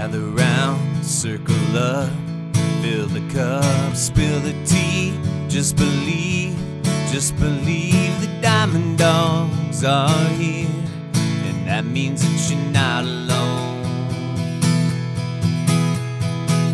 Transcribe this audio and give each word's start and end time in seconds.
Gather 0.00 0.30
round, 0.30 1.04
circle 1.04 1.76
up, 1.76 2.08
fill 2.80 3.06
the 3.06 3.20
cup, 3.34 3.94
spill 3.94 4.40
the 4.40 4.54
tea. 4.64 5.12
Just 5.46 5.76
believe, 5.76 6.56
just 7.12 7.36
believe 7.36 8.18
the 8.22 8.30
diamond 8.40 8.96
dogs 8.96 9.84
are 9.84 10.28
here, 10.40 10.70
and 11.44 11.68
that 11.68 11.84
means 11.84 12.22
that 12.22 12.50
you're 12.50 12.72
not 12.72 13.04
alone. 13.04 13.82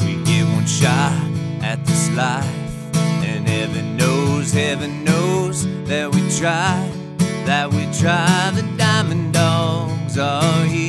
We 0.06 0.22
get 0.22 0.44
one 0.54 0.66
shot 0.66 1.20
at 1.64 1.84
this 1.84 2.08
life, 2.10 2.96
and 3.24 3.48
heaven 3.48 3.96
knows, 3.96 4.52
heaven 4.52 5.02
knows 5.02 5.66
that 5.86 6.14
we 6.14 6.20
try, 6.30 6.88
that 7.44 7.72
we 7.72 7.86
try. 7.92 8.52
The 8.54 8.62
diamond 8.76 9.34
dogs 9.34 10.16
are 10.16 10.64
here, 10.66 10.85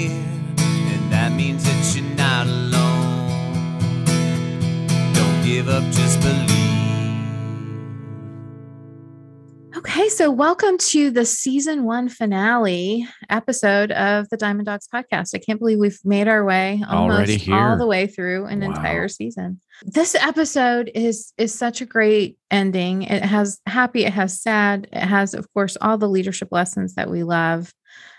so 10.18 10.32
welcome 10.32 10.80
to 10.80 11.12
the 11.12 11.24
season 11.24 11.84
one 11.84 12.10
finale 12.10 13.08
episode 13.30 13.92
of 13.92 14.28
the 14.30 14.38
Diamond 14.38 14.66
Dogs 14.66 14.88
podcast. 14.92 15.36
I 15.36 15.38
can't 15.38 15.60
believe 15.60 15.78
we've 15.78 16.00
made 16.04 16.28
our 16.28 16.44
way 16.44 16.84
almost 16.90 17.48
all 17.52 17.78
the 17.78 17.86
way 17.86 18.08
through 18.08 18.46
an 18.46 18.62
Wow. 18.62 18.70
entire 18.70 19.08
season. 19.10 19.62
This 19.84 20.16
episode 20.16 20.90
is 20.96 21.34
is 21.38 21.54
such 21.54 21.82
a 21.82 21.86
great 21.86 22.40
ending. 22.50 23.04
It 23.04 23.22
has 23.22 23.60
happy, 23.68 24.06
it 24.06 24.14
has 24.14 24.42
sad, 24.42 24.88
it 24.92 25.06
has, 25.06 25.36
of 25.36 25.54
course, 25.54 25.78
all 25.82 26.00
the 26.00 26.10
leadership 26.10 26.48
lessons 26.50 26.96
that 26.96 27.12
we 27.12 27.22
love. 27.22 27.72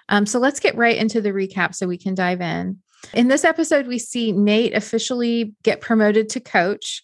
Um, 0.09 0.25
so 0.25 0.39
let's 0.39 0.61
get 0.61 0.77
right 0.77 0.97
into 0.97 1.21
the 1.21 1.31
recap 1.33 1.75
so 1.75 1.89
we 1.89 1.99
can 1.99 2.15
dive 2.15 2.41
in. 2.41 2.79
In 3.13 3.27
this 3.27 3.45
episode, 3.45 3.89
we 3.89 3.99
see 3.99 4.31
Nate 4.31 4.73
officially 4.73 5.53
get 5.65 5.81
promoted 5.81 6.29
to 6.29 6.39
coach, 6.39 7.03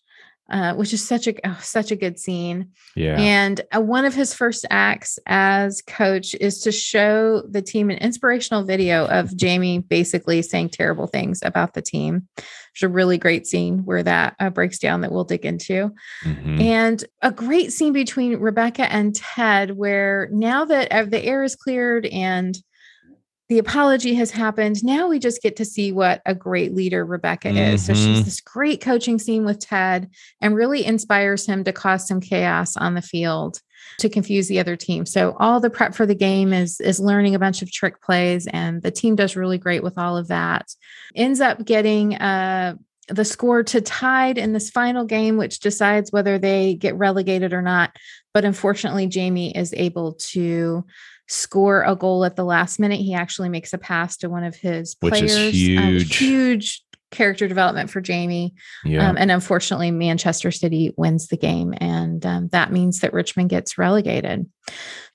uh, 0.50 0.74
which 0.74 0.92
is 0.92 1.06
such 1.06 1.26
a 1.26 1.34
oh, 1.46 1.58
such 1.62 1.90
a 1.90 1.96
good 1.96 2.18
scene. 2.18 2.70
Yeah. 2.94 3.18
And 3.18 3.60
uh, 3.74 3.80
one 3.80 4.04
of 4.04 4.14
his 4.14 4.34
first 4.34 4.66
acts 4.68 5.18
as 5.26 5.80
coach 5.82 6.34
is 6.34 6.60
to 6.60 6.72
show 6.72 7.42
the 7.48 7.62
team 7.62 7.90
an 7.90 7.98
inspirational 7.98 8.64
video 8.64 9.06
of 9.06 9.34
Jamie 9.36 9.78
basically 9.78 10.42
saying 10.42 10.68
terrible 10.70 11.06
things 11.06 11.40
about 11.42 11.72
the 11.72 11.82
team. 11.82 12.28
It's 12.36 12.82
a 12.82 12.88
really 12.88 13.18
great 13.18 13.46
scene 13.46 13.84
where 13.84 14.02
that 14.02 14.36
uh, 14.38 14.50
breaks 14.50 14.78
down 14.78 15.00
that 15.00 15.12
we'll 15.12 15.24
dig 15.24 15.46
into. 15.46 15.94
Mhm. 16.24 16.60
And 16.60 17.04
a 17.22 17.30
great 17.30 17.72
scene 17.72 17.92
between 17.92 18.36
Rebecca 18.36 18.92
and 18.92 19.14
Ted, 19.14 19.76
where 19.76 20.28
now 20.30 20.64
that 20.66 20.92
uh, 20.92 21.04
the 21.04 21.24
air 21.24 21.42
is 21.42 21.56
cleared 21.56 22.04
and 22.06 22.58
the 23.48 23.58
apology 23.58 24.14
has 24.14 24.30
happened, 24.30 24.82
now 24.82 25.08
we 25.08 25.18
just 25.18 25.42
get 25.42 25.56
to 25.56 25.64
see 25.64 25.92
what 25.92 26.22
a 26.24 26.34
great 26.34 26.74
leader 26.74 27.04
Rebecca 27.04 27.50
is. 27.50 27.84
So 27.84 27.92
she's 27.92 28.20
Mhm. 28.20 28.24
this 28.24 28.40
great 28.40 28.80
coaching 28.80 29.18
scene 29.18 29.44
with 29.44 29.58
Ted 29.58 30.08
and 30.40 30.54
really 30.54 30.84
inspires 30.84 31.46
him 31.46 31.62
to 31.64 31.72
cause 31.72 32.06
some 32.08 32.20
chaos 32.20 32.76
on 32.76 32.94
the 32.94 33.02
field 33.02 33.60
to 33.98 34.08
confuse 34.08 34.48
the 34.48 34.58
other 34.58 34.76
team. 34.76 35.04
So 35.04 35.36
all 35.38 35.60
the 35.60 35.68
prep 35.68 35.94
for 35.94 36.06
the 36.06 36.14
game 36.14 36.54
is 36.54 36.80
is 36.80 36.98
learning 37.00 37.34
a 37.34 37.38
bunch 37.38 37.60
of 37.60 37.70
trick 37.70 38.00
plays 38.00 38.46
and 38.46 38.80
the 38.80 38.90
team 38.90 39.14
does 39.14 39.36
really 39.36 39.58
great 39.58 39.82
with 39.82 39.98
all 39.98 40.16
of 40.16 40.28
that. 40.28 40.72
Ends 41.14 41.40
up 41.42 41.64
getting 41.66 42.14
uh 42.16 42.76
the 43.08 43.24
score 43.26 43.62
to 43.62 43.82
tied 43.82 44.38
in 44.38 44.54
this 44.54 44.70
final 44.70 45.04
game 45.04 45.36
which 45.36 45.60
decides 45.60 46.10
whether 46.10 46.38
they 46.38 46.74
get 46.74 46.94
relegated 46.96 47.52
or 47.52 47.60
not. 47.60 47.94
But 48.32 48.46
unfortunately 48.46 49.06
Jamie 49.06 49.54
is 49.54 49.74
able 49.74 50.14
to 50.30 50.86
score 51.28 51.82
a 51.82 51.96
goal 51.96 52.24
at 52.24 52.36
the 52.36 52.44
last 52.44 52.78
minute. 52.78 53.00
He 53.00 53.14
actually 53.14 53.48
makes 53.48 53.72
a 53.72 53.78
pass 53.78 54.16
to 54.18 54.28
one 54.28 54.44
of 54.44 54.54
his 54.54 54.96
Which 55.00 55.22
is 55.22 55.32
players. 55.32 55.46
Um, 55.46 55.52
huge. 55.52 56.16
huge 56.16 56.84
character 57.10 57.48
development 57.48 57.90
for 57.90 58.00
Jamie. 58.00 58.54
yeah. 58.84 59.08
Um, 59.08 59.16
and 59.16 59.30
unfortunately, 59.30 59.90
Manchester 59.90 60.50
City 60.50 60.92
wins 60.96 61.28
the 61.28 61.36
game, 61.36 61.72
and 61.78 62.24
um, 62.26 62.48
that 62.48 62.72
means 62.72 63.00
that 63.00 63.12
Richmond 63.12 63.50
gets 63.50 63.78
relegated. 63.78 64.46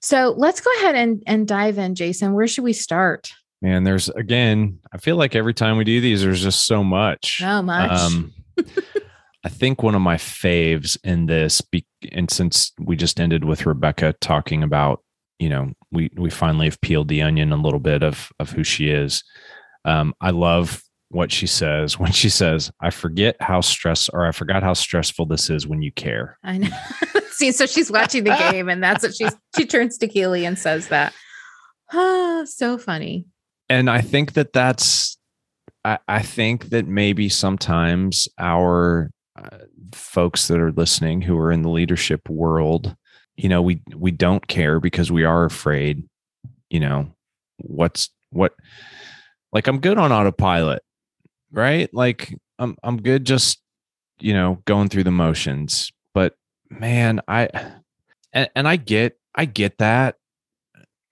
So 0.02 0.34
let's 0.38 0.62
go 0.62 0.72
ahead 0.78 0.96
and, 0.96 1.22
and 1.28 1.48
dive 1.48 1.78
in, 1.78 1.96
Jason. 1.96 2.34
Where 2.34 2.48
should 2.48 2.64
we 2.64 2.74
start? 2.74 3.32
Man, 3.62 3.84
there's 3.84 4.08
again, 4.10 4.80
I 4.94 4.98
feel 4.98 5.18
like 5.18 5.36
every 5.36 5.54
time 5.54 5.78
we 5.78 5.84
do 5.84 6.00
these, 6.00 6.24
there's 6.24 6.42
just 6.42 6.66
so 6.66 6.84
much. 6.84 7.40
So 7.40 7.62
much. 7.62 7.92
Um, 7.92 8.34
I 9.44 9.50
think 9.50 9.84
one 9.84 9.96
of 9.96 10.02
my 10.02 10.16
faves 10.16 10.98
in 11.04 11.26
this, 11.26 11.62
be, 11.62 11.86
and 12.12 12.30
since 12.30 12.74
we 12.80 12.96
just 12.96 13.20
ended 13.20 13.44
with 13.46 13.66
Rebecca 13.66 14.14
talking 14.22 14.64
about, 14.64 15.02
you 15.40 15.50
know, 15.50 15.72
we 15.92 16.12
we 16.16 16.30
finally 16.30 16.68
have 16.68 16.82
peeled 16.82 17.08
the 17.08 17.22
onion 17.22 17.52
a 17.52 17.58
little 17.58 17.80
bit 17.80 18.04
of 18.04 18.30
of 18.40 18.52
who 18.52 18.64
she 18.64 18.90
is. 18.90 19.24
Um, 19.86 20.14
I 20.22 20.32
love 20.32 20.84
what 21.10 21.32
she 21.32 21.48
says 21.48 21.98
when 22.00 22.12
she 22.12 22.30
says, 22.30 22.72
"I 22.82 22.90
forget 22.92 23.36
how 23.40 23.62
stress 23.62 24.10
or 24.10 24.26
I 24.26 24.32
forgot 24.32 24.64
how 24.64 24.74
stressful 24.74 25.26
this 25.26 25.50
is 25.50 25.66
when 25.66 25.82
you 25.82 25.92
care." 25.92 26.38
I 26.44 26.58
know. 26.60 26.70
See, 27.32 27.52
so 27.54 27.66
she's 27.66 27.90
watching 27.90 28.26
the 28.26 28.36
game, 28.52 28.68
and 28.68 28.84
that's 28.84 29.04
what 29.04 29.16
she's. 29.16 29.36
She 29.58 29.66
turns 29.66 29.98
to 30.00 30.08
Keeley 30.08 30.46
and 30.46 30.60
says 30.60 30.90
that. 30.90 31.14
Ah, 31.92 32.44
so 32.46 32.78
funny. 32.78 33.26
and 33.70 33.90
I 33.90 34.02
think 34.02 34.34
that 34.34 34.54
that's 34.54 35.18
I, 35.86 35.98
I 36.08 36.22
think 36.22 36.70
that 36.70 36.88
maybe 36.88 37.30
sometimes 37.30 38.28
our 38.38 39.12
uh, 39.38 39.58
folks 39.94 40.48
that 40.48 40.60
are 40.60 40.72
listening 40.72 41.22
who 41.22 41.38
are 41.38 41.52
in 41.52 41.62
the 41.62 41.70
leadership 41.70 42.30
world, 42.30 42.96
you 43.40 43.48
know, 43.48 43.62
we 43.62 43.82
we 43.96 44.12
don't 44.12 44.46
care 44.48 44.82
because 44.82 45.10
we 45.12 45.24
are 45.24 45.46
afraid, 45.46 46.06
you 46.70 46.82
know, 46.82 47.10
what's 47.58 48.10
what 48.32 48.54
like 49.54 49.68
I'm 49.68 49.80
good 49.80 49.98
on 49.98 50.12
autopilot, 50.12 50.84
right? 51.50 51.90
Like 51.94 52.36
I'm 52.60 52.76
I'm 52.84 53.02
good 53.02 53.26
just, 53.26 53.62
you 54.20 54.34
know, 54.34 54.62
going 54.66 54.90
through 54.90 55.06
the 55.06 55.12
motions. 55.12 55.90
But 56.14 56.36
man, 56.70 57.22
I 57.30 57.48
and, 58.34 58.50
and 58.58 58.68
I 58.68 58.76
get 58.76 59.18
I 59.34 59.46
get 59.46 59.78
that. 59.78 60.16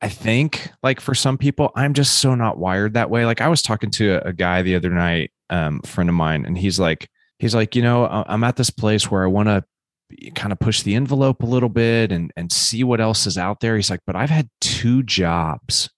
I 0.01 0.09
think 0.09 0.69
like 0.83 0.99
for 0.99 1.15
some 1.15 1.37
people, 1.37 1.71
I'm 1.75 1.93
just 1.93 2.19
so 2.19 2.35
not 2.35 2.57
wired 2.57 2.95
that 2.95 3.09
way. 3.09 3.25
Like 3.25 3.39
I 3.39 3.47
was 3.47 3.61
talking 3.61 3.89
to 3.91 4.15
a, 4.15 4.29
a 4.29 4.33
guy 4.33 4.63
the 4.63 4.75
other 4.75 4.89
night, 4.89 5.31
um, 5.49 5.79
friend 5.83 6.09
of 6.09 6.15
mine, 6.15 6.45
and 6.45 6.57
he's 6.57 6.77
like, 6.77 7.09
he's 7.39 7.55
like, 7.55 7.73
you 7.73 7.81
know, 7.81 8.05
I'm 8.05 8.43
at 8.43 8.57
this 8.57 8.69
place 8.69 9.09
where 9.09 9.23
I 9.23 9.27
want 9.27 9.47
to 9.47 9.63
kind 10.35 10.51
of 10.51 10.59
push 10.59 10.83
the 10.83 10.95
envelope 10.95 11.43
a 11.43 11.45
little 11.45 11.69
bit 11.69 12.11
and 12.11 12.31
and 12.35 12.51
see 12.51 12.83
what 12.83 13.01
else 13.01 13.27
is 13.27 13.37
out 13.37 13.59
there. 13.59 13.75
He's 13.75 13.89
like, 13.89 14.01
but 14.05 14.15
I've 14.15 14.29
had 14.29 14.49
two 14.61 15.03
jobs. 15.03 15.89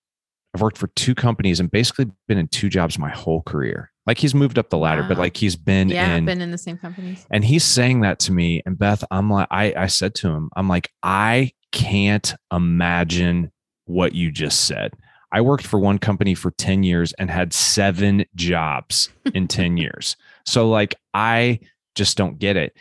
I've 0.54 0.62
worked 0.62 0.78
for 0.78 0.88
two 0.96 1.14
companies 1.14 1.60
and 1.60 1.70
basically 1.70 2.08
been 2.28 2.38
in 2.38 2.48
two 2.48 2.70
jobs 2.70 2.98
my 2.98 3.10
whole 3.10 3.42
career. 3.44 3.92
Like 4.08 4.18
he's 4.18 4.34
moved 4.34 4.58
up 4.58 4.72
the 4.72 4.78
ladder, 4.78 5.06
but 5.08 5.20
like 5.20 5.38
he's 5.38 5.56
been 5.56 5.90
yeah, 5.90 6.16
in 6.16 6.26
been 6.26 6.42
in 6.42 6.50
the 6.50 6.58
same 6.58 6.78
companies. 6.78 7.28
and 7.32 7.46
he's 7.46 7.64
saying 7.64 8.02
that 8.02 8.18
to 8.22 8.32
me. 8.32 8.64
And 8.66 8.78
Beth, 8.78 9.04
I'm 9.12 9.30
like, 9.30 9.48
I, 9.52 9.74
I 9.78 9.86
said 9.86 10.16
to 10.16 10.30
him, 10.30 10.50
I'm 10.56 10.68
like, 10.68 10.90
I 11.04 11.52
can't 11.72 12.34
imagine 12.52 13.52
what 13.86 14.16
you 14.16 14.32
just 14.32 14.66
said. 14.66 14.94
I 15.32 15.42
worked 15.42 15.68
for 15.68 15.80
one 15.80 16.00
company 16.00 16.34
for 16.34 16.50
10 16.50 16.82
years 16.82 17.14
and 17.20 17.30
had 17.30 17.54
seven 17.54 18.26
jobs 18.34 19.10
in 19.36 19.48
10 19.48 19.78
years. 19.78 20.16
So 20.46 20.68
like 20.68 20.96
I 21.14 21.60
just 21.94 22.18
don't 22.18 22.40
get 22.40 22.58
it. 22.58 22.76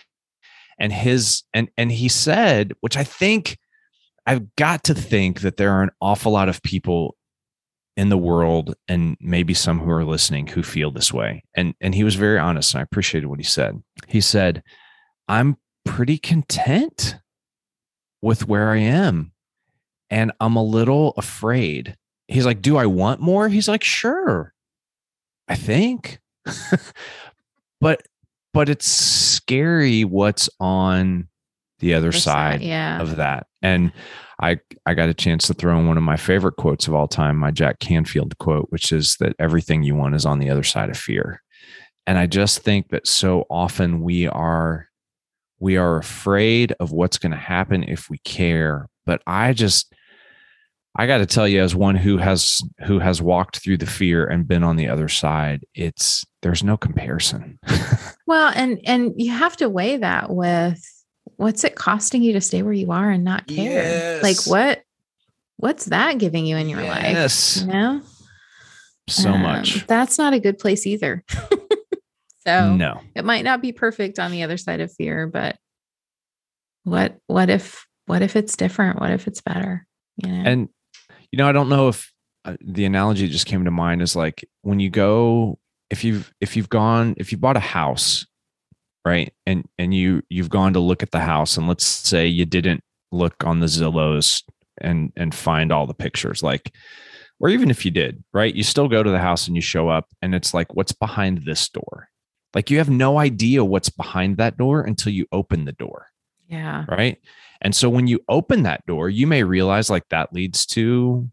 And 0.78 0.93
his 0.93 1.43
and 1.53 1.69
and 1.77 1.91
he 1.91 2.09
said, 2.09 2.72
which 2.81 2.97
I 2.97 3.05
think 3.05 3.59
I've 4.27 4.55
got 4.56 4.84
to 4.84 4.94
think 4.94 5.41
that 5.41 5.56
there 5.56 5.72
are 5.72 5.83
an 5.83 5.91
awful 6.00 6.33
lot 6.33 6.49
of 6.49 6.62
people 6.62 7.16
in 7.97 8.11
the 8.11 8.19
world 8.19 8.77
and 8.87 9.17
maybe 9.21 9.55
some 9.55 9.81
who 9.81 9.91
are 9.91 10.05
listening 10.05 10.47
who 10.47 10.62
feel 10.62 10.91
this 10.91 11.12
way. 11.12 11.43
And 11.55 11.75
and 11.81 11.94
he 11.94 12.05
was 12.05 12.15
very 12.15 12.38
honest 12.38 12.75
and 12.75 12.81
I 12.81 12.83
appreciated 12.83 13.27
what 13.27 13.41
he 13.41 13.44
said. 13.44 13.83
He 14.06 14.21
said, 14.21 14.62
"I'm 15.27 15.56
pretty 15.84 16.19
content 16.19 17.17
with 18.22 18.47
where 18.47 18.71
I 18.71 18.78
am 18.78 19.33
and 20.11 20.31
I'm 20.41 20.56
a 20.56 20.62
little 20.62 21.15
afraid." 21.17 21.97
He's 22.28 22.47
like, 22.47 22.62
"Do 22.62 22.77
I 22.77 22.87
want 22.87 23.21
more?" 23.21 23.49
He's 23.49 23.69
like, 23.69 23.82
"Sure. 23.82 24.55
I 25.49 25.56
think." 25.56 26.20
but 27.81 28.02
but 28.58 28.69
it's 28.69 28.88
scary 28.88 30.05
what's 30.05 30.50
on 30.58 31.28
the 31.78 31.94
other 31.94 32.08
Other 32.08 32.19
side 32.19 32.60
yeah. 32.60 33.00
of 33.00 33.14
that. 33.14 33.46
And 33.62 33.93
I 34.43 34.58
I 34.84 34.94
got 34.94 35.08
a 35.08 35.14
chance 35.14 35.46
to 35.46 35.55
throw 35.55 35.78
in 35.78 35.87
one 35.87 35.96
of 35.96 36.02
my 36.02 36.16
favorite 36.16 36.56
quotes 36.56 36.88
of 36.88 36.94
all 36.94 37.06
time, 37.06 37.37
my 37.37 37.52
Jack 37.52 37.78
Canfield 37.78 38.37
quote, 38.38 38.66
which 38.70 38.90
is 38.90 39.16
that 39.20 39.37
everything 39.38 39.84
you 39.84 39.94
want 39.94 40.16
is 40.16 40.26
on 40.26 40.40
the 40.40 40.50
other 40.50 40.64
side 40.64 40.90
of 40.90 40.96
fear. 40.96 41.40
And 42.05 42.19
I 42.19 42.26
just 42.26 42.58
think 42.64 42.88
that 42.88 43.06
so 43.06 43.46
often 43.49 44.00
we 44.00 44.26
are 44.26 44.88
we 45.61 45.76
are 45.76 45.96
afraid 45.96 46.75
of 46.81 46.90
what's 46.90 47.19
going 47.19 47.31
to 47.31 47.38
happen 47.38 47.84
if 47.84 48.11
we 48.11 48.19
care. 48.19 48.88
But 49.06 49.22
I 49.25 49.52
just 49.52 49.94
I 50.99 51.06
got 51.06 51.19
to 51.19 51.27
tell 51.27 51.47
you 51.47 51.62
as 51.62 51.75
one 51.77 51.95
who 51.95 52.17
has 52.19 52.61
who 52.85 52.99
has 52.99 53.23
walked 53.23 53.59
through 53.61 53.79
the 53.79 53.87
fear 53.87 54.27
and 54.27 54.47
been 54.49 54.65
on 54.65 54.77
the 54.77 54.89
other 54.89 55.09
side, 55.09 55.65
it's 55.75 56.25
there's 56.43 56.62
no 56.65 56.77
comparison. 56.77 57.59
Well, 58.27 58.53
and 58.55 58.79
and 58.85 59.15
you 59.17 59.31
have 59.33 59.56
to 59.56 59.71
weigh 59.71 59.97
that 59.97 60.29
with 60.29 60.79
what's 61.37 61.65
it 61.65 61.77
costing 61.77 62.23
you 62.23 62.35
to 62.35 62.43
stay 62.43 62.61
where 62.61 62.75
you 62.75 62.93
are 62.93 63.09
and 63.09 63.25
not 63.25 63.47
care? 63.47 64.21
Like 64.23 64.37
what 64.47 64.83
what's 65.56 65.87
that 65.87 66.19
giving 66.19 66.45
you 66.45 66.59
in 66.59 66.69
your 66.69 66.83
life? 66.83 67.15
Yes. 67.15 67.62
You 67.62 67.73
know? 67.73 68.03
so 69.09 69.31
Um, 69.31 69.41
much. 69.43 69.87
That's 69.87 70.19
not 70.19 70.35
a 70.35 70.41
good 70.41 70.59
place 70.59 70.87
either. 70.87 71.25
So 72.47 72.75
no. 72.75 73.00
it 73.15 73.27
might 73.27 73.45
not 73.45 73.61
be 73.61 73.73
perfect 73.73 74.19
on 74.19 74.31
the 74.31 74.43
other 74.43 74.56
side 74.56 74.81
of 74.81 74.91
fear, 74.93 75.27
but 75.27 75.56
what 76.85 77.19
what 77.27 77.50
if 77.50 77.87
what 78.06 78.23
if 78.23 78.37
it's 78.37 78.56
different? 78.56 79.00
What 79.00 79.11
if 79.11 79.27
it's 79.27 79.43
better? 79.43 79.87
You 80.17 80.33
know? 80.33 80.50
And 80.50 80.69
you 81.32 81.36
know, 81.36 81.48
I 81.48 81.52
don't 81.52 81.69
know 81.69 81.88
if 81.88 82.12
uh, 82.44 82.56
the 82.60 82.84
analogy 82.84 83.26
that 83.26 83.32
just 83.32 83.46
came 83.46 83.64
to 83.64 83.70
mind 83.70 84.02
is 84.02 84.16
like 84.16 84.48
when 84.62 84.80
you 84.80 84.90
go 84.90 85.58
if 85.90 86.04
you've 86.04 86.32
if 86.40 86.56
you've 86.56 86.69
gone 86.69 87.14
if 87.19 87.32
you 87.32 87.38
bought 87.38 87.56
a 87.56 87.60
house 87.60 88.26
right 89.04 89.32
and 89.46 89.64
and 89.78 89.92
you 89.92 90.22
you've 90.28 90.48
gone 90.48 90.72
to 90.72 90.80
look 90.80 91.02
at 91.02 91.10
the 91.10 91.20
house 91.20 91.56
and 91.56 91.69
let's 91.69 91.84
say 91.84 92.26
you 92.26 92.44
didn't 92.44 92.82
look 93.12 93.34
on 93.44 93.60
the 93.60 93.66
zillows 93.66 94.42
and 94.80 95.12
and 95.16 95.34
find 95.34 95.72
all 95.72 95.86
the 95.86 95.94
pictures 95.94 96.42
like 96.42 96.72
or 97.40 97.48
even 97.48 97.70
if 97.70 97.84
you 97.84 97.90
did 97.90 98.22
right 98.32 98.54
you 98.54 98.62
still 98.62 98.88
go 98.88 99.02
to 99.02 99.10
the 99.10 99.19
house 99.19 99.46
and 99.46 99.56
you 99.56 99.62
show 99.62 99.88
up 99.88 100.06
and 100.22 100.34
it's 100.34 100.54
like 100.54 100.75
what's 100.75 100.92
behind 100.92 101.44
this 101.44 101.69
door? 101.69 102.08
Like 102.54 102.70
you 102.70 102.78
have 102.78 102.88
no 102.88 103.19
idea 103.19 103.62
what's 103.62 103.90
behind 103.90 104.38
that 104.38 104.56
door 104.56 104.80
until 104.80 105.12
you 105.12 105.26
open 105.32 105.64
the 105.64 105.72
door 105.72 106.06
yeah. 106.49 106.85
right 106.89 107.19
and 107.61 107.75
so 107.75 107.89
when 107.89 108.06
you 108.06 108.21
open 108.29 108.62
that 108.62 108.85
door 108.87 109.09
you 109.09 109.27
may 109.27 109.43
realize 109.43 109.91
like 109.91 110.09
that 110.09 110.33
leads 110.33 110.65
to 110.67 111.29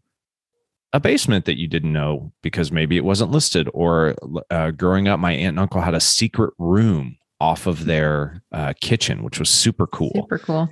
a 0.92 1.00
basement 1.00 1.44
that 1.44 1.58
you 1.58 1.66
didn't 1.68 1.92
know 1.92 2.32
because 2.42 2.70
maybe 2.72 2.96
it 2.96 3.04
wasn't 3.04 3.30
listed 3.30 3.68
or 3.74 4.14
uh, 4.50 4.70
growing 4.70 5.08
up 5.08 5.18
my 5.20 5.32
aunt 5.32 5.50
and 5.50 5.60
uncle 5.60 5.80
had 5.80 5.94
a 5.94 6.00
secret 6.00 6.52
room 6.58 7.16
off 7.40 7.66
of 7.66 7.84
their 7.84 8.42
uh, 8.52 8.72
kitchen 8.80 9.22
which 9.22 9.38
was 9.38 9.50
super 9.50 9.86
cool 9.86 10.12
Super 10.14 10.38
cool. 10.38 10.68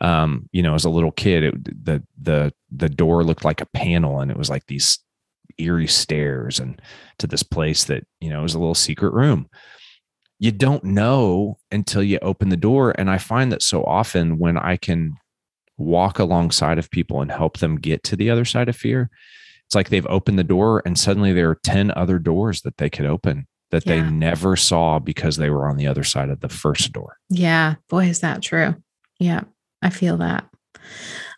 um 0.00 0.48
you 0.52 0.62
know 0.62 0.74
as 0.74 0.84
a 0.84 0.90
little 0.90 1.10
kid 1.12 1.42
it, 1.42 1.84
the 1.84 2.02
the 2.20 2.52
the 2.70 2.88
door 2.88 3.24
looked 3.24 3.44
like 3.44 3.60
a 3.60 3.66
panel 3.66 4.20
and 4.20 4.30
it 4.30 4.36
was 4.36 4.50
like 4.50 4.66
these 4.66 4.98
eerie 5.58 5.86
stairs 5.86 6.60
and 6.60 6.80
to 7.18 7.26
this 7.26 7.42
place 7.42 7.84
that 7.84 8.04
you 8.20 8.28
know 8.30 8.42
was 8.42 8.54
a 8.54 8.58
little 8.58 8.74
secret 8.74 9.12
room 9.12 9.48
you 10.38 10.52
don't 10.52 10.84
know 10.84 11.56
until 11.70 12.02
you 12.02 12.18
open 12.22 12.48
the 12.50 12.56
door 12.56 12.94
and 12.98 13.10
i 13.10 13.18
find 13.18 13.50
that 13.52 13.62
so 13.62 13.82
often 13.84 14.38
when 14.38 14.56
i 14.58 14.76
can 14.76 15.14
walk 15.78 16.18
alongside 16.18 16.78
of 16.78 16.90
people 16.90 17.20
and 17.20 17.30
help 17.30 17.58
them 17.58 17.76
get 17.76 18.02
to 18.02 18.16
the 18.16 18.30
other 18.30 18.44
side 18.44 18.68
of 18.68 18.76
fear 18.76 19.10
it's 19.66 19.74
like 19.74 19.88
they've 19.88 20.06
opened 20.06 20.38
the 20.38 20.44
door 20.44 20.82
and 20.86 20.98
suddenly 20.98 21.32
there 21.32 21.50
are 21.50 21.58
10 21.64 21.90
other 21.96 22.18
doors 22.18 22.62
that 22.62 22.76
they 22.78 22.88
could 22.88 23.06
open 23.06 23.46
that 23.72 23.84
they 23.84 24.00
never 24.00 24.54
saw 24.56 24.98
because 25.00 25.36
they 25.36 25.50
were 25.50 25.68
on 25.68 25.76
the 25.76 25.88
other 25.88 26.04
side 26.04 26.28
of 26.30 26.40
the 26.40 26.48
first 26.48 26.92
door 26.92 27.18
Yeah. 27.30 27.74
Boy, 27.88 28.06
is 28.06 28.20
that 28.20 28.40
true. 28.40 28.76
Yeah. 29.18 29.40
I 29.82 29.90
feel 29.90 30.16
that. 30.18 30.48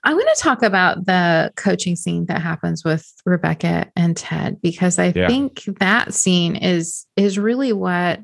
I 0.05 0.13
want 0.13 0.29
to 0.37 0.43
talk 0.43 0.63
about 0.63 1.07
the 1.07 1.51
coaching 1.57 1.97
scene 1.97 2.27
that 2.27 2.43
happens 2.43 2.85
with 2.85 3.11
Rebecca 3.25 3.91
and 3.97 4.15
Ted 4.15 4.61
because 4.61 4.99
I 4.99 5.13
Yeah. 5.17 5.27
think 5.27 5.65
that 5.81 6.13
scene 6.13 6.55
is 6.55 7.07
is 7.17 7.39
really 7.39 7.73
what 7.73 8.21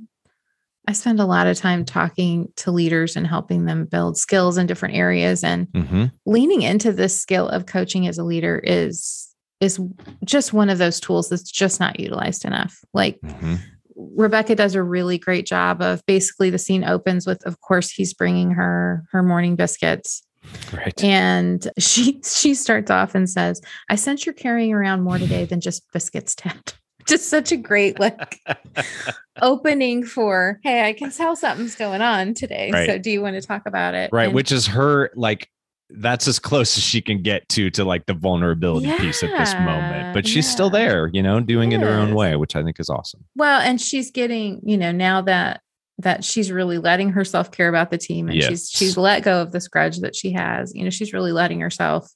I 0.87 0.93
spend 0.93 1.19
a 1.19 1.25
lot 1.25 1.47
of 1.47 1.57
time 1.57 1.85
talking 1.85 2.53
to 2.57 2.71
leaders 2.71 3.17
and 3.17 3.27
helping 3.27 3.65
them 3.65 3.87
build 3.87 4.19
skills 4.19 4.59
in 4.59 4.67
different 4.67 4.95
areas 4.97 5.43
and 5.43 5.67
mm-hmm. 5.69 6.05
leaning 6.27 6.63
into 6.63 6.93
this 6.93 7.19
skill 7.19 7.49
of 7.49 7.67
coaching 7.67 8.07
as 8.07 8.19
a 8.19 8.25
leader 8.25 8.61
is 8.63 9.35
is 9.61 9.81
just 10.25 10.53
one 10.53 10.69
of 10.69 10.79
those 10.79 11.01
tools 11.01 11.29
that's 11.31 11.51
just 11.51 11.81
not 11.81 11.99
utilized 11.99 12.45
enough. 12.45 12.79
Like 12.93 13.19
Mm-hmm. 13.21 13.55
Rebecca 13.97 14.55
does 14.55 14.75
a 14.75 14.83
really 14.83 15.19
great 15.19 15.47
job 15.47 15.81
of 15.81 16.05
basically 16.07 16.51
the 16.51 16.59
scene 16.59 16.85
opens 16.85 17.27
with 17.27 17.45
of 17.47 17.61
course 17.61 17.91
he's 17.91 18.13
bringing 18.13 18.51
her 18.51 19.05
her 19.13 19.23
morning 19.23 19.57
biscuits 19.57 20.23
right 20.73 21.03
and 21.03 21.71
she 21.79 22.21
she 22.25 22.55
starts 22.55 22.91
off 22.91 23.15
and 23.15 23.29
says 23.31 23.61
I 23.89 23.97
sense 23.97 24.27
you're 24.27 24.35
carrying 24.35 24.73
around 24.73 25.03
more 25.03 25.19
today 25.19 25.45
than 25.45 25.61
just 25.61 25.91
biscuits 25.93 26.35
Ted 26.35 26.75
just 27.07 27.29
such 27.29 27.53
a 27.53 27.57
great 27.57 28.01
like 28.01 28.41
opening 29.43 30.05
for 30.05 30.61
hey 30.63 30.87
I 30.87 30.93
can 30.93 31.11
tell 31.11 31.35
something's 31.37 31.75
going 31.75 32.01
on 32.03 32.35
today 32.35 32.71
Right. 32.73 32.87
so 32.89 32.99
do 32.99 33.11
you 33.11 33.21
want 33.23 33.35
to 33.41 33.47
talk 33.47 33.67
about 33.67 33.95
it 33.95 34.11
right 34.13 34.27
And- 34.27 34.35
which 34.35 34.53
is 34.53 34.67
her 34.69 35.11
like 35.15 35.49
that's 35.91 36.27
as 36.27 36.39
close 36.39 36.77
as 36.79 36.83
she 36.83 37.01
can 37.03 37.21
get 37.23 37.47
to 37.51 37.71
to 37.71 37.85
like 37.85 38.07
the 38.07 38.15
vulnerability 38.15 38.91
piece 38.99 39.23
at 39.23 39.31
this 39.39 39.53
moment 39.55 40.15
but 40.15 40.27
she's 40.27 40.49
still 40.51 40.71
there 40.71 41.11
you 41.13 41.23
know 41.23 41.41
doing 41.41 41.73
it 41.73 41.81
her 41.81 41.89
own 41.89 42.15
way 42.15 42.37
which 42.37 42.57
i 42.57 42.63
think 42.63 42.81
is 42.81 42.89
awesome 42.89 43.25
Well, 43.37 43.61
and 43.61 43.81
she's 43.81 44.11
getting, 44.11 44.61
you 44.65 44.77
know, 44.79 44.93
now 44.93 45.21
that 45.23 45.61
that 45.99 46.25
she's 46.25 46.51
really 46.51 46.79
letting 46.79 47.11
herself 47.11 47.53
care 47.53 47.69
about 47.69 47.91
the 47.91 47.99
team 47.99 48.29
and 48.29 48.43
she's 48.43 48.69
she's 48.69 48.97
let 48.97 49.23
go 49.23 49.41
of 49.43 49.53
this 49.53 49.69
grudge 49.69 49.99
that 50.01 50.17
she 50.17 50.33
has. 50.33 50.75
You 50.75 50.83
know, 50.83 50.91
she's 50.91 51.13
really 51.13 51.31
letting 51.31 51.61
herself 51.61 52.11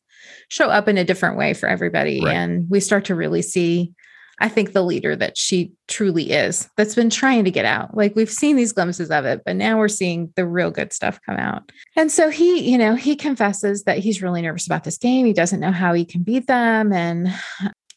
show 0.49 0.69
up 0.69 0.89
in 0.89 0.99
a 0.99 1.05
different 1.05 1.37
way 1.37 1.55
for 1.55 1.69
everybody. 1.69 2.21
Right. 2.21 2.35
And 2.35 2.69
we 2.69 2.81
start 2.81 3.05
to 3.05 3.15
really 3.15 3.43
see, 3.43 3.93
I 4.41 4.49
think, 4.49 4.73
the 4.73 4.83
leader 4.83 5.17
that 5.17 5.39
she 5.39 5.73
truly 5.89 6.31
is 6.31 6.69
that's 6.77 6.95
been 6.95 7.11
trying 7.11 7.45
to 7.45 7.51
get 7.51 7.65
out. 7.65 7.97
Like 7.97 8.15
we've 8.15 8.31
seen 8.31 8.57
these 8.57 8.73
glimpses 8.73 9.11
of 9.11 9.25
it, 9.25 9.43
but 9.45 9.57
now 9.57 9.79
we're 9.79 9.89
seeing 9.89 10.33
the 10.37 10.47
real 10.47 10.71
good 10.71 10.93
stuff 10.93 11.19
come 11.25 11.37
out. 11.37 11.73
And 11.97 12.13
so 12.13 12.31
he, 12.31 12.71
you 12.71 12.79
know, 12.79 12.95
he 12.95 13.17
confesses 13.17 13.85
that 13.85 13.99
he's 13.99 14.23
really 14.23 14.43
nervous 14.43 14.67
about 14.67 14.85
this 14.85 14.99
game. 14.99 15.27
He 15.27 15.33
doesn't 15.33 15.61
know 15.61 15.73
how 15.73 15.95
he 15.95 16.05
can 16.05 16.23
beat 16.23 16.47
them. 16.47 16.93
And, 16.93 17.35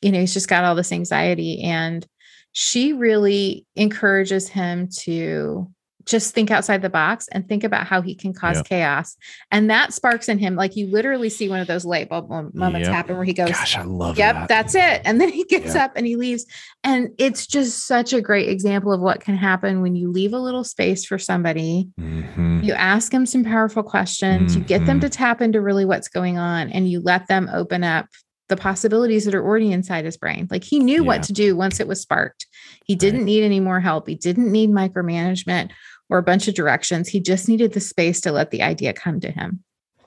you 0.02 0.12
know, 0.12 0.20
he's 0.20 0.34
just 0.34 0.48
got 0.48 0.64
all 0.64 0.76
this 0.76 0.92
anxiety. 0.92 1.62
And 1.64 2.06
she 2.54 2.94
really 2.94 3.66
encourages 3.76 4.48
him 4.48 4.90
to 5.02 5.70
just 6.06 6.34
think 6.34 6.52
outside 6.52 6.82
the 6.82 6.90
box 6.90 7.28
and 7.32 7.48
think 7.48 7.64
about 7.64 7.86
how 7.88 8.02
he 8.02 8.16
can 8.16 8.34
cause 8.34 8.58
Yep. 8.58 8.66
chaos. 8.66 9.18
And 9.52 9.70
that 9.70 9.94
sparks 9.94 10.30
in 10.30 10.38
him, 10.40 10.56
like 10.56 10.76
you 10.76 10.88
literally 10.88 11.30
see 11.30 11.50
one 11.50 11.60
of 11.60 11.68
those 11.68 11.86
light 11.86 12.10
bulb 12.10 12.30
moments 12.30 12.88
Yep. 12.88 12.96
happen 12.96 13.16
where 13.18 13.26
he 13.26 13.34
goes, 13.34 13.50
gosh 13.50 13.78
i 13.78 13.84
love 13.84 14.16
that. 14.16 14.22
Yep, 14.22 14.36
that 14.36 14.48
that's 14.48 14.76
it. 14.76 15.02
And 15.06 15.20
then 15.22 15.30
he 15.30 15.44
gets 15.50 15.76
Yeah. 15.76 15.86
up 15.86 15.92
and 15.96 16.06
he 16.08 16.16
leaves. 16.16 16.46
And 16.84 17.10
it's 17.18 17.46
just 17.48 17.86
such 17.86 18.14
a 18.14 18.22
great 18.22 18.50
example 18.50 18.92
of 18.94 19.02
what 19.02 19.22
can 19.22 19.36
happen 19.36 19.82
when 19.82 19.96
you 19.96 20.12
leave 20.12 20.34
a 20.34 20.40
little 20.40 20.64
space 20.64 21.06
for 21.06 21.18
somebody. 21.18 21.90
Mhm. 22.00 22.64
You 22.64 22.74
ask 22.74 23.12
them 23.12 23.26
some 23.26 23.44
powerful 23.44 23.84
questions, 23.84 24.56
you 24.56 24.62
get 24.62 24.86
them 24.86 24.98
Mhm. 24.98 25.02
to 25.02 25.10
tap 25.10 25.42
into 25.42 25.62
really 25.62 25.86
what's 25.86 26.08
going 26.08 26.38
on, 26.38 26.70
and 26.70 26.90
you 26.90 27.00
let 27.02 27.28
them 27.28 27.50
open 27.54 27.84
up 27.84 28.08
the 28.52 28.58
possibilities 28.58 29.26
that 29.26 29.34
are 29.34 29.44
already 29.44 29.72
inside 29.72 30.06
his 30.06 30.18
brain. 30.18 30.48
Like 30.52 30.64
he 30.64 30.78
knew 30.78 31.02
Yeah. 31.02 31.08
what 31.08 31.24
to 31.24 31.34
do 31.34 31.56
once 31.56 31.80
it 31.80 31.88
was 31.88 32.00
sparked. 32.02 32.46
He 32.86 32.96
didn't 32.96 33.26
need 33.26 33.44
any 33.44 33.60
more 33.60 33.80
help. 33.80 34.08
He 34.08 34.16
didn't 34.16 34.52
need 34.52 34.70
micromanagement 34.70 35.72
or 36.10 36.18
a 36.18 36.24
bunch 36.24 36.48
of 36.50 36.54
directions. 36.56 37.08
He 37.08 37.20
just 37.22 37.48
needed 37.48 37.72
the 37.74 37.80
space 37.80 38.20
to 38.22 38.32
let 38.32 38.52
the 38.52 38.62
idea 38.62 38.92
come 38.94 39.20
to 39.22 39.32
him. 39.32 39.64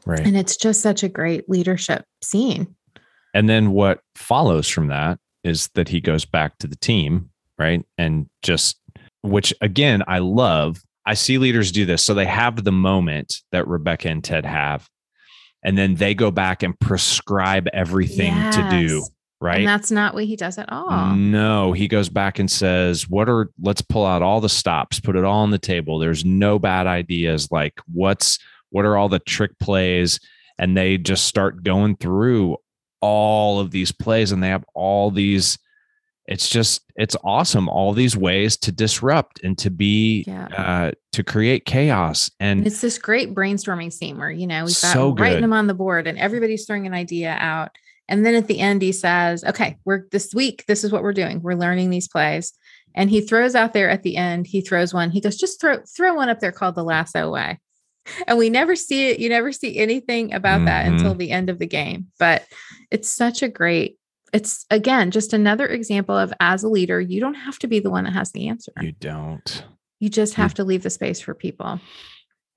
right 0.06 0.20
And 0.20 0.36
it's 0.36 0.56
just 0.56 0.82
such 0.82 1.02
a 1.02 1.08
great 1.08 1.48
leadership 1.48 2.04
scene. 2.22 2.74
and 3.32 3.48
then 3.48 3.72
what 3.72 4.00
follows 4.14 4.68
from 4.68 4.88
that 4.88 5.18
is 5.42 5.68
that 5.74 5.88
he 5.88 6.00
goes 6.00 6.24
back 6.26 6.58
to 6.58 6.66
the 6.66 6.76
team 6.76 7.30
right 7.58 7.84
and 7.98 8.26
just 8.42 8.76
which 9.22 9.52
again 9.60 10.02
i 10.06 10.18
love 10.18 10.82
i 11.06 11.14
see 11.14 11.38
leaders 11.38 11.70
do 11.72 11.84
this 11.86 12.02
so 12.04 12.12
they 12.14 12.26
have 12.26 12.64
the 12.64 12.72
moment 12.72 13.40
that 13.52 13.66
rebecca 13.68 14.08
and 14.08 14.22
ted 14.24 14.44
have 14.44 14.88
and 15.64 15.76
then 15.76 15.94
they 15.94 16.14
go 16.14 16.30
back 16.30 16.62
and 16.62 16.78
prescribe 16.78 17.66
everything 17.72 18.34
to 18.52 18.68
do 18.70 19.04
right 19.40 19.58
And 19.58 19.68
that's 19.68 19.90
not 19.90 20.14
what 20.14 20.24
he 20.24 20.36
does 20.36 20.58
at 20.58 20.70
all. 20.70 21.14
No, 21.14 21.72
he 21.72 21.88
goes 21.88 22.08
back 22.08 22.38
and 22.38 22.50
says, 22.50 23.08
What 23.08 23.28
are, 23.28 23.50
let's 23.60 23.82
pull 23.82 24.06
out 24.06 24.22
all 24.22 24.40
the 24.40 24.48
stops, 24.48 25.00
put 25.00 25.16
it 25.16 25.24
all 25.24 25.42
on 25.42 25.50
the 25.50 25.58
table. 25.58 25.98
There's 25.98 26.24
no 26.24 26.58
bad 26.58 26.86
ideas. 26.86 27.50
Like, 27.50 27.78
what's, 27.92 28.38
what 28.70 28.84
are 28.84 28.96
all 28.96 29.08
the 29.08 29.18
trick 29.18 29.58
plays? 29.58 30.20
And 30.58 30.76
they 30.76 30.98
just 30.98 31.26
start 31.26 31.62
going 31.62 31.96
through 31.96 32.56
all 33.00 33.60
of 33.60 33.70
these 33.70 33.92
plays 33.92 34.32
and 34.32 34.42
they 34.42 34.48
have 34.48 34.64
all 34.74 35.10
these, 35.10 35.58
it's 36.26 36.48
just, 36.48 36.82
it's 36.96 37.16
awesome. 37.24 37.68
All 37.68 37.92
these 37.92 38.16
ways 38.16 38.56
to 38.58 38.72
disrupt 38.72 39.42
and 39.44 39.56
to 39.58 39.70
be, 39.70 40.24
Yeah. 40.26 40.46
uh, 40.46 40.90
to 41.12 41.22
create 41.22 41.64
chaos. 41.66 42.30
And 42.40 42.60
And 42.60 42.66
it's 42.66 42.80
this 42.80 42.98
great 42.98 43.34
brainstorming 43.34 43.92
scene 43.92 44.18
where, 44.18 44.30
you 44.30 44.46
know, 44.46 44.64
we've 44.64 44.80
got 44.80 44.92
So 44.92 45.14
writing 45.14 45.42
them 45.42 45.52
on 45.52 45.66
the 45.66 45.74
board 45.74 46.06
and 46.06 46.18
everybody's 46.18 46.66
throwing 46.66 46.86
an 46.86 46.94
idea 46.94 47.36
out. 47.38 47.70
And 48.08 48.24
then 48.24 48.34
at 48.34 48.48
the 48.48 48.60
end, 48.60 48.82
he 48.82 48.92
says, 48.92 49.44
okay, 49.44 49.78
we're 49.84 50.06
this 50.12 50.34
week, 50.34 50.64
this 50.66 50.84
is 50.84 50.92
what 50.92 51.02
we're 51.02 51.12
doing. 51.14 51.40
We're 51.40 51.54
learning 51.54 51.90
these 51.90 52.08
plays. 52.08 52.52
And 52.94 53.10
he 53.10 53.20
throws 53.20 53.54
out 53.54 53.72
there 53.72 53.90
at 53.90 54.02
the 54.02 54.16
end, 54.16 54.46
he 54.46 54.60
throws 54.60 54.94
one, 54.94 55.10
he 55.10 55.20
goes, 55.20 55.36
just 55.36 55.60
throw, 55.60 55.78
throw 55.96 56.14
one 56.14 56.28
up 56.28 56.40
there 56.40 56.52
called 56.52 56.74
the 56.74 56.84
lasso 56.84 57.30
way. 57.30 57.58
And 58.26 58.36
we 58.36 58.50
never 58.50 58.76
see 58.76 59.08
it. 59.08 59.18
You 59.18 59.30
never 59.30 59.50
see 59.50 59.78
anything 59.78 60.34
about 60.34 60.66
that 60.66 60.84
Mhm. 60.84 60.88
until 60.92 61.14
the 61.14 61.30
end 61.30 61.48
of 61.48 61.58
the 61.58 61.66
game. 61.66 62.08
But 62.18 62.44
it's 62.90 63.08
such 63.10 63.42
a 63.42 63.48
great, 63.48 63.96
it's 64.34 64.66
again, 64.68 65.12
just 65.12 65.32
another 65.32 65.66
example 65.66 66.18
of 66.18 66.34
as 66.40 66.64
a 66.64 66.68
leader, 66.68 67.00
you 67.00 67.20
don't 67.20 67.34
have 67.34 67.58
to 67.60 67.68
be 67.68 67.78
the 67.78 67.90
one 67.90 68.04
that 68.04 68.12
has 68.12 68.32
the 68.32 68.48
answer. 68.48 68.72
you 68.82 68.92
don't. 68.92 69.64
You 70.00 70.10
just 70.10 70.34
have 70.34 70.52
to 70.54 70.64
leave 70.64 70.82
the 70.82 70.90
space 70.90 71.20
for 71.20 71.34
people. 71.34 71.80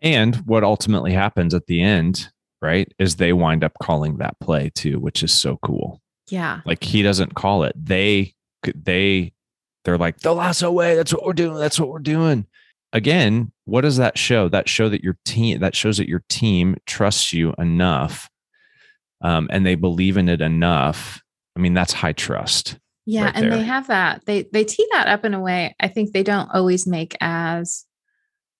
And 0.02 0.36
what 0.38 0.64
ultimately 0.64 1.14
happens 1.14 1.54
at 1.54 1.68
the 1.68 1.82
end, 1.82 2.30
right, 2.62 2.92
is 3.00 3.16
they 3.16 3.32
wind 3.32 3.64
up 3.64 3.74
calling 3.82 4.18
that 4.18 4.40
play 4.42 4.72
too, 4.74 5.00
which 5.00 5.24
is 5.24 5.32
so 5.32 5.58
cool. 5.64 6.02
Yeah. 6.30 6.62
Like 6.66 6.84
he 6.84 7.04
doesn't 7.04 7.36
call 7.36 7.64
it. 7.64 7.74
They 7.78 8.34
they 8.76 9.34
they're 9.86 9.98
like 9.98 10.20
the 10.20 10.34
lasso 10.34 10.72
way. 10.72 10.96
That's 10.96 11.14
what 11.14 11.24
we're 11.24 11.34
doing. 11.34 11.58
That's 11.58 11.80
what 11.80 11.90
we're 11.90 12.00
doing. 12.00 12.48
Again, 12.92 13.52
what 13.66 13.82
does 13.82 13.98
that 13.98 14.18
show? 14.18 14.50
That 14.50 14.68
show 14.68 14.90
that 14.90 15.04
your 15.04 15.18
team 15.26 15.60
that 15.60 15.76
shows 15.76 15.98
that 15.98 16.10
your 16.10 16.24
team 16.28 16.76
trusts 16.86 17.34
you 17.34 17.54
enough, 17.58 18.30
um, 19.22 19.48
and 19.52 19.66
they 19.66 19.76
believe 19.76 20.18
in 20.18 20.28
it 20.28 20.42
enough. 20.42 21.22
I 21.58 21.60
mean, 21.60 21.74
that's 21.74 21.92
high 21.94 22.14
trust, 22.14 22.78
Yeah, 23.08 23.26
right 23.26 23.32
and 23.36 23.44
there. 23.52 23.58
they 23.58 23.64
have 23.64 23.88
that. 23.88 24.24
They 24.28 24.44
they 24.54 24.64
tee 24.64 24.88
that 24.92 25.08
up 25.08 25.26
in 25.26 25.34
a 25.34 25.40
way 25.42 25.76
I 25.80 25.88
think 25.88 26.14
they 26.14 26.22
don't 26.24 26.50
always 26.54 26.86
make 26.86 27.18
as 27.20 27.86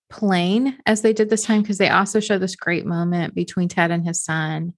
plain 0.10 0.78
as 0.86 1.02
they 1.02 1.14
did 1.14 1.30
this 1.30 1.44
time 1.44 1.62
because 1.62 1.78
they 1.78 1.90
also 1.90 2.20
show 2.20 2.38
this 2.40 2.56
great 2.56 2.86
moment 2.86 3.36
between 3.36 3.68
Ted 3.68 3.92
and 3.92 4.06
his 4.06 4.24
son 4.24 4.74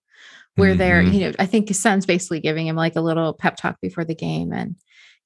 where 0.55 0.75
they're, 0.75 1.01
Mhm. 1.01 1.13
you 1.13 1.19
know, 1.21 1.31
I 1.39 1.45
think 1.45 1.67
his 1.69 1.79
son's 1.79 2.05
basically 2.05 2.41
giving 2.41 2.67
him 2.67 2.75
like 2.75 2.95
a 2.97 3.01
little 3.01 3.33
pep 3.33 3.55
talk 3.55 3.79
before 3.79 4.03
the 4.03 4.15
game 4.15 4.51
and 4.51 4.75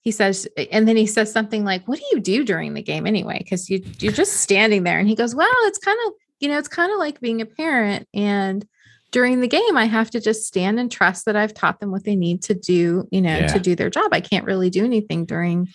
he 0.01 0.11
says 0.11 0.45
and 0.71 0.87
then 0.87 0.97
he 0.97 1.07
says 1.07 1.31
something 1.31 1.63
like, 1.63 1.87
"What 1.87 1.97
do 1.97 2.05
you 2.11 2.19
do 2.19 2.43
during 2.43 2.73
the 2.73 2.83
game 2.83 3.07
anyway?" 3.07 3.43
cuz 3.49 3.69
you 3.69 3.81
you're 3.99 4.11
just 4.11 4.33
standing 4.33 4.83
there 4.83 4.99
and 4.99 5.07
he 5.07 5.15
goes, 5.15 5.33
"Well, 5.33 5.47
it's 5.63 5.79
kind 5.79 5.97
of, 6.05 6.13
you 6.41 6.49
know, 6.49 6.57
it's 6.59 6.67
kind 6.67 6.91
of 6.91 6.99
like 6.99 7.21
being 7.21 7.41
a 7.41 7.45
parent 7.45 8.07
and 8.13 8.67
during 9.13 9.39
the 9.39 9.47
game 9.47 9.77
I 9.77 9.85
have 9.85 10.09
to 10.11 10.19
just 10.19 10.45
stand 10.45 10.79
and 10.79 10.91
trust 10.91 11.23
that 11.25 11.37
I've 11.37 11.53
taught 11.53 11.79
them 11.79 11.91
what 11.91 12.03
they 12.03 12.15
need 12.17 12.43
to 12.43 12.53
do, 12.53 13.07
you 13.11 13.21
know, 13.21 13.37
Yeah. 13.37 13.47
to 13.47 13.59
do 13.59 13.75
their 13.75 13.89
job. 13.89 14.09
I 14.11 14.19
can't 14.19 14.45
really 14.45 14.69
do 14.69 14.83
anything 14.83 15.25
during 15.25 15.69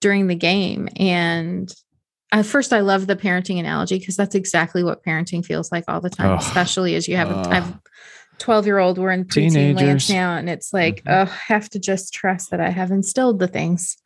during 0.00 0.26
the 0.26 0.34
game 0.34 0.88
and 0.96 1.72
at 2.32 2.44
first 2.46 2.72
I 2.72 2.80
love 2.80 3.06
the 3.06 3.14
parenting 3.14 3.60
analogy 3.60 3.98
because 3.98 4.16
that's 4.16 4.34
exactly 4.34 4.82
what 4.82 5.04
parenting 5.04 5.44
feels 5.44 5.70
like 5.70 5.84
all 5.86 6.00
the 6.00 6.10
time, 6.10 6.30
Oh, 6.30 6.36
especially 6.36 6.96
as 6.96 7.06
you 7.06 7.14
have 7.16 7.30
a 7.30 7.34
uh, 7.34 7.48
I've 7.50 7.74
12 8.38 8.66
year 8.66 8.78
old, 8.78 8.98
we're 8.98 9.10
in 9.12 9.24
preteen 9.26 9.76
land 9.76 10.08
now. 10.10 10.34
And 10.36 10.48
it's 10.48 10.72
like, 10.72 11.04
Mhm. 11.04 11.12
oh, 11.12 11.30
I 11.30 11.52
have 11.52 11.68
to 11.70 11.78
just 11.78 12.12
trust 12.14 12.50
that 12.50 12.60
I 12.60 12.70
have 12.70 12.90
instilled 12.90 13.38
the 13.38 13.46
things 13.46 13.96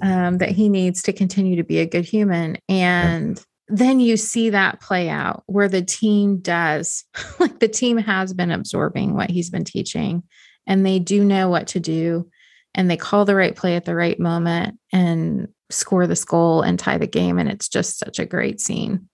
um, 0.00 0.38
that 0.38 0.50
he 0.50 0.68
needs 0.68 1.02
to 1.02 1.12
continue 1.12 1.56
to 1.56 1.64
be 1.64 1.78
a 1.80 1.86
good 1.86 2.04
human. 2.06 2.56
And 2.68 3.38
then 3.68 3.98
you 4.00 4.16
see 4.16 4.50
that 4.50 4.80
play 4.80 5.08
out 5.08 5.42
where 5.46 5.68
the 5.68 5.82
team 5.82 6.38
does, 6.38 7.04
like 7.38 7.58
the 7.58 7.68
team 7.68 7.96
has 7.96 8.32
been 8.32 8.50
absorbing 8.50 9.14
what 9.14 9.30
he's 9.30 9.50
been 9.50 9.64
teaching 9.64 10.22
and 10.66 10.84
they 10.84 10.98
do 10.98 11.24
know 11.24 11.48
what 11.48 11.66
to 11.68 11.80
do 11.80 12.30
and 12.74 12.90
they 12.90 12.96
call 12.96 13.24
the 13.24 13.34
right 13.34 13.56
play 13.56 13.76
at 13.76 13.84
the 13.84 13.94
right 13.94 14.20
moment 14.20 14.78
and 14.92 15.48
score 15.70 16.06
this 16.06 16.24
goal 16.24 16.62
and 16.62 16.78
tie 16.78 16.98
the 16.98 17.06
game. 17.06 17.38
And 17.38 17.48
it's 17.48 17.68
just 17.68 17.98
such 17.98 18.18
a 18.18 18.26
great 18.26 18.60
scene. 18.60 19.08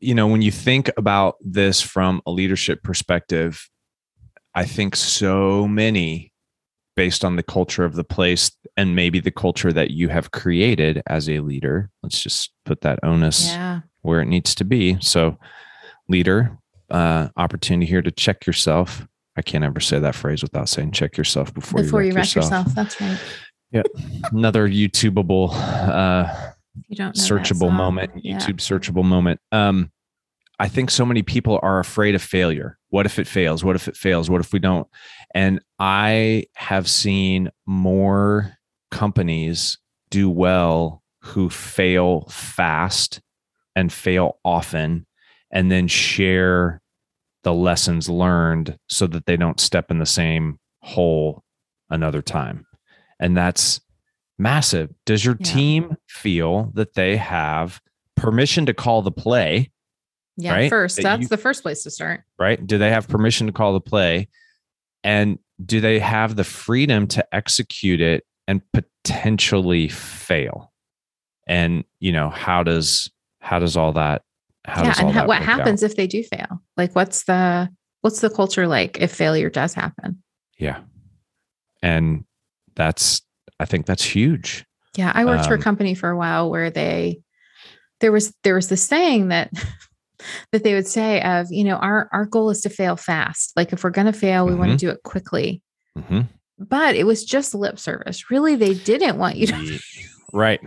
you 0.00 0.14
know, 0.14 0.26
when 0.26 0.42
you 0.42 0.50
think 0.50 0.90
about 0.98 1.36
this 1.40 1.80
from 1.80 2.20
a 2.26 2.30
leadership 2.30 2.82
perspective, 2.82 3.68
I 4.54 4.64
think 4.66 4.96
so 4.96 5.66
many, 5.66 6.32
based 6.96 7.24
on 7.24 7.36
the 7.36 7.42
culture 7.42 7.84
of 7.84 7.94
the 7.94 8.04
place 8.04 8.50
and 8.76 8.94
maybe 8.94 9.20
the 9.20 9.30
culture 9.30 9.72
that 9.72 9.90
you 9.90 10.08
have 10.08 10.30
created 10.30 11.02
as 11.06 11.28
a 11.28 11.40
leader, 11.40 11.90
let's 12.02 12.22
just 12.22 12.52
put 12.64 12.80
that 12.82 12.98
onus 13.02 13.48
Yeah. 13.48 13.80
where 14.02 14.20
it 14.20 14.26
needs 14.26 14.54
to 14.56 14.64
be. 14.64 14.96
So, 15.00 15.38
leader, 16.08 16.56
uh, 16.90 17.28
opportunity 17.36 17.86
here 17.86 18.02
to 18.02 18.10
check 18.10 18.46
yourself. 18.46 19.06
I 19.36 19.42
can't 19.42 19.64
ever 19.64 19.80
say 19.80 19.98
that 19.98 20.14
phrase 20.14 20.42
without 20.42 20.68
saying 20.68 20.92
check 20.92 21.16
yourself 21.16 21.52
before, 21.52 21.82
Before 21.82 22.02
you 22.02 22.10
you 22.10 22.14
wreck 22.14 22.26
wreck 22.26 22.34
yourself. 22.36 22.74
That's 22.74 23.00
right. 23.00 23.18
Yeah. 23.72 23.82
Another 24.30 24.68
YouTubeable 24.68 25.50
uh, 25.52 26.32
You 26.88 26.96
don't 26.96 27.16
searchable 27.16 27.72
moment, 27.72 28.12
Yeah. 28.22 28.36
YouTube 28.38 28.56
searchable 28.58 29.04
moment. 29.04 29.40
Um, 29.50 29.90
I 30.60 30.68
think 30.68 30.90
so 30.92 31.04
many 31.04 31.22
people 31.22 31.58
are 31.64 31.80
afraid 31.80 32.14
of 32.14 32.22
failure. 32.22 32.78
What 32.90 33.06
if 33.06 33.18
it 33.18 33.26
fails? 33.26 33.64
What 33.64 33.74
if 33.74 33.88
it 33.88 33.96
fails? 33.96 34.30
What 34.30 34.40
if 34.40 34.52
we 34.52 34.60
don't? 34.60 34.86
And 35.34 35.60
I 35.78 36.44
have 36.54 36.88
seen 36.88 37.50
more 37.66 38.56
companies 38.90 39.78
do 40.10 40.30
well 40.30 41.02
who 41.22 41.50
fail 41.50 42.26
fast 42.30 43.20
and 43.74 43.92
fail 43.92 44.38
often 44.44 45.06
and 45.50 45.70
then 45.72 45.88
share 45.88 46.80
the 47.42 47.52
lessons 47.52 48.08
learned 48.08 48.78
so 48.88 49.06
that 49.08 49.26
they 49.26 49.36
don't 49.36 49.58
step 49.60 49.90
in 49.90 49.98
the 49.98 50.06
same 50.06 50.58
hole 50.82 51.42
another 51.90 52.22
time. 52.22 52.64
And 53.18 53.36
that's 53.36 53.80
massive. 54.38 54.90
Does 55.04 55.24
your 55.24 55.36
Yeah. 55.40 55.52
team 55.52 55.96
feel 56.08 56.70
that 56.74 56.94
they 56.94 57.16
have 57.16 57.80
permission 58.16 58.66
to 58.66 58.74
call 58.74 59.02
the 59.02 59.10
play? 59.12 59.70
Yeah. 60.36 60.52
right? 60.52 60.70
First, 60.70 60.96
That 60.96 61.02
that's 61.04 61.22
you- 61.22 61.28
the 61.28 61.36
first 61.36 61.62
place 61.62 61.82
to 61.84 61.90
start. 61.90 62.22
Right? 62.38 62.64
Do 62.64 62.76
they 62.78 62.90
have 62.90 63.06
permission 63.08 63.46
to 63.46 63.52
call 63.52 63.72
the 63.72 63.80
play? 63.80 64.28
And 65.04 65.38
do 65.64 65.80
they 65.80 66.00
have 66.00 66.34
the 66.34 66.44
freedom 66.44 67.06
to 67.08 67.24
execute 67.34 68.00
it 68.00 68.24
and 68.48 68.62
potentially 68.72 69.88
fail? 69.88 70.72
And 71.46 71.84
you 72.00 72.10
know, 72.10 72.30
how 72.30 72.62
does 72.62 73.10
how 73.40 73.58
does 73.58 73.76
all 73.76 73.92
that 73.92 74.22
how 74.64 74.82
yeah. 74.82 74.94
And 74.98 75.14
that 75.14 75.28
what 75.28 75.40
work 75.40 75.48
out? 75.48 75.58
happens 75.58 75.82
if 75.82 75.96
they 75.96 76.06
do 76.06 76.22
fail? 76.22 76.62
Like, 76.76 76.94
what's 76.94 77.24
the 77.24 77.68
what's 78.00 78.20
the 78.20 78.30
culture 78.30 78.66
like 78.66 78.98
if 79.00 79.12
failure 79.12 79.50
does 79.50 79.74
happen? 79.74 80.22
Yeah. 80.58 80.80
And 81.82 82.24
that's 82.74 83.22
I 83.60 83.66
think 83.66 83.86
that's 83.86 84.04
huge. 84.04 84.64
Yeah, 84.96 85.12
I 85.14 85.24
worked 85.24 85.46
for 85.46 85.54
a 85.54 85.58
Um, 85.58 85.62
company 85.62 85.94
for 85.94 86.10
a 86.10 86.16
while 86.16 86.50
where 86.50 86.70
they 86.70 87.20
there 88.00 88.12
was 88.12 88.34
there 88.42 88.54
was 88.54 88.68
this 88.68 88.82
saying 88.82 89.28
that 89.28 89.50
that 90.52 90.64
they 90.64 90.74
would 90.74 90.86
say 90.86 91.20
of 91.22 91.46
you 91.50 91.64
know 91.64 91.76
our 91.76 92.08
our 92.12 92.24
goal 92.26 92.50
is 92.50 92.60
to 92.62 92.68
fail 92.70 92.96
fast. 92.96 93.52
Like 93.56 93.72
if 93.72 93.84
we're 93.84 93.90
going 93.90 94.06
to 94.06 94.12
fail, 94.12 94.46
we 94.46 94.54
want 94.54 94.70
Mhm. 94.72 94.78
to 94.78 94.86
do 94.86 94.90
it 94.90 95.02
quickly. 95.02 95.62
Mhm. 95.98 96.28
But 96.58 96.94
it 96.96 97.04
was 97.04 97.24
just 97.24 97.54
lip 97.54 97.78
service. 97.78 98.30
Really, 98.30 98.54
they 98.56 98.74
didn't 98.74 99.18
want 99.18 99.36
you 99.36 99.46
to. 99.48 99.78
Right. 100.32 100.60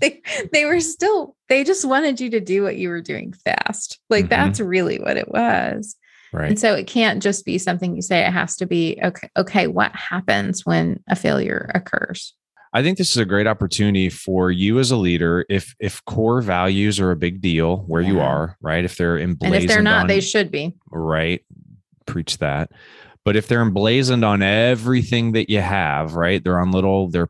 They, 0.00 0.22
they 0.52 0.64
were 0.64 0.80
still 0.80 1.36
they 1.50 1.62
just 1.62 1.84
wanted 1.84 2.20
you 2.20 2.30
to 2.30 2.40
do 2.40 2.62
what 2.62 2.76
you 2.76 2.88
were 2.88 3.02
doing 3.02 3.34
fast. 3.44 3.98
Like 4.08 4.26
Mhm. 4.26 4.30
that's 4.30 4.60
really 4.60 4.98
what 4.98 5.18
it 5.18 5.28
was. 5.28 5.94
Right. 6.32 6.48
And 6.50 6.58
so 6.58 6.74
it 6.74 6.86
can't 6.86 7.22
just 7.22 7.44
be 7.44 7.58
something 7.58 7.94
you 7.96 8.00
say. 8.02 8.20
It 8.24 8.32
has 8.32 8.56
to 8.56 8.66
be 8.66 8.98
okay. 9.02 9.28
Okay, 9.36 9.66
what 9.66 9.94
happens 9.94 10.64
when 10.64 11.02
a 11.08 11.16
failure 11.16 11.70
occurs? 11.74 12.34
I 12.72 12.82
think 12.82 12.98
this 12.98 13.10
is 13.10 13.16
a 13.16 13.24
great 13.24 13.46
opportunity 13.48 14.08
for 14.08 14.50
you 14.52 14.78
as 14.78 14.90
a 14.90 14.96
leader. 14.96 15.44
If 15.48 15.74
if 15.80 16.04
core 16.04 16.40
values 16.40 17.00
are 17.00 17.10
a 17.10 17.16
big 17.16 17.40
deal 17.40 17.78
where 17.88 18.00
you 18.02 18.20
are, 18.20 18.56
right? 18.60 18.84
If 18.84 18.96
they're 18.96 19.18
emblazoned 19.18 19.54
And 19.56 19.64
if 19.64 19.68
they're 19.68 19.82
not, 19.82 20.02
on, 20.02 20.06
they 20.06 20.20
should 20.20 20.50
be. 20.52 20.74
right, 20.92 21.44
preach 22.06 22.38
that. 22.38 22.70
But 23.24 23.36
if 23.36 23.48
they're 23.48 23.60
emblazoned 23.62 24.24
on 24.24 24.40
everything 24.42 25.32
that 25.32 25.50
you 25.50 25.60
have, 25.60 26.14
right? 26.14 26.42
They're 26.42 26.58
on 26.60 26.70
little, 26.70 27.08
they're 27.10 27.28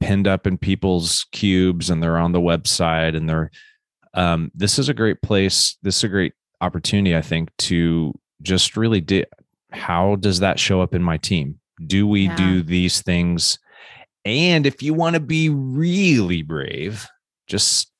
pinned 0.00 0.26
up 0.26 0.46
in 0.46 0.58
people's 0.58 1.24
cubes 1.32 1.88
and 1.90 2.02
they're 2.02 2.18
on 2.18 2.32
the 2.32 2.40
website 2.40 3.16
and 3.16 3.28
they're 3.28 3.50
um 4.14 4.50
this 4.54 4.78
is 4.78 4.88
a 4.88 4.94
great 4.94 5.22
place. 5.22 5.76
This 5.82 5.98
is 5.98 6.04
a 6.04 6.08
great 6.08 6.32
opportunity, 6.60 7.14
I 7.16 7.22
think, 7.22 7.50
to 7.58 8.12
just 8.42 8.76
really 8.76 9.00
di- 9.00 9.26
how 9.70 10.16
does 10.16 10.40
that 10.40 10.58
show 10.58 10.80
up 10.80 10.94
in 10.96 11.02
my 11.02 11.16
team? 11.16 11.60
Do 11.86 12.08
we 12.08 12.22
Yeah. 12.22 12.36
do 12.36 12.62
these 12.62 13.02
things? 13.02 13.58
And 14.24 14.66
if 14.66 14.82
you 14.82 14.94
want 14.94 15.14
to 15.14 15.20
be 15.20 15.48
really 15.48 16.42
brave, 16.42 17.06
just 17.46 17.90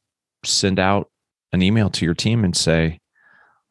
send 0.45 0.79
out 0.79 1.09
an 1.53 1.63
email 1.63 1.91
to 1.91 2.05
your 2.05 2.15
team 2.15 2.45
and 2.45 2.57
say, 2.57 3.01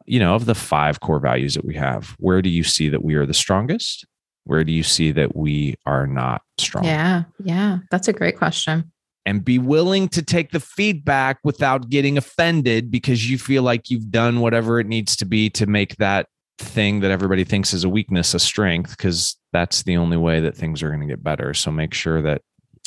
you 0.06 0.18
know, 0.18 0.34
of 0.34 0.46
the 0.46 0.54
five 0.54 1.00
core 1.00 1.20
values 1.20 1.54
that 1.54 1.64
we 1.64 1.74
have, 1.76 2.16
where 2.18 2.42
do 2.42 2.48
you 2.48 2.64
see 2.64 2.88
that 2.88 3.04
we 3.04 3.14
are 3.14 3.26
the 3.26 3.34
strongest? 3.34 4.04
Where 4.44 4.64
do 4.64 4.72
you 4.72 4.82
see 4.82 5.12
that 5.12 5.36
we 5.36 5.76
are 5.86 6.06
not 6.06 6.42
strong? 6.58 6.84
Yeah, 6.84 7.24
yeah, 7.44 7.78
that's 7.90 8.08
a 8.08 8.12
great 8.12 8.36
question. 8.36 8.90
And 9.26 9.44
be 9.44 9.58
willing 9.58 10.08
to 10.08 10.22
take 10.22 10.50
the 10.50 10.60
feedback 10.60 11.38
without 11.44 11.90
getting 11.90 12.18
offended 12.18 12.90
because 12.90 13.30
you 13.30 13.38
feel 13.38 13.62
like 13.62 13.90
you've 13.90 14.10
done 14.10 14.40
whatever 14.40 14.80
it 14.80 14.86
needs 14.86 15.14
to 15.16 15.26
be 15.26 15.50
to 15.50 15.66
make 15.66 15.96
that 15.96 16.26
thing 16.58 17.00
that 17.00 17.10
everybody 17.10 17.44
thinks 17.44 17.72
is 17.72 17.84
a 17.84 17.88
weakness 17.88 18.34
a 18.34 18.38
strength 18.38 18.90
because 18.90 19.36
that's 19.52 19.82
the 19.82 19.96
only 19.96 20.16
way 20.16 20.40
that 20.40 20.56
things 20.56 20.82
are 20.82 20.88
going 20.88 21.00
to 21.00 21.06
get 21.06 21.22
better. 21.22 21.54
So 21.54 21.70
make 21.70 21.94
sure 21.94 22.22
that 22.22 22.42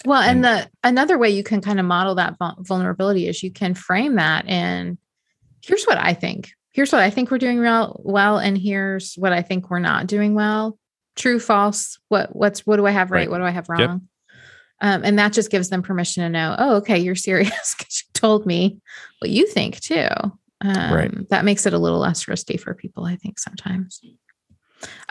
Well, 0.05 0.21
and 0.21 0.43
the 0.43 0.69
another 0.83 1.17
way 1.17 1.29
you 1.29 1.43
can 1.43 1.61
kind 1.61 1.79
of 1.79 1.85
model 1.85 2.15
that 2.15 2.35
vulnerability 2.59 3.27
is 3.27 3.43
you 3.43 3.51
can 3.51 3.73
frame 3.73 4.15
that 4.15 4.45
and 4.47 4.97
here's 5.61 5.85
what 5.85 5.97
I 5.97 6.13
think. 6.13 6.51
Here's 6.71 6.91
what 6.91 7.01
I 7.01 7.09
think 7.09 7.29
we're 7.29 7.37
doing 7.37 7.59
real, 7.59 8.01
well, 8.03 8.39
and 8.39 8.57
here's 8.57 9.13
what 9.15 9.31
I 9.31 9.41
think 9.43 9.69
we're 9.69 9.79
not 9.79 10.07
doing 10.07 10.33
well. 10.33 10.77
True, 11.15 11.39
false. 11.39 11.99
What 12.09 12.35
what's 12.35 12.65
what 12.65 12.77
do 12.77 12.87
I 12.87 12.91
have 12.91 13.11
right? 13.11 13.19
Right. 13.19 13.29
What 13.29 13.37
do 13.37 13.43
I 13.43 13.51
have 13.51 13.67
Yep. 13.69 13.87
wrong? 13.89 14.07
Um, 14.81 15.01
and 15.05 15.19
that 15.19 15.31
just 15.31 15.51
gives 15.51 15.69
them 15.69 15.81
permission 15.83 16.23
to 16.23 16.29
know. 16.29 16.55
Oh, 16.57 16.75
okay, 16.77 16.97
you're 16.97 17.15
serious 17.15 17.75
because 17.77 18.03
you 18.03 18.09
told 18.13 18.45
me 18.45 18.79
what 19.19 19.29
you 19.29 19.47
think 19.47 19.79
too. 19.79 20.07
Um, 20.61 20.93
Right. 20.93 21.29
That 21.29 21.45
makes 21.45 21.65
it 21.65 21.73
a 21.73 21.77
little 21.77 21.99
less 21.99 22.27
risky 22.27 22.57
for 22.57 22.73
people, 22.73 23.05
I 23.05 23.15
think, 23.15 23.37
sometimes. 23.37 24.01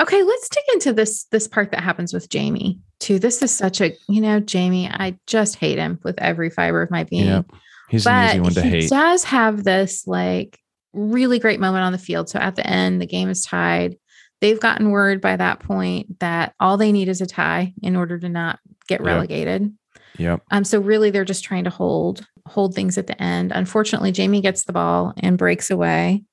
Okay, 0.00 0.22
let's 0.22 0.48
dig 0.48 0.64
into 0.74 0.92
this 0.92 1.24
this 1.24 1.48
part 1.48 1.70
that 1.70 1.80
happens 1.82 2.12
with 2.12 2.28
Jamie 2.28 2.80
too. 3.00 3.18
This 3.18 3.42
is 3.42 3.50
such 3.50 3.80
a 3.80 3.92
you 4.08 4.20
know 4.20 4.40
Jamie. 4.40 4.88
I 4.88 5.18
just 5.26 5.56
hate 5.56 5.78
him 5.78 5.98
with 6.02 6.18
every 6.20 6.50
fiber 6.50 6.82
of 6.82 6.90
my 6.90 7.04
being. 7.04 7.44
He's 7.88 8.06
an 8.06 8.24
easy 8.30 8.40
one 8.40 8.52
to 8.52 8.62
he 8.62 8.68
hate. 8.70 8.90
does 8.90 9.24
have 9.24 9.64
this 9.64 10.06
like 10.06 10.58
really 10.94 11.38
great 11.38 11.60
moment 11.60 11.84
on 11.84 11.92
the 11.92 11.98
field. 11.98 12.28
So 12.28 12.38
at 12.38 12.56
the 12.56 12.66
end, 12.66 13.00
the 13.00 13.06
game 13.06 13.28
is 13.28 13.44
tied. 13.44 13.96
They've 14.40 14.58
gotten 14.60 14.90
word 14.90 15.20
by 15.20 15.36
that 15.36 15.60
point 15.60 16.18
that 16.20 16.54
all 16.58 16.76
they 16.76 16.90
need 16.90 17.08
is 17.08 17.20
a 17.20 17.26
tie 17.26 17.74
in 17.82 17.94
order 17.96 18.18
to 18.18 18.28
not 18.28 18.58
get 18.88 19.00
Yep. 19.00 19.06
relegated. 19.06 19.72
Yep. 20.18 20.42
Um, 20.50 20.64
so 20.64 20.80
really 20.80 21.10
they're 21.10 21.24
just 21.24 21.44
trying 21.44 21.64
to 21.64 21.70
hold 21.70 22.26
hold 22.46 22.74
things 22.74 22.98
at 22.98 23.06
the 23.06 23.22
end. 23.22 23.52
Unfortunately, 23.54 24.10
Jamie 24.10 24.40
gets 24.40 24.64
the 24.64 24.72
ball 24.72 25.12
and 25.18 25.38
breaks 25.38 25.70
away 25.70 26.24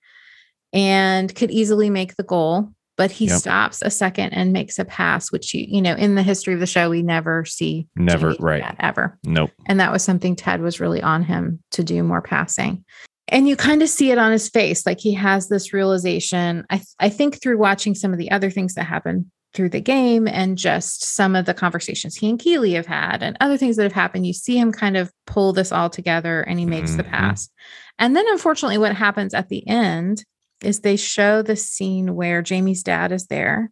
and 0.73 1.33
could 1.35 1.51
easily 1.51 1.89
make 1.89 2.15
the 2.15 2.23
goal. 2.23 2.69
But 2.99 3.11
he 3.11 3.27
Yep. 3.27 3.37
stops 3.39 3.81
a 3.81 3.89
second 3.89 4.31
and 4.33 4.51
makes 4.51 4.77
a 4.77 4.83
pass, 4.83 5.31
which 5.31 5.53
you, 5.53 5.65
you 5.65 5.81
know, 5.81 5.95
in 5.95 6.15
the 6.15 6.21
history 6.21 6.53
of 6.53 6.59
the 6.59 6.65
show, 6.65 6.89
we 6.89 7.01
never 7.01 7.45
see 7.45 7.87
Never, 7.95 8.35
right. 8.41 8.61
that 8.61 8.75
ever. 8.77 9.17
Nope. 9.23 9.51
And 9.67 9.79
that 9.79 9.93
was 9.93 10.03
something 10.03 10.35
Ted 10.35 10.59
was 10.59 10.81
really 10.81 11.01
on 11.01 11.23
him 11.23 11.63
to 11.71 11.81
do 11.81 12.03
more 12.03 12.21
passing. 12.21 12.83
And 13.29 13.47
you 13.47 13.55
kind 13.55 13.81
of 13.81 13.87
see 13.87 14.11
it 14.11 14.17
on 14.17 14.33
his 14.33 14.49
face. 14.49 14.85
Like 14.85 14.99
he 14.99 15.13
has 15.13 15.47
this 15.47 15.71
realization. 15.71 16.65
I, 16.69 16.81
I 16.99 17.07
think 17.07 17.41
through 17.41 17.57
watching 17.57 17.95
some 17.95 18.11
of 18.11 18.19
the 18.19 18.31
other 18.31 18.51
things 18.51 18.73
that 18.73 18.83
happen 18.83 19.31
through 19.53 19.69
the 19.69 19.79
game 19.79 20.27
and 20.27 20.57
just 20.57 21.05
some 21.05 21.37
of 21.37 21.45
the 21.45 21.53
conversations 21.53 22.17
he 22.17 22.29
and 22.29 22.37
Keeley 22.37 22.73
have 22.73 22.85
had 22.85 23.23
and 23.23 23.37
other 23.39 23.55
things 23.55 23.77
that 23.77 23.83
have 23.83 23.93
happened, 23.93 24.27
you 24.27 24.33
see 24.33 24.57
him 24.57 24.73
kind 24.73 24.97
of 24.97 25.09
pull 25.25 25.53
this 25.53 25.71
all 25.71 25.89
together 25.89 26.41
and 26.41 26.59
he 26.59 26.65
makes 26.65 26.95
the 26.95 27.03
Mhm. 27.05 27.09
pass. 27.11 27.49
And 27.97 28.13
then 28.13 28.25
unfortunately, 28.29 28.77
what 28.77 28.93
happens 28.93 29.33
at 29.33 29.47
the 29.47 29.65
end 29.65 30.25
is 30.63 30.79
they 30.79 30.95
show 30.95 31.41
the 31.41 31.55
scene 31.55 32.15
where 32.15 32.41
Jamie's 32.41 32.83
dad 32.83 33.11
is 33.11 33.27
there 33.27 33.71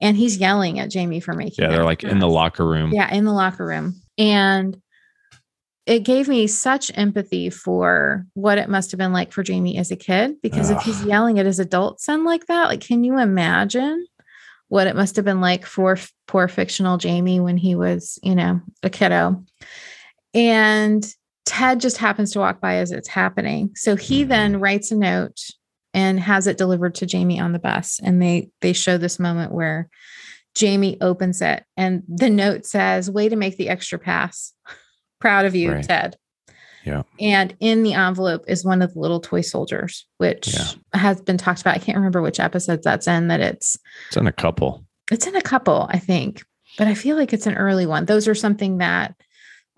and 0.00 0.16
he's 0.16 0.38
yelling 0.38 0.78
at 0.78 0.90
Jamie 0.90 1.20
for 1.20 1.34
making 1.34 1.64
Yeah, 1.64 1.70
they're 1.70 1.84
like 1.84 2.04
in 2.04 2.18
the 2.18 2.28
locker 2.28 2.66
room. 2.66 2.92
Yeah, 2.92 3.12
in 3.12 3.24
the 3.24 3.32
locker 3.32 3.66
room. 3.66 4.00
And 4.16 4.80
it 5.86 6.00
gave 6.00 6.28
me 6.28 6.46
such 6.46 6.90
empathy 6.96 7.50
for 7.50 8.26
what 8.34 8.58
it 8.58 8.68
must 8.68 8.90
have 8.90 8.98
been 8.98 9.12
like 9.12 9.32
for 9.32 9.42
Jamie 9.42 9.78
as 9.78 9.90
a 9.90 9.96
kid. 9.96 10.36
Because 10.42 10.70
if 10.70 10.82
he's 10.82 11.04
yelling 11.04 11.38
at 11.38 11.46
his 11.46 11.58
adult 11.58 12.00
son 12.00 12.24
like 12.24 12.46
that, 12.46 12.68
like, 12.68 12.80
can 12.80 13.04
you 13.04 13.18
imagine 13.18 14.06
what 14.68 14.86
it 14.86 14.94
must 14.94 15.16
have 15.16 15.24
been 15.24 15.40
like 15.40 15.64
for 15.64 15.92
f- 15.92 16.12
poor 16.26 16.46
fictional 16.46 16.98
Jamie 16.98 17.40
when 17.40 17.56
he 17.56 17.74
was, 17.74 18.18
you 18.22 18.34
know, 18.34 18.60
a 18.82 18.90
kiddo? 18.90 19.42
And 20.34 21.06
Ted 21.46 21.80
just 21.80 21.96
happens 21.96 22.32
to 22.32 22.38
walk 22.38 22.60
by 22.60 22.76
as 22.76 22.92
it's 22.92 23.08
happening. 23.08 23.70
So 23.74 23.96
he 23.96 24.20
mm-hmm. 24.20 24.28
then 24.28 24.60
writes 24.60 24.92
a 24.92 24.96
note 24.96 25.40
and 25.98 26.20
has 26.20 26.46
it 26.46 26.58
delivered 26.58 26.94
to 26.96 27.06
Jamie 27.06 27.40
on 27.40 27.52
the 27.52 27.58
bus. 27.58 27.98
And 28.02 28.22
they 28.22 28.50
they 28.60 28.72
show 28.72 28.96
this 28.98 29.18
moment 29.18 29.52
where 29.52 29.88
Jamie 30.54 30.96
opens 31.00 31.40
it 31.42 31.64
and 31.76 32.02
the 32.08 32.30
note 32.30 32.64
says, 32.66 33.10
Way 33.10 33.28
to 33.28 33.36
make 33.36 33.56
the 33.56 33.68
extra 33.68 33.98
pass. 33.98 34.52
Proud 35.20 35.44
of 35.46 35.54
you, 35.54 35.72
Right. 35.72 35.84
Ted. 35.84 36.16
Yeah. 36.84 37.02
And 37.20 37.54
in 37.60 37.82
the 37.82 37.94
envelope 37.94 38.44
is 38.46 38.64
one 38.64 38.80
of 38.82 38.94
the 38.94 39.00
little 39.00 39.20
toy 39.20 39.40
soldiers, 39.42 40.06
which 40.18 40.54
Yeah. 40.54 40.64
has 40.98 41.20
been 41.20 41.36
talked 41.36 41.60
about. 41.60 41.74
I 41.74 41.78
can't 41.80 41.98
remember 41.98 42.22
which 42.22 42.40
episodes 42.40 42.84
that's 42.84 43.06
in, 43.08 43.28
that 43.28 43.40
it's 43.40 43.76
It's 44.08 44.16
in 44.16 44.26
a 44.26 44.32
couple. 44.32 44.84
it's 45.10 45.26
in 45.26 45.36
a 45.36 45.42
couple, 45.42 45.86
I 45.90 45.98
think, 45.98 46.42
but 46.78 46.86
I 46.86 46.94
feel 46.94 47.16
like 47.16 47.32
it's 47.32 47.46
an 47.46 47.56
early 47.56 47.84
one. 47.86 48.04
Those 48.06 48.28
are 48.28 48.34
something 48.34 48.78
that 48.78 49.14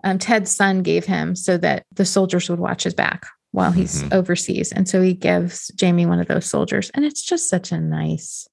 um, 0.03 0.19
Ted's 0.19 0.55
son 0.55 0.83
gave 0.83 1.05
him 1.05 1.35
so 1.35 1.57
that 1.57 1.85
the 1.93 2.05
soldiers 2.05 2.49
would 2.49 2.59
watch 2.59 2.83
his 2.83 2.93
back 2.93 3.25
while 3.51 3.71
he's 3.71 4.03
Mhm. 4.03 4.13
overseas. 4.13 4.71
And 4.71 4.87
so 4.87 5.01
he 5.01 5.13
gives 5.13 5.67
Jamie 5.75 6.05
one 6.05 6.19
of 6.19 6.27
those 6.27 6.45
soldiers. 6.45 6.89
And 6.93 7.03
it's 7.05 7.21
just 7.21 7.49
such 7.49 7.71
a 7.71 7.79
nice 7.79 8.47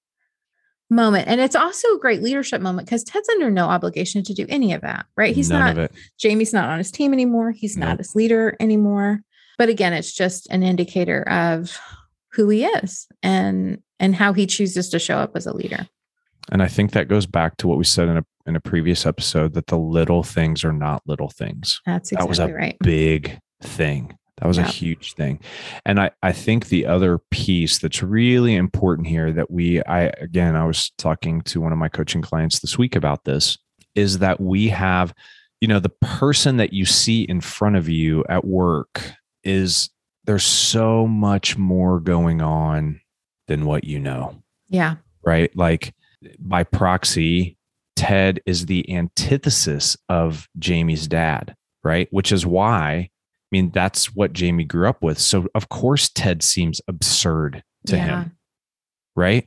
moment. 0.90 1.28
And 1.28 1.40
it's 1.40 1.54
also 1.56 1.86
a 1.94 1.98
great 2.00 2.22
leadership 2.22 2.60
moment 2.60 2.86
because 2.88 3.04
Ted's 3.04 3.28
under 3.28 3.50
no 3.50 3.66
obligation 3.66 4.22
to 4.24 4.34
do 4.34 4.46
any 4.48 4.72
of 4.72 4.80
that, 4.82 5.06
right? 5.16 5.34
He's 5.34 5.50
None 5.50 5.76
not. 5.76 5.90
Jamie's 6.18 6.52
not 6.52 6.68
on 6.68 6.78
his 6.78 6.90
team 6.90 7.12
anymore. 7.12 7.52
He's 7.52 7.76
not 7.76 7.98
his 7.98 8.14
leader 8.14 8.56
anymore. 8.58 9.20
But 9.58 9.68
again, 9.68 9.92
it's 9.92 10.12
just 10.12 10.48
an 10.50 10.62
indicator 10.62 11.22
of 11.28 11.78
who 12.32 12.48
he 12.48 12.64
is 12.64 13.06
and 13.22 13.82
and 14.00 14.14
how 14.14 14.32
he 14.32 14.46
chooses 14.46 14.88
to 14.90 14.98
show 14.98 15.16
up 15.18 15.32
as 15.36 15.46
a 15.46 15.52
leader. 15.52 15.88
And 16.52 16.62
I 16.62 16.68
think 16.68 16.92
that 16.92 17.08
goes 17.08 17.26
back 17.26 17.56
to 17.58 17.66
what 17.68 17.76
we 17.78 17.84
said 17.84 18.08
in 18.08 18.16
a 18.18 18.24
in 18.46 18.56
a 18.56 18.60
previous 18.60 19.04
episode 19.04 19.52
that 19.54 19.66
the 19.66 19.76
little 19.78 20.22
things 20.22 20.64
are 20.64 20.72
not 20.72 21.02
little 21.06 21.28
things. 21.28 21.80
That's 21.84 22.10
That 22.10 22.28
was 22.28 22.38
exactly 22.38 22.52
a 22.54 22.56
right. 22.56 22.76
Big 22.80 23.38
thing. 23.62 24.16
That 24.40 24.46
was 24.48 24.58
a 24.58 24.62
huge 24.62 25.14
thing. 25.14 25.40
And 25.84 26.00
I, 26.00 26.10
I 26.22 26.32
think 26.32 26.66
the 26.68 26.86
other 26.86 27.18
piece 27.30 27.78
that's 27.78 28.02
really 28.02 28.54
important 28.54 29.08
here 29.08 29.32
that 29.32 29.50
we 29.50 29.82
I 29.82 30.04
again 30.20 30.56
I 30.56 30.64
was 30.64 30.90
talking 30.98 31.40
to 31.42 31.60
one 31.60 31.72
of 31.72 31.78
my 31.78 31.88
coaching 31.88 32.22
clients 32.22 32.60
this 32.60 32.78
week 32.78 32.94
about 32.96 33.24
this 33.24 33.58
is 33.94 34.18
that 34.18 34.40
we 34.40 34.68
have, 34.68 35.12
you 35.60 35.66
know, 35.68 35.80
the 35.80 35.88
person 35.88 36.56
that 36.58 36.72
you 36.72 36.84
see 36.84 37.22
in 37.22 37.40
front 37.40 37.76
of 37.76 37.88
you 37.88 38.24
at 38.28 38.44
work 38.44 39.12
is 39.42 39.90
there's 40.24 40.44
so 40.44 41.06
much 41.06 41.56
more 41.56 41.98
going 42.00 42.40
on 42.40 43.00
than 43.48 43.64
what 43.64 43.84
you 43.84 43.98
know 43.98 44.36
Yeah. 44.68 44.96
right? 45.24 45.54
Like 45.56 45.94
by 46.38 46.64
proxy, 46.64 47.56
Ted 47.96 48.40
is 48.46 48.66
the 48.66 48.88
antithesis 48.94 49.96
of 50.08 50.48
Jamie's 50.58 51.08
dad, 51.08 51.56
right? 51.82 52.08
Which 52.10 52.30
is 52.30 52.44
why, 52.46 53.10
I 53.50 53.56
mean, 53.56 53.70
that's 53.72 54.14
what 54.14 54.32
Jamie 54.34 54.64
grew 54.64 54.88
up 54.88 55.02
with. 55.02 55.18
So, 55.18 55.46
of 55.54 55.68
course, 55.68 56.08
Ted 56.10 56.42
seems 56.42 56.80
absurd 56.86 57.62
to 57.86 57.96
Yeah. 57.96 58.04
him, 58.24 58.36
right? 59.16 59.46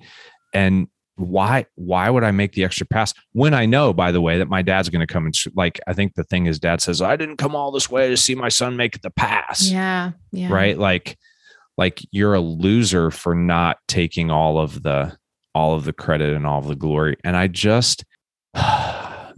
And 0.53 0.87
why 1.17 1.65
why 1.75 2.09
would 2.09 2.23
I 2.23 2.31
make 2.31 2.53
the 2.53 2.63
extra 2.63 2.87
pass 2.87 3.13
when 3.33 3.53
I 3.53 3.67
know, 3.67 3.93
by 3.93 4.11
the 4.11 4.21
way, 4.21 4.39
that 4.39 4.47
my 4.47 4.63
dad's 4.63 4.89
going 4.89 5.05
to 5.05 5.13
come 5.13 5.25
and 5.25 5.35
sh- 5.35 5.49
like 5.55 5.79
I 5.85 5.93
think 5.93 6.15
the 6.15 6.23
thing 6.23 6.47
is, 6.47 6.57
dad 6.57 6.81
says, 6.81 6.99
"I 7.01 7.15
didn't 7.15 7.37
come 7.37 7.55
all 7.55 7.71
this 7.71 7.91
way 7.91 8.09
to 8.09 8.17
see 8.17 8.33
my 8.33 8.49
son 8.49 8.75
make 8.75 9.01
the 9.01 9.11
pass." 9.11 9.69
Yeah. 9.69 10.11
Yeah. 10.31 10.51
right 10.51 10.77
like 10.79 11.17
like 11.77 12.01
you're 12.11 12.33
a 12.33 12.39
loser 12.41 13.11
for 13.11 13.35
not 13.35 13.77
taking 13.87 14.31
all 14.31 14.57
of 14.57 14.81
the 14.81 15.15
all 15.53 15.75
of 15.75 15.83
the 15.85 15.93
credit 15.93 16.33
and 16.33 16.47
all 16.47 16.59
of 16.59 16.67
the 16.67 16.75
glory 16.75 17.17
and 17.23 17.35
i 17.37 17.47
just 17.47 18.03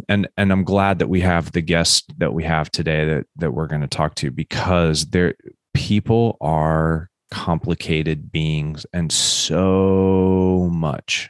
and 0.09 0.27
and 0.37 0.51
i'm 0.51 0.63
glad 0.63 0.99
that 0.99 1.07
we 1.09 1.21
have 1.21 1.51
the 1.51 1.61
guest 1.61 2.13
that 2.17 2.33
we 2.33 2.43
have 2.43 2.69
today 2.71 3.05
that 3.05 3.25
that 3.35 3.51
we're 3.51 3.67
going 3.67 3.81
to 3.81 3.87
talk 3.87 4.15
to 4.15 4.31
because 4.31 5.07
there 5.07 5.35
people 5.73 6.37
are 6.41 7.09
complicated 7.31 8.31
beings 8.31 8.85
and 8.93 9.11
so 9.11 10.69
much 10.71 11.29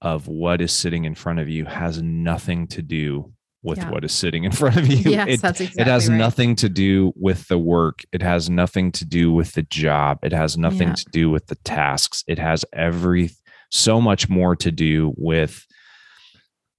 of 0.00 0.26
what 0.28 0.60
is 0.60 0.72
sitting 0.72 1.04
in 1.04 1.14
front 1.14 1.38
of 1.38 1.48
you 1.48 1.64
has 1.64 2.02
nothing 2.02 2.66
to 2.66 2.82
do 2.82 3.32
with 3.62 3.78
Yeah. 3.78 3.90
what 3.90 4.04
is 4.04 4.12
sitting 4.12 4.44
in 4.44 4.52
front 4.60 4.76
of 4.76 4.86
you 4.88 5.10
Yes, 5.10 5.28
It- 5.28 5.40
that's 5.42 5.60
exactly 5.60 5.82
it 5.82 5.86
has 5.86 6.08
right. 6.08 6.16
nothing 6.18 6.56
to 6.56 6.68
do 6.68 7.12
with 7.16 7.46
the 7.48 7.58
work 7.58 8.02
it 8.12 8.22
has 8.22 8.50
nothing 8.50 8.90
to 8.92 9.04
do 9.04 9.32
with 9.32 9.52
the 9.52 9.62
job 9.62 10.18
it 10.22 10.32
has 10.32 10.58
nothing 10.58 10.88
Yeah. 10.88 10.94
to 10.94 11.04
do 11.12 11.30
with 11.30 11.46
the 11.46 11.54
tasks 11.64 12.24
it 12.26 12.38
has 12.38 12.64
every 12.72 13.30
so 13.70 14.00
much 14.00 14.28
more 14.28 14.54
to 14.56 14.70
do 14.70 15.14
with 15.16 15.64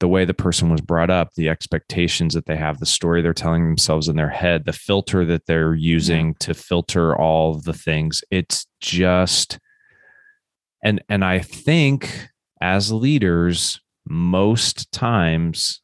the 0.04 0.08
way 0.10 0.26
the 0.26 0.34
person 0.34 0.70
was 0.70 0.82
brought 0.82 1.10
up 1.10 1.30
the 1.36 1.48
expectations 1.48 2.34
that 2.34 2.46
they 2.46 2.58
have 2.58 2.78
the 2.80 2.86
story 2.86 3.22
they're 3.22 3.34
telling 3.34 3.64
themselves 3.64 4.10
in 4.10 4.18
their 4.18 4.28
head 4.30 4.66
the 4.66 4.74
filter 4.74 5.24
that 5.24 5.46
they're 5.46 5.76
using 5.76 6.36
to 6.42 6.54
filter 6.54 7.16
all 7.16 7.56
of 7.56 7.64
the 7.64 7.72
things 7.72 8.22
it's 8.30 8.68
just 8.82 9.60
and 10.84 11.02
and 11.08 11.24
i 11.24 11.40
think 11.40 12.28
as 12.60 12.92
leaders 12.92 13.80
most 14.10 14.92
times 14.92 15.82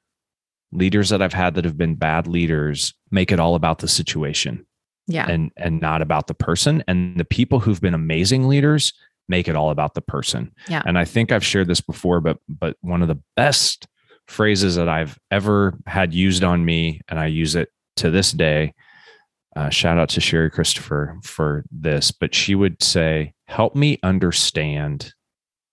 leaders 0.74 1.08
that 1.08 1.22
i've 1.22 1.32
had 1.32 1.56
that 1.56 1.64
have 1.64 1.78
been 1.78 1.96
bad 1.96 2.28
leaders 2.28 2.94
make 3.12 3.32
it 3.32 3.40
all 3.40 3.56
about 3.56 3.80
the 3.80 3.88
situation 3.88 4.66
Yeah. 5.08 5.30
and 5.30 5.50
and 5.56 5.80
not 5.80 6.02
about 6.02 6.28
the 6.28 6.34
person 6.34 6.84
and 6.90 7.18
the 7.18 7.24
people 7.24 7.62
who've 7.62 7.80
been 7.80 7.94
amazing 7.94 8.50
leaders 8.50 8.92
make 9.30 9.48
it 9.48 9.56
all 9.56 9.70
about 9.70 9.94
the 9.94 10.02
person 10.02 10.52
Yeah. 10.68 10.84
and 10.86 10.98
i 10.98 11.06
think 11.06 11.32
i've 11.32 11.46
shared 11.46 11.68
this 11.70 11.80
before 11.80 12.20
but 12.20 12.40
but 12.50 12.76
one 12.82 13.02
of 13.02 13.08
the 13.08 13.22
best 13.38 13.88
phrases 14.30 14.76
that 14.76 14.88
i've 14.88 15.18
ever 15.32 15.78
had 15.86 16.14
used 16.14 16.44
on 16.44 16.64
me 16.64 17.02
and 17.08 17.20
i 17.20 17.26
use 17.26 17.56
it 17.56 17.70
to 17.96 18.10
this 18.10 18.32
day. 18.32 18.74
Uh, 19.56 19.70
shout 19.70 19.98
out 19.98 20.10
to 20.10 20.22
sherry 20.22 20.50
christopher 20.50 21.18
for 21.24 21.66
this 21.72 22.12
but 22.12 22.34
she 22.34 22.56
would 22.56 22.82
say 22.82 23.34
help 23.48 23.76
me 23.76 24.00
understand. 24.04 25.14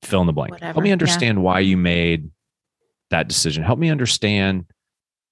Fill 0.03 0.21
in 0.23 0.27
the 0.27 0.33
blank. 0.33 0.53
Whatever, 0.53 0.73
help 0.73 0.83
me 0.83 0.91
yeah. 0.91 0.95
understand 0.95 1.43
why 1.43 1.61
you 1.61 1.77
made 1.77 2.31
that 3.11 3.29
decision. 3.29 3.63
Help 3.63 3.79
me 3.79 3.91
understand 3.91 4.67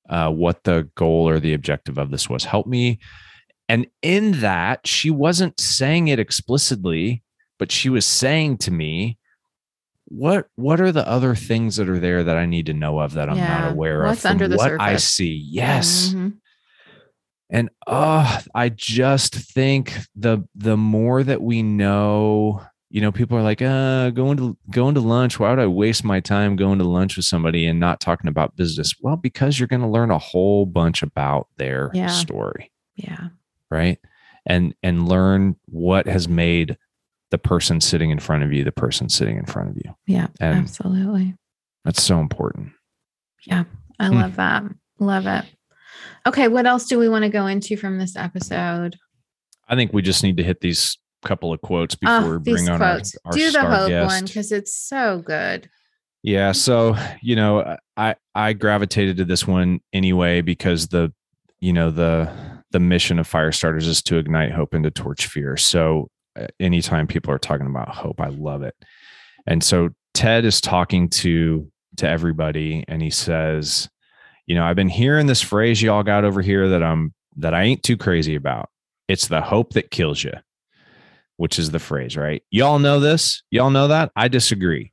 uh, 0.09 0.31
what 0.31 0.63
the 0.65 0.89
goal 0.95 1.29
or 1.29 1.41
the 1.41 1.55
objective 1.55 1.99
of 1.99 2.11
this 2.11 2.29
was. 2.29 2.45
Help 2.45 2.67
me 2.67 2.99
and 3.69 3.87
in 4.03 4.41
that, 4.41 4.87
she 4.87 5.11
wasn't 5.11 5.59
saying 5.59 6.09
it 6.09 6.19
explicitly, 6.19 7.23
but 7.59 7.73
she 7.73 7.89
was 7.89 8.05
saying 8.05 8.59
to 8.59 8.71
me, 8.71 9.19
what 10.07 10.49
what 10.57 10.81
are 10.81 10.93
the 10.93 11.07
other 11.09 11.35
things 11.35 11.77
that 11.77 11.89
are 11.89 11.99
there 11.99 12.23
that 12.25 12.37
I 12.37 12.47
need 12.47 12.67
to 12.67 12.75
know 12.75 12.99
of 13.01 13.15
that 13.15 13.29
I'm 13.31 13.37
Yeah. 13.37 13.61
not 13.61 13.73
aware 13.73 14.03
What's 14.03 14.19
of? 14.19 14.23
from 14.23 14.31
under 14.33 14.49
the 14.49 14.57
what 14.57 14.81
I 14.81 14.97
see. 14.97 15.35
Yes. 15.51 16.11
Mhm. 16.15 16.35
And 17.51 17.71
oh, 17.87 18.41
I 18.55 18.69
just 18.71 19.35
think 19.35 19.95
the 20.17 20.47
the 20.55 20.77
more 20.77 21.23
that 21.23 21.43
we 21.43 21.63
know, 21.63 22.63
you 22.91 23.01
know, 23.01 23.13
people 23.13 23.37
are 23.37 23.43
like, 23.43 23.61
uh, 23.63 24.11
going 24.11 24.37
to 24.39 24.57
going 24.71 24.95
to 24.95 25.01
lunch. 25.01 25.39
Why 25.39 25.51
would 25.51 25.59
I 25.59 25.67
waste 25.67 26.05
my 26.05 26.21
time 26.21 26.57
going 26.57 26.79
to 26.79 26.85
lunch 26.85 27.17
with 27.17 27.27
somebody 27.27 27.67
and 27.67 27.79
not 27.79 28.01
talking 28.01 28.29
about 28.29 28.57
business? 28.57 28.95
Well, 29.01 29.17
because 29.17 29.59
you're 29.59 29.69
going 29.69 29.83
to 29.83 29.89
learn 29.89 30.11
a 30.11 30.19
whole 30.19 30.65
bunch 30.67 31.03
about 31.03 31.49
their 31.59 31.91
Yeah. 31.95 32.09
story 32.09 32.71
Yeah. 32.97 33.29
right 33.71 33.99
and 34.47 34.75
and 34.83 35.09
learn 35.09 35.57
what 35.67 36.07
has 36.07 36.29
made 36.29 36.77
the 37.35 37.39
person 37.39 37.81
sitting 37.81 38.11
in 38.11 38.21
front 38.21 38.45
of 38.45 38.53
you 38.53 38.63
the 38.63 38.71
person 38.71 39.09
sitting 39.09 39.37
in 39.37 39.45
front 39.45 39.69
of 39.71 39.77
you 39.77 39.93
Yeah. 40.07 40.29
And- 40.41 40.61
absolutely. 40.61 41.35
that's 41.85 42.01
so 42.03 42.21
important 42.21 42.71
Yeah, 43.47 43.65
I 43.99 44.07
Hmm. 44.07 44.15
love 44.15 44.37
that. 44.37 44.63
Love 45.01 45.27
it. 45.27 45.45
Okay. 46.27 46.47
What 46.49 46.65
else 46.67 46.87
do 46.87 46.99
we 46.99 47.09
want 47.09 47.25
to 47.25 47.29
go 47.29 47.47
into 47.47 47.77
from 47.77 47.99
this 47.99 48.15
episode? 48.17 48.97
i 49.69 49.75
think 49.75 49.93
we 49.93 50.01
just 50.03 50.23
need 50.23 50.37
to 50.37 50.45
hit 50.45 50.61
these 50.61 50.97
couple 51.25 51.53
of 51.53 51.61
quotes 51.61 51.95
before 51.97 52.15
Oh, 52.35 52.39
we 52.39 52.53
bring 52.53 52.69
on 52.69 52.79
quotes. 52.79 53.17
our, 53.25 53.33
our 53.33 53.37
Do 53.37 53.51
the 53.51 53.61
hope 53.63 53.89
guest. 53.89 54.15
one 54.15 54.25
because 54.27 54.53
it's 54.53 54.75
so 54.77 55.23
good. 55.25 55.69
Yeah, 56.23 56.53
so 56.53 56.97
you 57.23 57.35
know, 57.35 57.77
I 57.97 58.15
I 58.35 58.53
gravitated 58.53 59.17
to 59.19 59.25
this 59.25 59.47
one 59.47 59.81
anyway 59.93 60.41
because 60.43 60.89
the 60.89 61.13
you 61.61 61.73
know 61.73 61.91
the 61.91 62.31
the 62.73 62.81
mission 62.81 63.19
of 63.19 63.27
fire 63.27 63.53
starters 63.53 63.87
is 63.87 64.03
to 64.03 64.17
ignite 64.19 64.53
hope 64.53 64.75
and 64.75 64.85
to 64.85 64.91
torch 64.91 65.27
fear. 65.27 65.57
So 65.57 66.09
anytime 66.61 67.07
people 67.07 67.33
are 67.33 67.39
talking 67.39 67.67
about 67.67 67.89
hope, 67.89 68.21
I 68.21 68.29
love 68.29 68.63
it. 68.63 68.75
And 69.47 69.63
so 69.63 69.91
Ted 70.15 70.45
is 70.45 70.61
talking 70.61 71.09
to 71.11 71.71
to 71.97 72.09
everybody 72.09 72.85
and 72.89 73.01
he 73.01 73.11
says, 73.11 73.89
you 74.47 74.55
know, 74.57 74.65
I've 74.65 74.77
been 74.77 74.89
hearing 74.89 75.27
this 75.27 75.41
phrase 75.41 75.81
y'all 75.81 76.03
got 76.03 76.25
over 76.25 76.43
here 76.43 76.69
that 76.71 76.83
I'm 76.83 77.15
that 77.37 77.55
I 77.55 77.63
ain't 77.65 77.83
too 77.83 77.97
crazy 77.97 78.35
about. 78.35 78.69
It's 79.09 79.29
the 79.29 79.41
hope 79.41 79.75
that 79.75 79.91
kills 79.91 80.23
you, 80.25 80.33
which 81.37 81.59
is 81.59 81.71
the 81.71 81.79
phrase, 81.79 82.17
right? 82.17 82.43
Y'all 82.51 82.79
know 82.79 83.01
this? 83.01 83.43
Y'all 83.51 83.71
know 83.71 83.89
that? 83.89 84.11
I 84.17 84.29
disagree. 84.29 84.93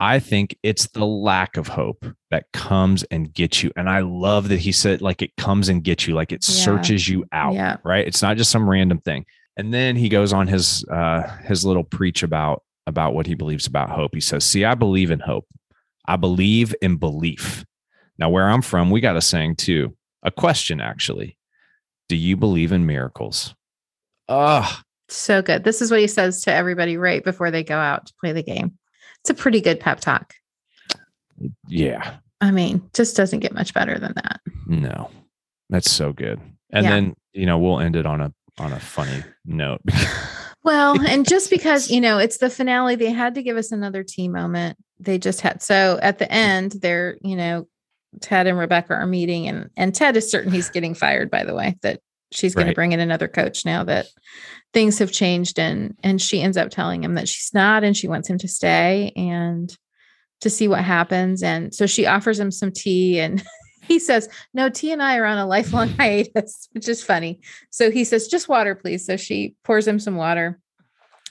I 0.00 0.18
think 0.18 0.56
it's 0.64 0.88
the 0.88 1.06
lack 1.06 1.56
of 1.56 1.68
hope 1.68 2.04
that 2.32 2.46
comes 2.52 3.04
and 3.04 3.32
gets 3.32 3.62
you. 3.62 3.70
And 3.76 3.88
I 3.88 4.00
love 4.00 4.48
that 4.48 4.58
he 4.58 4.72
said, 4.72 5.00
like, 5.00 5.22
it 5.22 5.30
comes 5.36 5.68
and 5.68 5.84
gets 5.84 6.08
you, 6.08 6.14
like 6.14 6.32
it 6.32 6.44
Yeah. 6.48 6.54
searches 6.54 7.08
you 7.08 7.24
out, 7.30 7.54
Yeah. 7.54 7.76
right? 7.84 8.04
It's 8.04 8.20
not 8.20 8.36
just 8.36 8.50
some 8.50 8.68
random 8.68 8.98
thing. 8.98 9.24
And 9.56 9.72
then 9.72 9.96
he 9.96 10.08
goes 10.08 10.32
on 10.32 10.46
his 10.48 10.84
uh 10.90 11.22
his 11.44 11.64
little 11.64 11.84
preach 11.84 12.22
about 12.22 12.62
about 12.86 13.14
what 13.14 13.26
he 13.26 13.34
believes 13.34 13.66
about 13.66 13.90
hope. 13.90 14.14
He 14.14 14.20
says, 14.20 14.44
See, 14.44 14.64
I 14.64 14.74
believe 14.74 15.10
in 15.10 15.20
hope. 15.20 15.46
I 16.06 16.16
believe 16.16 16.74
in 16.82 16.96
belief. 16.96 17.64
Now, 18.18 18.28
where 18.30 18.48
I'm 18.48 18.62
from, 18.62 18.90
we 18.90 19.00
got 19.00 19.16
a 19.16 19.20
saying 19.20 19.56
too. 19.56 19.96
A 20.22 20.30
question 20.30 20.80
actually. 20.80 21.36
Do 22.08 22.16
you 22.16 22.36
believe 22.36 22.72
in 22.72 22.86
miracles? 22.86 23.54
Ah, 24.28 24.82
So 25.08 25.42
good. 25.42 25.64
This 25.64 25.80
is 25.82 25.90
what 25.90 26.00
he 26.00 26.06
says 26.06 26.40
to 26.42 26.52
everybody 26.52 26.96
right 26.96 27.22
before 27.24 27.50
they 27.50 27.62
go 27.64 27.76
out 27.78 28.06
to 28.06 28.14
play 28.20 28.32
the 28.32 28.42
game. 28.42 28.78
It's 29.20 29.30
a 29.30 29.34
pretty 29.34 29.60
good 29.60 29.78
pep 29.80 30.00
talk. 30.00 30.34
yeah. 31.68 32.16
I 32.40 32.50
mean, 32.50 32.82
just 32.94 33.16
doesn't 33.16 33.40
get 33.40 33.54
much 33.54 33.72
better 33.74 33.98
than 33.98 34.12
that. 34.16 34.40
No, 34.66 35.10
that's 35.70 35.90
so 35.90 36.12
good. 36.12 36.40
And 36.72 36.84
Yeah. 36.84 36.90
then 36.90 37.16
you 37.32 37.46
know 37.46 37.58
we'll 37.58 37.80
end 37.80 37.96
it 37.96 38.06
on 38.06 38.20
a 38.20 38.32
on 38.58 38.72
a 38.72 38.80
funny 38.80 39.22
note. 39.44 39.80
Well, 40.64 41.00
and 41.04 41.28
just 41.28 41.50
because, 41.50 41.90
you 41.90 42.00
know, 42.00 42.18
it's 42.18 42.38
the 42.38 42.48
finale, 42.48 42.94
they 42.94 43.10
had 43.10 43.34
to 43.34 43.42
give 43.42 43.56
us 43.56 43.72
another 43.72 44.04
tea 44.04 44.28
moment. 44.28 44.78
They 45.00 45.18
just 45.18 45.40
had 45.40 45.60
so 45.60 45.98
at 46.00 46.20
the 46.20 46.30
end, 46.30 46.76
they're, 46.80 47.16
you 47.20 47.34
know, 47.34 47.66
Ted 48.20 48.46
and 48.46 48.56
Rebecca 48.56 48.94
are 48.94 49.06
meeting 49.06 49.48
and 49.48 49.70
and 49.76 49.92
Ted 49.92 50.16
is 50.16 50.30
certain 50.30 50.52
he's 50.52 50.70
getting 50.70 50.94
fired, 50.94 51.32
by 51.32 51.42
the 51.42 51.52
way, 51.52 51.78
that 51.82 51.98
she's 52.30 52.54
going 52.54 52.66
Right. 52.68 52.70
to 52.74 52.76
bring 52.76 52.92
in 52.92 53.00
another 53.00 53.26
coach 53.26 53.64
now 53.64 53.82
that 53.82 54.06
things 54.72 55.00
have 55.00 55.10
changed 55.10 55.58
and 55.58 55.96
and 56.04 56.22
she 56.22 56.40
ends 56.40 56.56
up 56.56 56.70
telling 56.70 57.02
him 57.02 57.14
that 57.14 57.28
she's 57.28 57.52
not 57.52 57.82
and 57.82 57.96
she 57.96 58.06
wants 58.06 58.28
him 58.30 58.38
to 58.38 58.46
stay 58.46 59.12
and 59.16 59.76
to 60.42 60.48
see 60.48 60.68
what 60.68 60.84
happens. 60.84 61.42
And 61.42 61.74
so 61.74 61.86
she 61.86 62.06
offers 62.06 62.38
him 62.38 62.52
some 62.52 62.70
tea 62.70 63.18
and 63.18 63.42
he 63.82 63.98
says, 63.98 64.28
No, 64.54 64.68
tea 64.68 64.92
and 64.92 65.02
I 65.02 65.18
are 65.18 65.24
on 65.24 65.38
a 65.38 65.46
lifelong 65.46 65.88
hiatus, 65.98 66.68
which 66.72 66.88
is 66.88 67.02
funny. 67.02 67.40
So 67.70 67.90
he 67.90 68.04
says, 68.04 68.28
Just 68.28 68.48
water, 68.48 68.74
please. 68.74 69.06
So 69.06 69.16
she 69.16 69.54
pours 69.64 69.86
him 69.86 69.98
some 69.98 70.16
water. 70.16 70.58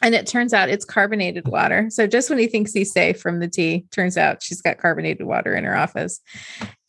And 0.04 0.16
it 0.16 0.26
turns 0.26 0.52
out 0.52 0.70
it's 0.70 0.84
carbonated 0.84 1.48
water. 1.48 1.88
So 1.92 2.08
just 2.08 2.28
when 2.28 2.40
he 2.40 2.48
thinks 2.48 2.74
he's 2.74 2.92
safe 2.92 3.22
from 3.22 3.40
the 3.40 3.48
tea, 3.48 3.86
turns 3.92 4.18
out 4.18 4.42
she's 4.42 4.60
got 4.60 4.80
carbonated 4.80 5.28
water 5.28 5.54
in 5.54 5.64
her 5.64 5.78
office. 5.78 6.22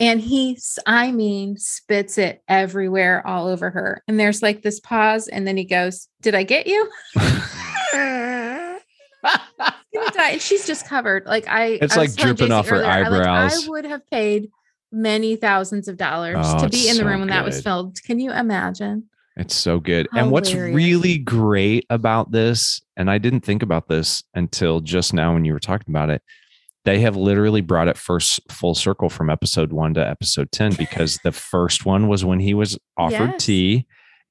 And 0.00 0.18
he, 0.18 0.58
I 0.86 1.12
mean, 1.12 1.58
spits 1.58 2.16
it 2.16 2.42
everywhere, 2.48 3.26
all 3.26 3.48
over 3.48 3.68
her. 3.68 4.02
And 4.08 4.18
there's 4.18 4.40
like 4.40 4.62
this 4.62 4.80
pause. 4.80 5.28
And 5.28 5.46
then 5.46 5.58
he 5.58 5.64
goes, 5.64 6.08
Did 6.22 6.34
I 6.34 6.42
get 6.44 6.66
you? 6.66 6.90
And 10.32 10.40
she's 10.40 10.66
just 10.66 10.86
covered. 10.86 11.26
Like 11.26 11.46
I, 11.48 11.78
It's 11.82 11.96
I 11.96 12.00
like 12.00 12.14
dripping 12.14 12.52
off 12.52 12.68
her 12.68 12.76
earlier, 12.76 12.86
I, 12.86 13.02
like, 13.02 13.20
eyebrows. 13.20 13.66
I 13.66 13.70
would 13.70 13.84
have 13.84 14.08
paid 14.10 14.50
many 14.92 15.36
thousands 15.36 15.88
of 15.88 15.96
dollars 15.96 16.36
Oh, 16.38 16.64
to 16.64 16.68
be 16.68 16.88
in 16.88 16.96
the 16.96 17.02
so 17.02 17.06
room 17.06 17.20
when 17.20 17.28
that 17.30 17.44
was 17.44 17.56
good. 17.56 17.64
filmed. 17.64 18.02
Can 18.04 18.20
you 18.20 18.32
imagine? 18.32 19.04
It's 19.36 19.54
so 19.54 19.80
good. 19.80 20.08
And 20.14 20.30
what's 20.30 20.52
really 20.54 21.16
great 21.18 21.86
about 21.88 22.32
this, 22.32 22.82
and 22.98 23.10
I 23.10 23.16
didn't 23.18 23.40
think 23.40 23.62
about 23.62 23.88
this 23.88 24.22
until 24.34 24.80
just 24.80 25.14
now 25.14 25.32
when 25.32 25.44
you 25.46 25.54
were 25.54 25.58
talking 25.60 25.90
about 25.92 26.10
it, 26.10 26.20
they 26.84 27.00
have 27.00 27.16
literally 27.16 27.60
brought 27.62 27.88
it 27.88 27.96
first 27.96 28.40
full 28.50 28.74
circle 28.74 29.08
from 29.08 29.30
episode 29.30 29.72
one 29.72 29.94
to 29.94 30.06
episode 30.06 30.52
10 30.52 30.74
because 30.74 31.18
the 31.24 31.32
first 31.32 31.86
one 31.86 32.08
was 32.08 32.24
when 32.24 32.40
he 32.40 32.52
was 32.54 32.78
offered 32.98 33.30
Yes. 33.32 33.44
tea 33.46 33.86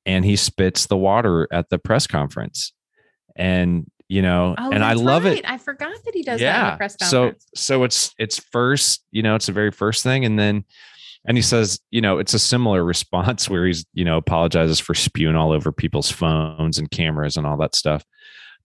and 0.06 0.24
he 0.26 0.36
spits 0.36 0.86
the 0.86 0.98
water 0.98 1.48
at 1.52 1.70
the 1.70 1.80
press 1.80 2.06
conference. 2.08 2.74
And, 3.36 3.90
you 4.12 4.22
know, 4.22 4.56
Oh, 4.58 4.72
and 4.72 4.84
I 4.84 4.94
love 4.94 5.24
right. 5.24 5.38
it. 5.38 5.50
I 5.50 5.58
forgot 5.58 5.94
that 6.06 6.14
he 6.14 6.22
does 6.22 6.40
that 6.42 6.74
in 6.74 6.78
press 6.78 6.98
so 7.10 7.34
so 7.56 7.84
it's 7.84 8.14
it's 8.20 8.38
first 8.40 9.04
you 9.12 9.24
know 9.24 9.36
it's 9.36 9.46
the 9.46 9.52
very 9.54 9.72
first 9.72 10.04
thing 10.04 10.26
and 10.26 10.38
then 10.38 10.66
and 11.26 11.38
he 11.38 11.42
says 11.42 11.80
you 11.92 12.02
know 12.02 12.18
it's 12.18 12.34
a 12.34 12.40
similar 12.40 12.84
response 12.94 13.50
where 13.50 13.66
he's 13.66 13.86
you 13.94 14.04
know 14.04 14.18
apologizes 14.18 14.80
for 14.80 14.94
spewing 14.94 15.36
all 15.36 15.52
over 15.52 15.72
people's 15.72 16.12
phones 16.12 16.78
and 16.78 16.92
cameras 16.92 17.38
and 17.38 17.48
all 17.48 17.58
that 17.58 17.74
stuff 17.76 18.04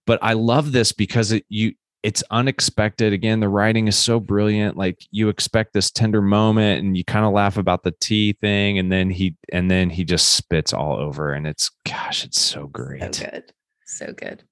but 0.05 0.19
i 0.21 0.33
love 0.33 0.71
this 0.71 0.91
because 0.91 1.31
it 1.31 1.45
you 1.49 1.73
it's 2.03 2.23
unexpected 2.31 3.13
again 3.13 3.39
the 3.39 3.49
writing 3.49 3.87
is 3.87 3.95
so 3.95 4.19
brilliant 4.19 4.75
like 4.77 4.99
you 5.11 5.29
expect 5.29 5.73
this 5.73 5.91
tender 5.91 6.21
moment 6.21 6.83
and 6.83 6.97
you 6.97 7.03
kind 7.03 7.25
of 7.25 7.31
laugh 7.33 7.57
about 7.57 7.83
the 7.83 7.93
tea 7.99 8.33
thing 8.33 8.77
and 8.79 8.91
then 8.91 9.09
he 9.09 9.35
and 9.53 9.69
then 9.71 9.89
he 9.89 10.03
just 10.03 10.29
spits 10.35 10.73
all 10.73 10.97
over 10.97 11.31
and 11.33 11.47
it's 11.47 11.71
gosh 11.85 12.23
it's 12.25 12.39
so 12.41 12.67
great 12.67 13.15
So 13.15 13.25
good. 13.25 13.53
So 13.85 14.13
good. 14.13 14.43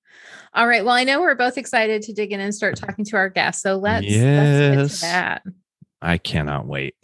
All 0.55 0.67
right. 0.67 0.85
Well, 0.85 0.95
I 0.95 1.03
know 1.03 1.19
we're 1.19 1.35
both 1.35 1.57
excited 1.57 2.01
to 2.03 2.13
dig 2.13 2.31
in 2.31 2.39
and 2.39 2.55
start 2.55 2.77
talking 2.77 3.03
to 3.05 3.17
our 3.17 3.27
guests. 3.27 3.61
So 3.61 3.75
let's, 3.75 4.05
let's 4.07 4.13
get 4.13 4.89
to 4.89 5.01
that. 5.01 5.43
i 6.01 6.17
cannot 6.17 6.65
wait 6.65 6.95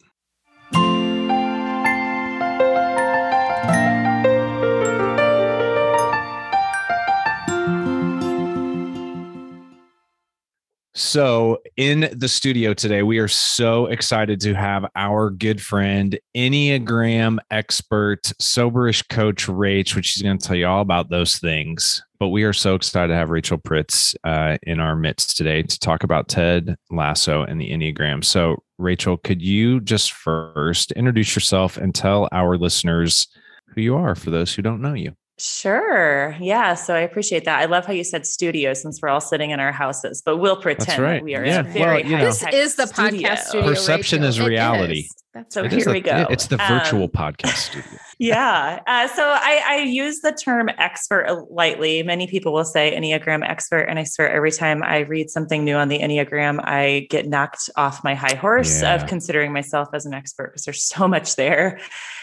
So, 10.94 11.62
in 11.78 12.10
the 12.14 12.28
studio 12.28 12.74
today, 12.74 13.02
we 13.02 13.20
are 13.20 13.30
so 13.30 13.86
excited 13.86 14.42
to 14.42 14.54
have 14.54 14.86
our 14.94 15.30
good 15.30 15.62
friend, 15.62 16.20
Enneagram 16.36 17.38
expert, 17.50 18.24
soberish 18.42 19.08
coach 19.08 19.48
Rach, 19.48 19.96
which 19.96 20.08
she's 20.08 20.22
going 20.22 20.38
to 20.38 20.46
tell 20.46 20.58
you 20.58 20.68
all 20.68 20.82
about 20.82 21.10
those 21.10 21.38
things. 21.38 22.04
But 22.20 22.28
we 22.28 22.44
are 22.44 22.52
so 22.52 22.76
excited 22.76 23.08
to 23.08 23.16
have 23.16 23.30
Rachel 23.30 23.58
Pritz 23.58 24.16
uh, 24.26 24.58
in 24.64 24.82
our 24.82 24.98
midst 24.98 25.38
today 25.38 25.64
to 25.64 25.80
talk 25.80 26.04
about 26.04 26.28
Ted 26.28 26.76
Lasso 26.90 27.44
and 27.44 27.62
the 27.62 27.72
Enneagram. 27.72 28.22
So, 28.26 28.62
Rachel, 28.78 29.16
could 29.16 29.42
you 29.42 29.80
just 29.80 30.12
first 30.12 30.92
introduce 30.92 31.36
yourself 31.36 31.78
and 31.78 31.96
tell 31.96 32.28
our 32.34 32.58
listeners 32.58 33.30
who 33.68 33.80
you 33.80 33.96
are 33.96 34.14
for 34.14 34.30
those 34.30 34.54
who 34.54 34.62
don't 34.62 34.82
know 34.82 34.94
you? 34.94 35.16
Sure. 35.42 36.36
Yeah. 36.40 36.76
So 36.76 36.94
I 36.94 37.00
appreciate 37.00 37.46
that. 37.46 37.60
I 37.60 37.66
love 37.66 37.86
how 37.86 37.94
you 37.94 38.04
said 38.04 38.28
studio 38.28 38.74
since 38.76 39.00
we're 39.02 39.10
all 39.10 39.20
sitting 39.22 39.50
in 39.50 39.60
our 39.60 39.72
houses, 39.72 40.22
but 40.24 40.38
we'll 40.38 40.56
pretend 40.62 41.02
right. 41.02 41.14
that 41.16 41.24
we 41.24 41.36
are 41.36 41.44
Yeah. 41.44 41.60
in 41.62 41.66
Well, 41.66 41.74
very 41.74 42.04
you 42.04 42.18
know. 42.18 42.26
This 42.26 42.46
is 42.54 42.76
the 42.76 42.84
podcast 42.84 43.38
studio. 43.46 43.68
Perception 43.68 44.22
Rachel. 44.22 44.30
is 44.30 44.40
It 44.40 44.44
reality. 44.46 45.08
That's 45.34 45.56
So 45.56 45.62
right. 45.62 45.72
It 45.74 45.78
is 45.78 45.84
here 45.86 45.94
the- 45.94 45.98
we 45.98 46.02
go. 46.02 46.28
It's 46.30 46.48
the 46.48 46.58
virtual 46.58 47.04
Um, 47.04 47.10
podcast 47.10 47.56
studio. 47.56 47.90
yeah. 48.20 48.82
Uh, 48.86 49.08
so 49.08 49.24
I, 49.26 49.64
I 49.66 49.76
use 49.78 50.20
the 50.20 50.32
term 50.34 50.70
expert 50.78 51.48
lightly. 51.50 52.04
Many 52.04 52.28
people 52.28 52.54
will 52.54 52.66
say 52.66 52.96
Enneagram 52.96 53.44
expert. 53.48 53.84
And 53.84 53.98
I 53.98 54.04
swear 54.04 54.30
every 54.32 54.52
time 54.52 54.84
I 54.84 55.00
read 55.00 55.30
something 55.32 55.64
new 55.64 55.76
on 55.76 55.88
the 55.88 56.00
Enneagram, 56.00 56.60
I 56.64 57.08
get 57.10 57.28
knocked 57.28 57.70
off 57.78 58.04
my 58.04 58.14
high 58.14 58.36
horse 58.36 58.82
Yeah. 58.84 58.96
of 58.96 59.08
considering 59.08 59.54
myself 59.54 59.88
as 59.94 60.06
an 60.06 60.14
expert 60.14 60.52
because 60.52 60.66
there's 60.66 60.84
so 60.84 61.08
much 61.08 61.36
there 61.36 61.80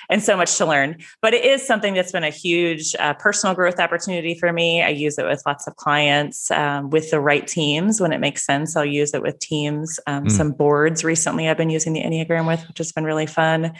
and 0.09 0.23
so 0.23 0.37
much 0.37 0.57
to 0.57 0.67
learn. 0.67 0.97
But 1.23 1.35
it 1.35 1.45
is 1.45 1.67
something 1.67 1.95
that's 1.95 2.13
been 2.13 2.25
a 2.25 2.31
huge 2.31 2.95
uh, 2.99 3.15
personal 3.15 3.55
growth 3.55 3.79
opportunity 3.79 4.35
for 4.35 4.53
me. 4.53 4.83
I 4.83 4.89
use 4.89 5.19
it 5.19 5.27
with 5.27 5.43
lots 5.47 5.67
of 5.67 5.77
clients 5.77 6.51
um, 6.51 6.91
with 6.91 7.11
the 7.11 7.21
right 7.21 7.47
teams 7.47 8.01
when 8.01 8.13
it 8.13 8.19
makes 8.19 8.45
sense. 8.45 8.77
I'll 8.77 8.85
use 8.85 9.15
it 9.15 9.23
with 9.23 9.39
teams, 9.39 10.01
um, 10.07 10.25
Mm. 10.25 10.31
some 10.31 10.53
boards 10.53 11.05
recently 11.05 11.49
I've 11.49 11.57
been 11.57 11.71
using 11.71 11.93
the 11.93 12.03
Enneagram 12.03 12.47
with, 12.47 12.67
which 12.69 12.79
has 12.79 12.93
been 12.93 13.05
really 13.05 13.27
fun 13.27 13.73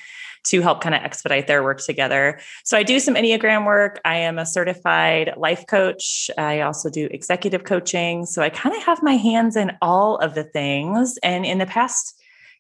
to 0.45 0.63
help 0.63 0.81
kind 0.81 0.95
of 0.95 1.03
expedite 1.03 1.47
their 1.47 1.63
work 1.63 1.81
together. 1.81 2.39
So 2.65 2.79
I 2.79 2.83
do 2.83 3.01
some 3.01 3.15
Enneagram 3.17 3.67
work. 3.67 4.01
I 4.05 4.19
am 4.19 4.39
a 4.39 4.47
certified 4.47 5.35
life 5.37 5.67
coach. 5.67 6.31
I 6.39 6.61
also 6.61 6.89
do 6.89 7.09
executive 7.11 7.65
coaching. 7.65 8.25
So 8.25 8.41
I 8.41 8.49
kind 8.49 8.75
of 8.75 8.83
have 8.85 9.03
my 9.03 9.17
hands 9.17 9.57
in 9.57 9.73
all 9.83 10.17
of 10.19 10.35
the 10.35 10.45
things. 10.45 11.19
And 11.23 11.45
in 11.45 11.59
the 11.59 11.67
past 11.67 12.15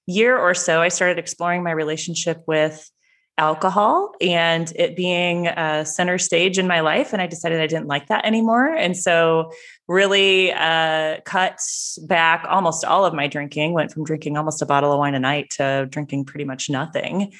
year 0.06 0.36
or 0.36 0.54
so, 0.54 0.82
I 0.82 0.88
started 0.88 1.18
exploring 1.18 1.62
my 1.62 1.70
relationship 1.70 2.42
with 2.46 2.90
alcohol 3.38 4.12
and 4.20 4.72
it 4.76 4.96
being 4.96 5.46
a 5.46 5.86
center 5.86 6.18
stage 6.18 6.58
in 6.58 6.66
my 6.66 6.80
life. 6.80 7.12
And 7.12 7.22
I 7.22 7.26
decided 7.26 7.60
I 7.60 7.66
didn't 7.66 7.86
like 7.86 8.08
that 8.08 8.24
anymore. 8.24 8.66
And 8.66 8.96
so 8.96 9.52
really 9.88 10.52
uh, 10.52 11.16
cut 11.24 11.58
back 12.02 12.44
almost 12.48 12.84
all 12.84 13.06
of 13.06 13.14
my 13.14 13.26
drinking, 13.26 13.72
went 13.72 13.90
from 13.90 14.04
drinking 14.04 14.36
almost 14.36 14.60
a 14.60 14.66
bottle 14.66 14.92
of 14.92 14.98
wine 14.98 15.14
a 15.14 15.18
night 15.18 15.48
to 15.50 15.86
drinking 15.90 16.26
pretty 16.26 16.44
much 16.44 16.68
nothing. 16.68 17.32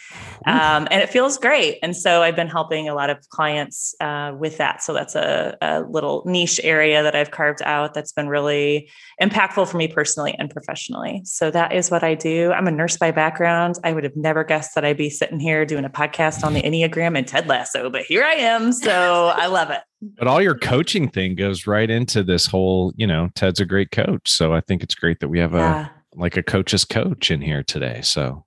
Um, 0.46 0.88
and 0.90 1.02
it 1.02 1.10
feels 1.10 1.36
great. 1.36 1.78
And 1.82 1.94
so 1.94 2.22
I've 2.22 2.36
been 2.36 2.48
helping 2.48 2.88
a 2.88 2.94
lot 2.94 3.10
of 3.10 3.28
clients 3.28 3.94
uh, 4.00 4.32
with 4.38 4.56
that. 4.56 4.82
So 4.82 4.94
that's 4.94 5.14
a, 5.14 5.56
a, 5.60 5.82
little 5.82 6.22
niche 6.26 6.60
area 6.64 7.02
that 7.02 7.14
I've 7.14 7.30
carved 7.30 7.62
out 7.62 7.94
that's 7.94 8.12
been 8.12 8.28
really 8.28 8.90
impactful 9.20 9.68
for 9.68 9.76
me 9.76 9.88
personally 9.88 10.34
and 10.38 10.50
professionally. 10.50 11.22
So 11.24 11.50
that 11.50 11.72
is 11.72 11.90
what 11.90 12.02
I 12.02 12.14
do. 12.14 12.52
I'm 12.52 12.66
a 12.66 12.70
nurse 12.70 12.96
by 12.96 13.10
background. 13.10 13.76
I 13.84 13.92
would 13.92 14.04
have 14.04 14.16
never 14.16 14.44
guessed 14.44 14.74
that 14.74 14.84
I'd 14.84 14.96
be 14.96 15.10
sitting 15.10 15.40
here 15.40 15.66
doing 15.66 15.84
a 15.84 15.90
podcast 15.90 16.44
on 16.44 16.54
the 16.54 16.62
Enneagram 16.62 17.16
and 17.16 17.26
Ted 17.26 17.46
Lasso, 17.46 17.90
but 17.90 18.02
here 18.02 18.24
I 18.24 18.34
am. 18.34 18.72
So 18.72 19.32
I 19.34 19.46
love 19.46 19.70
it. 19.70 19.80
But 20.00 20.28
all 20.28 20.40
your 20.40 20.56
coaching 20.56 21.08
thing 21.08 21.34
goes 21.34 21.66
right 21.66 21.90
into 21.90 22.22
this 22.22 22.46
whole, 22.46 22.92
you 22.96 23.06
know, 23.06 23.30
Ted's 23.34 23.60
a 23.60 23.66
great 23.66 23.90
coach. 23.90 24.30
So 24.30 24.54
I 24.54 24.60
think 24.60 24.82
it's 24.82 24.94
great 24.94 25.20
that 25.20 25.28
we 25.28 25.40
have 25.40 25.52
yeah. 25.52 25.86
a 25.86 25.90
like 26.14 26.36
a 26.36 26.42
coach's 26.42 26.84
coach 26.84 27.30
in 27.30 27.40
here 27.40 27.62
today. 27.62 28.00
So 28.02 28.44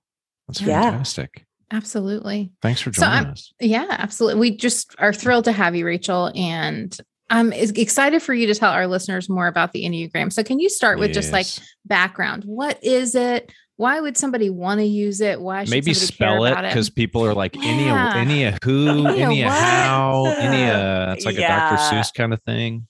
that's 0.48 0.60
fantastic. 0.60 1.30
Yeah. 1.36 1.42
Absolutely. 1.72 2.52
Thanks 2.60 2.82
for 2.82 2.90
joining 2.90 3.24
so 3.24 3.30
us. 3.30 3.52
Yeah, 3.58 3.86
absolutely. 3.90 4.40
We 4.40 4.56
just 4.56 4.94
are 4.98 5.12
thrilled 5.12 5.44
to 5.44 5.52
have 5.52 5.74
you, 5.74 5.86
Rachel. 5.86 6.30
And 6.34 6.94
I'm 7.30 7.50
excited 7.54 8.22
for 8.22 8.34
you 8.34 8.46
to 8.48 8.54
tell 8.54 8.70
our 8.70 8.86
listeners 8.86 9.30
more 9.30 9.46
about 9.46 9.72
the 9.72 9.84
Enneagram. 9.84 10.30
So, 10.30 10.42
can 10.42 10.60
you 10.60 10.68
start 10.68 10.98
with 10.98 11.08
yes. 11.08 11.14
just 11.14 11.32
like 11.32 11.46
background? 11.86 12.44
What 12.44 12.82
is 12.84 13.14
it? 13.14 13.50
Why 13.82 13.98
would 13.98 14.16
somebody 14.16 14.48
want 14.48 14.78
to 14.78 14.86
use 14.86 15.20
it? 15.20 15.40
Why 15.40 15.64
should 15.64 15.72
maybe 15.72 15.92
spell 15.92 16.44
it 16.44 16.54
because 16.54 16.88
people 16.88 17.26
are 17.26 17.34
like 17.34 17.56
yeah. 17.56 18.12
any 18.14 18.44
a 18.44 18.56
who, 18.62 19.06
any 19.08 19.42
a 19.42 19.50
how, 19.50 20.26
any 20.38 20.62
a 20.62 21.12
it's 21.14 21.24
like 21.24 21.36
yeah. 21.36 21.66
a 21.66 21.76
Dr. 21.76 21.96
Seuss 21.96 22.14
kind 22.14 22.32
of 22.32 22.40
thing. 22.44 22.86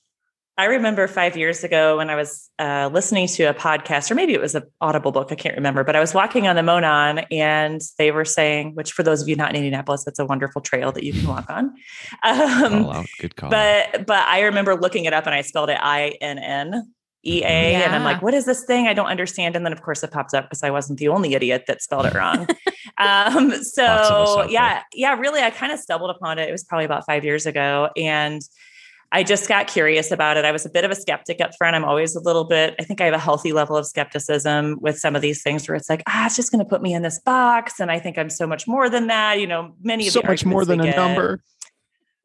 I 0.58 0.66
remember 0.66 1.08
five 1.08 1.34
years 1.34 1.64
ago 1.64 1.96
when 1.96 2.10
I 2.10 2.14
was 2.14 2.50
uh, 2.58 2.90
listening 2.92 3.26
to 3.28 3.44
a 3.44 3.54
podcast, 3.54 4.10
or 4.10 4.14
maybe 4.14 4.34
it 4.34 4.40
was 4.40 4.54
an 4.54 4.64
Audible 4.82 5.10
book, 5.10 5.32
I 5.32 5.34
can't 5.34 5.56
remember, 5.56 5.82
but 5.82 5.96
I 5.96 6.00
was 6.00 6.12
walking 6.12 6.46
on 6.46 6.56
the 6.56 6.62
Monon 6.62 7.20
and 7.30 7.80
they 7.96 8.10
were 8.10 8.26
saying, 8.26 8.74
which 8.74 8.92
for 8.92 9.02
those 9.02 9.22
of 9.22 9.28
you 9.28 9.34
not 9.34 9.48
in 9.48 9.56
Indianapolis, 9.56 10.04
that's 10.04 10.18
a 10.18 10.26
wonderful 10.26 10.60
trail 10.60 10.92
that 10.92 11.04
you 11.04 11.14
can 11.14 11.26
walk 11.26 11.48
on. 11.48 11.74
Um, 12.22 13.06
Good 13.18 13.34
call. 13.34 13.48
But 13.48 14.06
but 14.06 14.28
I 14.28 14.42
remember 14.42 14.76
looking 14.76 15.06
it 15.06 15.14
up 15.14 15.24
and 15.24 15.34
I 15.34 15.40
spelled 15.40 15.70
it 15.70 15.78
I 15.80 16.18
N 16.20 16.38
N 16.38 16.92
EA. 17.24 17.40
Yeah. 17.40 17.80
And 17.82 17.94
I'm 17.94 18.04
like, 18.04 18.22
what 18.22 18.34
is 18.34 18.44
this 18.44 18.64
thing? 18.64 18.86
I 18.88 18.94
don't 18.94 19.06
understand. 19.06 19.56
And 19.56 19.64
then, 19.64 19.72
of 19.72 19.82
course, 19.82 20.02
it 20.02 20.10
pops 20.10 20.34
up 20.34 20.44
because 20.44 20.62
I 20.62 20.70
wasn't 20.70 20.98
the 20.98 21.08
only 21.08 21.34
idiot 21.34 21.64
that 21.68 21.82
spelled 21.82 22.06
it 22.06 22.14
wrong. 22.14 22.48
um, 22.98 23.52
so, 23.62 24.46
yeah, 24.48 24.82
yeah, 24.92 25.14
really, 25.14 25.40
I 25.40 25.50
kind 25.50 25.72
of 25.72 25.78
stumbled 25.78 26.10
upon 26.10 26.38
it. 26.38 26.48
It 26.48 26.52
was 26.52 26.64
probably 26.64 26.84
about 26.84 27.06
five 27.06 27.24
years 27.24 27.46
ago. 27.46 27.90
And 27.96 28.42
I 29.12 29.22
just 29.22 29.46
got 29.46 29.66
curious 29.66 30.10
about 30.10 30.38
it. 30.38 30.44
I 30.44 30.52
was 30.52 30.64
a 30.64 30.70
bit 30.70 30.84
of 30.84 30.90
a 30.90 30.94
skeptic 30.94 31.40
up 31.40 31.50
front. 31.58 31.76
I'm 31.76 31.84
always 31.84 32.16
a 32.16 32.20
little 32.20 32.44
bit, 32.44 32.74
I 32.80 32.84
think 32.84 33.00
I 33.00 33.04
have 33.04 33.14
a 33.14 33.18
healthy 33.18 33.52
level 33.52 33.76
of 33.76 33.86
skepticism 33.86 34.78
with 34.80 34.98
some 34.98 35.14
of 35.14 35.20
these 35.20 35.42
things 35.42 35.68
where 35.68 35.76
it's 35.76 35.90
like, 35.90 36.02
ah, 36.08 36.26
it's 36.26 36.34
just 36.36 36.50
going 36.50 36.64
to 36.64 36.68
put 36.68 36.80
me 36.80 36.94
in 36.94 37.02
this 37.02 37.20
box. 37.20 37.78
And 37.78 37.90
I 37.90 37.98
think 37.98 38.16
I'm 38.16 38.30
so 38.30 38.46
much 38.46 38.66
more 38.66 38.88
than 38.88 39.08
that. 39.08 39.38
You 39.38 39.46
know, 39.46 39.74
many 39.82 40.06
of 40.06 40.14
so 40.14 40.22
much 40.24 40.46
more 40.46 40.64
than 40.64 40.80
a 40.80 40.84
get, 40.84 40.96
number 40.96 41.42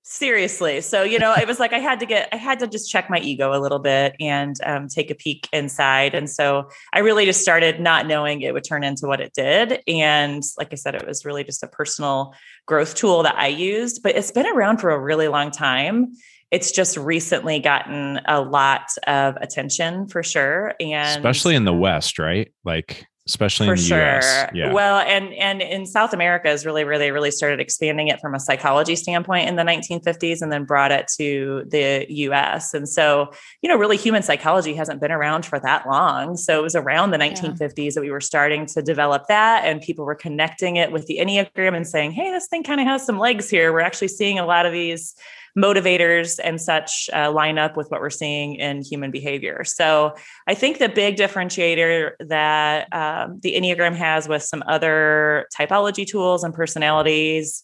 seriously. 0.10 0.80
So 0.80 1.04
you 1.04 1.20
know 1.20 1.34
it 1.34 1.46
was 1.48 1.60
like 1.60 1.74
i 1.74 1.80
had 1.80 2.00
to 2.00 2.06
get 2.06 2.30
i 2.32 2.38
had 2.38 2.60
to 2.60 2.68
just 2.68 2.90
check 2.90 3.10
my 3.10 3.20
ego 3.20 3.54
a 3.54 3.60
little 3.60 3.80
bit 3.80 4.16
and 4.22 4.56
um, 4.66 4.88
take 4.88 5.12
a 5.12 5.16
peek 5.16 5.50
inside. 5.52 6.16
And 6.16 6.30
so 6.30 6.70
i 6.94 7.00
really 7.00 7.26
just 7.26 7.42
started 7.42 7.82
not 7.82 8.08
knowing 8.08 8.42
it 8.42 8.54
would 8.54 8.64
turn 8.64 8.86
into 8.86 9.06
what 9.06 9.20
it 9.20 9.34
did. 9.34 9.82
And 9.86 10.44
like 10.58 10.70
i 10.72 10.76
said 10.76 10.96
it 10.96 11.06
was 11.06 11.26
really 11.26 11.44
just 11.44 11.62
a 11.62 11.68
personal 11.68 12.34
growth 12.66 12.96
tool 12.96 13.22
that 13.24 13.36
i 13.38 13.48
used 13.48 14.02
but 14.02 14.16
it's 14.16 14.32
been 14.32 14.48
around 14.48 14.78
for 14.78 14.92
a 14.92 15.00
really 15.00 15.28
long 15.28 15.52
time. 15.52 16.14
It's 16.52 16.72
just 16.72 16.96
recently 16.96 17.60
gotten 17.60 18.22
a 18.26 18.40
lot 18.40 18.88
of 19.06 19.36
attention 19.36 20.08
for 20.08 20.24
sure. 20.24 20.74
And 20.80 21.18
especially 21.18 21.56
in 21.56 21.66
the 21.66 21.74
west 21.74 22.18
right? 22.18 22.50
Like 22.64 23.06
especially 23.28 23.68
for 23.68 23.74
in 23.74 23.78
the 23.78 23.84
sure. 23.84 24.18
US. 24.18 24.50
Yeah. 24.54 24.72
Well, 24.72 25.00
and 25.00 25.34
and 25.34 25.62
in 25.62 25.86
South 25.86 26.14
America 26.14 26.50
is 26.50 26.66
really 26.66 26.86
where 26.86 26.98
they 26.98 27.12
really 27.12 27.32
started 27.32 27.60
expanding 27.60 28.08
it 28.08 28.20
from 28.20 28.34
a 28.34 28.40
psychology 28.40 28.96
standpoint 28.96 29.50
in 29.50 29.56
the 29.56 29.64
1950s 29.64 30.42
and 30.42 30.52
then 30.52 30.64
brought 30.64 30.92
it 30.92 31.08
to 31.18 31.64
the 31.68 32.06
US. 32.10 32.74
And 32.74 32.88
so, 32.88 33.32
you 33.62 33.70
know, 33.70 33.76
really 33.76 33.98
human 33.98 34.24
psychology 34.24 34.74
hasn't 34.74 35.02
been 35.02 35.12
around 35.12 35.46
for 35.46 35.60
that 35.60 35.88
long. 35.88 36.38
So 36.38 36.60
it 36.60 36.64
was 36.64 36.76
around 36.76 37.12
the 37.12 37.18
1950s 37.18 37.76
yeah. 37.78 37.90
that 37.96 38.02
we 38.02 38.12
were 38.12 38.22
starting 38.22 38.66
to 38.68 38.82
develop 38.82 39.28
that 39.28 39.66
and 39.66 39.82
people 39.82 40.06
were 40.06 40.16
connecting 40.16 40.78
it 40.78 40.92
with 40.92 41.06
the 41.08 41.20
Enneagram 41.20 41.76
and 41.76 41.86
saying, 41.86 42.12
"Hey, 42.12 42.32
this 42.32 42.48
thing 42.48 42.64
kind 42.64 42.80
of 42.80 42.88
has 42.88 43.06
some 43.06 43.20
legs 43.20 43.50
here. 43.50 43.74
We're 43.74 43.82
actually 43.82 44.10
seeing 44.10 44.40
a 44.40 44.46
lot 44.46 44.66
of 44.66 44.72
these 44.72 45.16
motivators 45.58 46.40
and 46.44 46.62
such 46.62 47.10
uh, 47.14 47.32
line 47.32 47.58
up 47.58 47.76
with 47.76 47.90
what 47.90 48.00
we're 48.00 48.10
seeing 48.12 48.56
in 48.56 48.84
human 48.84 49.10
behavior. 49.10 49.64
So 49.64 50.14
I 50.46 50.54
think 50.54 50.78
the 50.78 50.88
big 50.88 51.18
differentiator 51.18 52.12
that 52.20 52.94
um, 52.94 53.40
the 53.42 53.56
Enneagram 53.56 53.96
has 53.96 54.28
with 54.28 54.44
some 54.44 54.64
other 54.68 55.48
typology 55.58 56.06
tools 56.06 56.44
and 56.44 56.54
personalities 56.54 57.64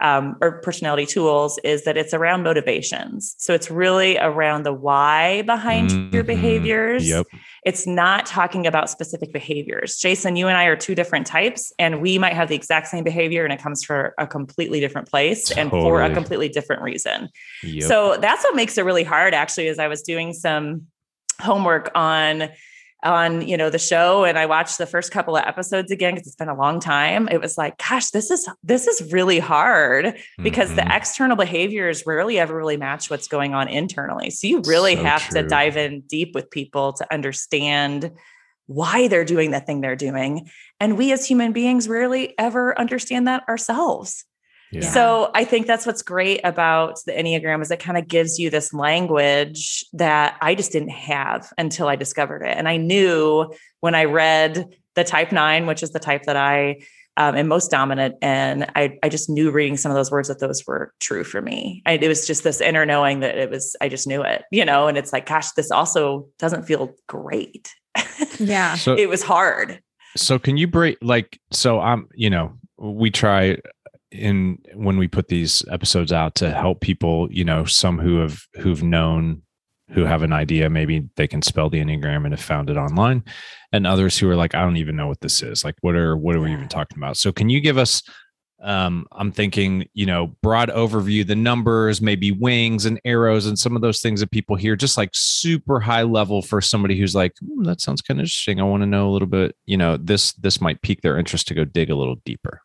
um, 0.00 0.36
or 0.40 0.60
personality 0.60 1.06
tools 1.06 1.58
is 1.64 1.84
that 1.84 1.96
it's 1.96 2.12
around 2.12 2.42
motivations. 2.42 3.34
So 3.38 3.54
it's 3.54 3.70
really 3.70 4.18
around 4.18 4.64
the 4.64 4.72
why 4.72 5.42
behind 5.42 5.90
mm-hmm. 5.90 6.14
your 6.14 6.24
behaviors. 6.24 7.08
Yep. 7.08 7.26
It's 7.64 7.86
not 7.86 8.26
talking 8.26 8.66
about 8.66 8.90
specific 8.90 9.32
behaviors. 9.32 9.96
Jason, 9.96 10.36
you 10.36 10.48
and 10.48 10.56
I 10.56 10.64
are 10.64 10.76
two 10.76 10.94
different 10.94 11.26
types, 11.26 11.72
and 11.78 12.02
we 12.02 12.18
might 12.18 12.34
have 12.34 12.48
the 12.48 12.54
exact 12.54 12.88
same 12.88 13.04
behavior, 13.04 13.44
and 13.44 13.52
it 13.52 13.60
comes 13.60 13.82
from 13.82 14.10
a 14.18 14.26
completely 14.26 14.80
different 14.80 15.08
place 15.08 15.48
totally. 15.48 15.62
and 15.62 15.70
for 15.70 16.02
a 16.02 16.12
completely 16.12 16.48
different 16.48 16.82
reason. 16.82 17.28
Yep. 17.62 17.82
So 17.88 18.16
that's 18.18 18.44
what 18.44 18.54
makes 18.54 18.76
it 18.76 18.84
really 18.84 19.04
hard, 19.04 19.32
actually, 19.32 19.68
as 19.68 19.78
I 19.78 19.88
was 19.88 20.02
doing 20.02 20.32
some 20.34 20.88
homework 21.40 21.90
on 21.94 22.50
on 23.04 23.46
you 23.46 23.56
know 23.56 23.70
the 23.70 23.78
show 23.78 24.24
and 24.24 24.38
i 24.38 24.46
watched 24.46 24.78
the 24.78 24.86
first 24.86 25.12
couple 25.12 25.36
of 25.36 25.44
episodes 25.44 25.90
again 25.90 26.14
because 26.14 26.26
it's 26.26 26.36
been 26.36 26.48
a 26.48 26.56
long 26.56 26.80
time 26.80 27.28
it 27.28 27.40
was 27.40 27.58
like 27.58 27.76
gosh 27.78 28.10
this 28.10 28.30
is 28.30 28.48
this 28.62 28.86
is 28.86 29.12
really 29.12 29.38
hard 29.38 30.16
because 30.42 30.68
mm-hmm. 30.68 30.88
the 30.88 30.96
external 30.96 31.36
behaviors 31.36 32.04
rarely 32.06 32.38
ever 32.38 32.56
really 32.56 32.76
match 32.76 33.10
what's 33.10 33.28
going 33.28 33.54
on 33.54 33.68
internally 33.68 34.30
so 34.30 34.46
you 34.46 34.60
really 34.62 34.96
so 34.96 35.02
have 35.02 35.22
true. 35.28 35.42
to 35.42 35.48
dive 35.48 35.76
in 35.76 36.00
deep 36.02 36.34
with 36.34 36.50
people 36.50 36.92
to 36.92 37.12
understand 37.12 38.10
why 38.66 39.08
they're 39.08 39.26
doing 39.26 39.50
the 39.50 39.60
thing 39.60 39.80
they're 39.80 39.96
doing 39.96 40.48
and 40.80 40.96
we 40.96 41.12
as 41.12 41.26
human 41.26 41.52
beings 41.52 41.88
rarely 41.88 42.34
ever 42.38 42.78
understand 42.78 43.28
that 43.28 43.46
ourselves 43.48 44.24
yeah. 44.82 44.90
So 44.90 45.30
I 45.34 45.44
think 45.44 45.66
that's 45.66 45.86
what's 45.86 46.02
great 46.02 46.40
about 46.44 46.98
the 47.06 47.12
Enneagram 47.12 47.62
is 47.62 47.70
it 47.70 47.80
kind 47.80 47.98
of 47.98 48.08
gives 48.08 48.38
you 48.38 48.50
this 48.50 48.72
language 48.72 49.84
that 49.92 50.36
I 50.40 50.54
just 50.54 50.72
didn't 50.72 50.90
have 50.90 51.52
until 51.58 51.88
I 51.88 51.96
discovered 51.96 52.42
it. 52.42 52.56
And 52.56 52.68
I 52.68 52.76
knew 52.76 53.52
when 53.80 53.94
I 53.94 54.04
read 54.04 54.74
the 54.94 55.04
type 55.04 55.32
nine, 55.32 55.66
which 55.66 55.82
is 55.82 55.92
the 55.92 55.98
type 55.98 56.24
that 56.24 56.36
I 56.36 56.80
um, 57.16 57.36
am 57.36 57.48
most 57.48 57.70
dominant 57.70 58.16
and 58.22 58.66
I, 58.74 58.98
I 59.02 59.08
just 59.08 59.30
knew 59.30 59.50
reading 59.50 59.76
some 59.76 59.90
of 59.90 59.96
those 59.96 60.10
words 60.10 60.28
that 60.28 60.40
those 60.40 60.66
were 60.66 60.92
true 60.98 61.22
for 61.22 61.40
me. 61.40 61.82
I, 61.86 61.92
it 61.92 62.08
was 62.08 62.26
just 62.26 62.42
this 62.42 62.60
inner 62.60 62.84
knowing 62.84 63.20
that 63.20 63.36
it 63.36 63.50
was, 63.50 63.76
I 63.80 63.88
just 63.88 64.06
knew 64.06 64.22
it, 64.22 64.42
you 64.50 64.64
know, 64.64 64.88
and 64.88 64.98
it's 64.98 65.12
like, 65.12 65.26
gosh, 65.26 65.52
this 65.52 65.70
also 65.70 66.28
doesn't 66.38 66.64
feel 66.64 66.94
great. 67.06 67.72
Yeah. 68.38 68.74
so, 68.76 68.96
it 68.96 69.08
was 69.08 69.22
hard. 69.22 69.80
So 70.16 70.38
can 70.38 70.56
you 70.56 70.66
break 70.66 70.98
like, 71.02 71.38
so 71.52 71.80
I'm, 71.80 72.08
you 72.14 72.30
know, 72.30 72.58
we 72.78 73.10
try 73.10 73.58
in 74.14 74.58
when 74.74 74.96
we 74.96 75.08
put 75.08 75.28
these 75.28 75.64
episodes 75.70 76.12
out 76.12 76.34
to 76.36 76.50
help 76.50 76.80
people, 76.80 77.28
you 77.30 77.44
know, 77.44 77.64
some 77.64 77.98
who 77.98 78.18
have 78.18 78.40
who've 78.54 78.82
known 78.82 79.42
who 79.90 80.04
have 80.04 80.22
an 80.22 80.32
idea, 80.32 80.70
maybe 80.70 81.08
they 81.16 81.28
can 81.28 81.42
spell 81.42 81.68
the 81.68 81.80
Enneagram 81.80 82.24
and 82.24 82.32
have 82.32 82.40
found 82.40 82.70
it 82.70 82.76
online, 82.76 83.22
and 83.72 83.86
others 83.86 84.16
who 84.16 84.28
are 84.30 84.36
like, 84.36 84.54
I 84.54 84.62
don't 84.62 84.78
even 84.78 84.96
know 84.96 85.06
what 85.06 85.20
this 85.20 85.42
is. 85.42 85.64
Like, 85.64 85.74
what 85.80 85.94
are 85.94 86.16
what 86.16 86.36
are 86.36 86.40
we 86.40 86.52
even 86.52 86.68
talking 86.68 86.98
about? 86.98 87.16
So, 87.16 87.32
can 87.32 87.48
you 87.48 87.60
give 87.60 87.78
us? 87.78 88.02
Um, 88.62 89.06
I'm 89.12 89.30
thinking, 89.30 89.86
you 89.92 90.06
know, 90.06 90.28
broad 90.40 90.70
overview, 90.70 91.26
the 91.26 91.36
numbers, 91.36 92.00
maybe 92.00 92.32
wings 92.32 92.86
and 92.86 92.98
arrows, 93.04 93.44
and 93.44 93.58
some 93.58 93.76
of 93.76 93.82
those 93.82 94.00
things 94.00 94.20
that 94.20 94.30
people 94.30 94.56
hear, 94.56 94.74
just 94.74 94.96
like 94.96 95.10
super 95.12 95.80
high 95.80 96.04
level 96.04 96.40
for 96.40 96.62
somebody 96.62 96.98
who's 96.98 97.14
like, 97.14 97.34
mm, 97.44 97.66
that 97.66 97.82
sounds 97.82 98.00
kind 98.00 98.20
of 98.20 98.22
interesting. 98.22 98.60
I 98.60 98.64
want 98.64 98.82
to 98.82 98.86
know 98.86 99.10
a 99.10 99.12
little 99.12 99.28
bit. 99.28 99.54
You 99.66 99.76
know, 99.76 99.98
this 99.98 100.32
this 100.34 100.62
might 100.62 100.80
pique 100.80 101.02
their 101.02 101.18
interest 101.18 101.46
to 101.48 101.54
go 101.54 101.64
dig 101.64 101.90
a 101.90 101.96
little 101.96 102.16
deeper. 102.24 102.62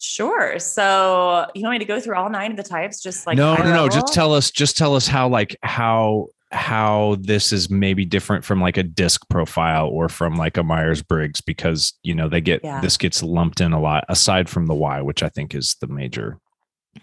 Sure. 0.00 0.58
So 0.58 1.46
you 1.54 1.62
want 1.62 1.74
me 1.74 1.78
to 1.80 1.84
go 1.84 2.00
through 2.00 2.16
all 2.16 2.30
nine 2.30 2.50
of 2.50 2.56
the 2.56 2.62
types, 2.62 3.02
just 3.02 3.26
like 3.26 3.36
no, 3.36 3.54
no, 3.56 3.64
no. 3.64 3.88
Just 3.88 4.14
tell 4.14 4.32
us. 4.32 4.50
Just 4.50 4.78
tell 4.78 4.96
us 4.96 5.06
how, 5.06 5.28
like, 5.28 5.56
how 5.62 6.28
how 6.52 7.16
this 7.20 7.52
is 7.52 7.70
maybe 7.70 8.04
different 8.04 8.44
from 8.44 8.60
like 8.60 8.76
a 8.76 8.82
disc 8.82 9.28
profile 9.28 9.86
or 9.86 10.08
from 10.08 10.34
like 10.34 10.56
a 10.56 10.64
Myers 10.64 11.02
Briggs 11.02 11.40
because 11.40 11.92
you 12.02 12.14
know 12.14 12.28
they 12.28 12.40
get 12.40 12.62
yeah. 12.64 12.80
this 12.80 12.96
gets 12.96 13.22
lumped 13.22 13.60
in 13.60 13.72
a 13.72 13.80
lot 13.80 14.04
aside 14.08 14.48
from 14.48 14.66
the 14.66 14.74
why, 14.74 15.02
which 15.02 15.22
I 15.22 15.28
think 15.28 15.54
is 15.54 15.76
the 15.80 15.86
major 15.86 16.38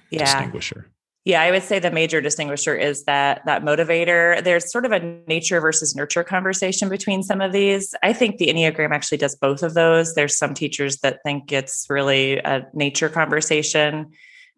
yeah. 0.09 0.25
distinguisher. 0.25 0.87
Yeah, 1.27 1.41
I 1.41 1.51
would 1.51 1.63
say 1.63 1.77
the 1.79 1.91
major 1.91 2.21
distinguisher 2.21 2.73
is 2.73 3.03
that 3.03 3.41
that 3.45 3.61
motivator. 3.61 4.41
There's 4.41 4.71
sort 4.71 4.85
of 4.85 4.93
a 4.93 5.01
nature 5.27 5.59
versus 5.59 5.93
nurture 5.93 6.23
conversation 6.23 6.87
between 6.87 7.21
some 7.21 7.41
of 7.41 7.51
these. 7.51 7.93
I 8.01 8.13
think 8.13 8.37
the 8.37 8.47
Enneagram 8.47 8.91
actually 8.91 9.17
does 9.17 9.35
both 9.35 9.61
of 9.61 9.73
those. 9.73 10.15
There's 10.15 10.37
some 10.37 10.53
teachers 10.53 10.99
that 10.99 11.19
think 11.25 11.51
it's 11.51 11.85
really 11.89 12.37
a 12.37 12.65
nature 12.73 13.09
conversation. 13.09 14.13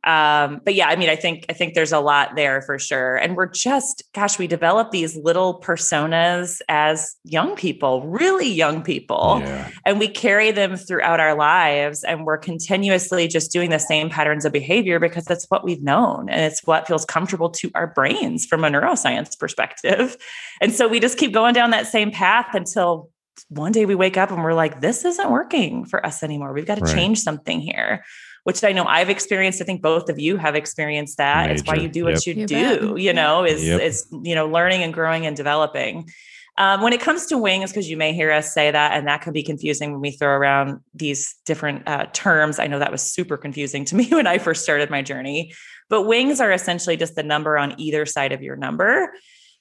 Um, 0.06 0.62
but 0.64 0.76
yeah, 0.76 0.88
I 0.88 0.96
mean, 0.96 1.10
I 1.10 1.16
think 1.18 1.46
I 1.50 1.54
think 1.54 1.74
there's 1.74 1.92
a 1.92 2.00
lot 2.00 2.36
there 2.36 2.62
for 2.62 2.80
sure. 2.80 3.18
And 3.18 3.36
we're 3.36 3.48
just, 3.48 4.04
gosh, 4.14 4.40
we 4.40 4.48
develop 4.48 4.92
these 4.92 5.18
little 5.18 5.60
personas 5.60 6.62
as 6.70 7.18
young 7.26 7.56
people, 7.56 8.08
really 8.08 8.50
young 8.50 8.82
people, 8.82 9.40
yeah. 9.42 9.70
and 9.86 10.00
we 10.00 10.08
carry 10.08 10.52
them 10.52 10.78
throughout 10.78 11.20
our 11.20 11.36
lives. 11.36 12.06
And 12.06 12.26
we're 12.26 12.38
continuously 12.38 13.28
just 13.28 13.52
doing 13.52 13.72
the 13.72 13.80
same 13.80 14.10
patterns 14.10 14.46
of 14.46 14.54
behavior 14.54 15.00
because 15.00 15.26
that's 15.26 15.46
what 15.50 15.66
we've 15.66 15.84
known 15.84 16.30
and 16.30 16.42
it's 16.42 16.66
what 16.66 16.88
feels 16.88 17.04
comfortable 17.04 17.50
to 17.50 17.70
our 17.76 17.88
brains 17.88 18.46
from 18.46 18.64
a 18.64 18.70
neuroscience 18.70 19.38
perspective. 19.38 20.16
And 20.62 20.74
so 20.74 20.90
we 20.90 21.00
just 21.00 21.18
keep 21.18 21.32
going 21.32 21.54
down 21.54 21.70
that 21.70 21.88
same 21.88 22.12
path 22.12 22.54
until 22.54 23.10
one 23.48 23.72
day 23.72 23.86
we 23.86 23.96
wake 23.96 24.18
up 24.18 24.30
and 24.30 24.44
we're 24.44 24.54
like, 24.54 24.82
this 24.82 25.06
isn't 25.06 25.32
working 25.32 25.86
for 25.86 26.06
us 26.06 26.22
anymore. 26.22 26.52
We've 26.52 26.66
got 26.66 26.76
to 26.80 26.84
right. 26.84 26.94
change 26.94 27.20
something 27.22 27.62
here 27.62 28.04
which 28.50 28.64
I 28.64 28.72
know 28.72 28.84
I've 28.86 29.12
experienced. 29.12 29.62
I 29.62 29.66
think 29.66 29.84
both 29.84 30.10
of 30.10 30.18
you 30.18 30.36
have 30.38 30.56
experienced 30.56 31.18
that. 31.18 31.44
Major. 31.44 31.54
It's 31.54 31.68
why 31.68 31.76
you 31.76 31.88
do 31.88 32.06
what 32.06 32.26
yep. 32.26 32.36
you, 32.36 32.48
do, 32.48 32.96
you 32.98 33.14
know, 33.14 33.46
is 33.46 33.64
yep. 33.64 33.80
is 33.80 34.08
you 34.24 34.34
know, 34.34 34.48
learning 34.48 34.82
and 34.82 34.92
growing 34.92 35.28
and 35.28 35.38
developing. 35.38 36.10
Um, 36.58 36.82
when 36.82 36.92
it 36.92 37.00
comes 37.00 37.28
to 37.28 37.38
wings, 37.38 37.70
because 37.70 37.88
you 37.88 37.96
may 37.96 38.12
hear 38.12 38.32
us 38.32 38.52
say 38.52 38.72
that, 38.72 38.94
and 38.94 39.08
that 39.08 39.22
can 39.22 39.34
be 39.34 39.44
confusing 39.44 39.92
when 39.92 40.02
we 40.02 40.10
throw 40.10 40.32
around 40.32 40.80
these 40.96 41.36
different 41.46 41.88
uh, 41.88 42.08
terms. 42.12 42.58
I 42.58 42.66
know 42.66 42.80
that 42.80 42.92
was 42.92 43.04
super 43.04 43.38
confusing 43.38 43.86
to 43.86 43.96
me 44.00 44.10
when 44.10 44.26
I 44.26 44.40
first 44.40 44.64
started 44.64 44.90
my 44.90 45.04
journey. 45.04 45.54
But 45.88 46.08
wings 46.08 46.42
are 46.42 46.52
essentially 46.52 46.98
just 46.98 47.14
the 47.14 47.22
number 47.22 47.56
on 47.56 47.80
either 47.80 48.08
side 48.08 48.32
of 48.32 48.42
your 48.42 48.56
number. 48.56 49.14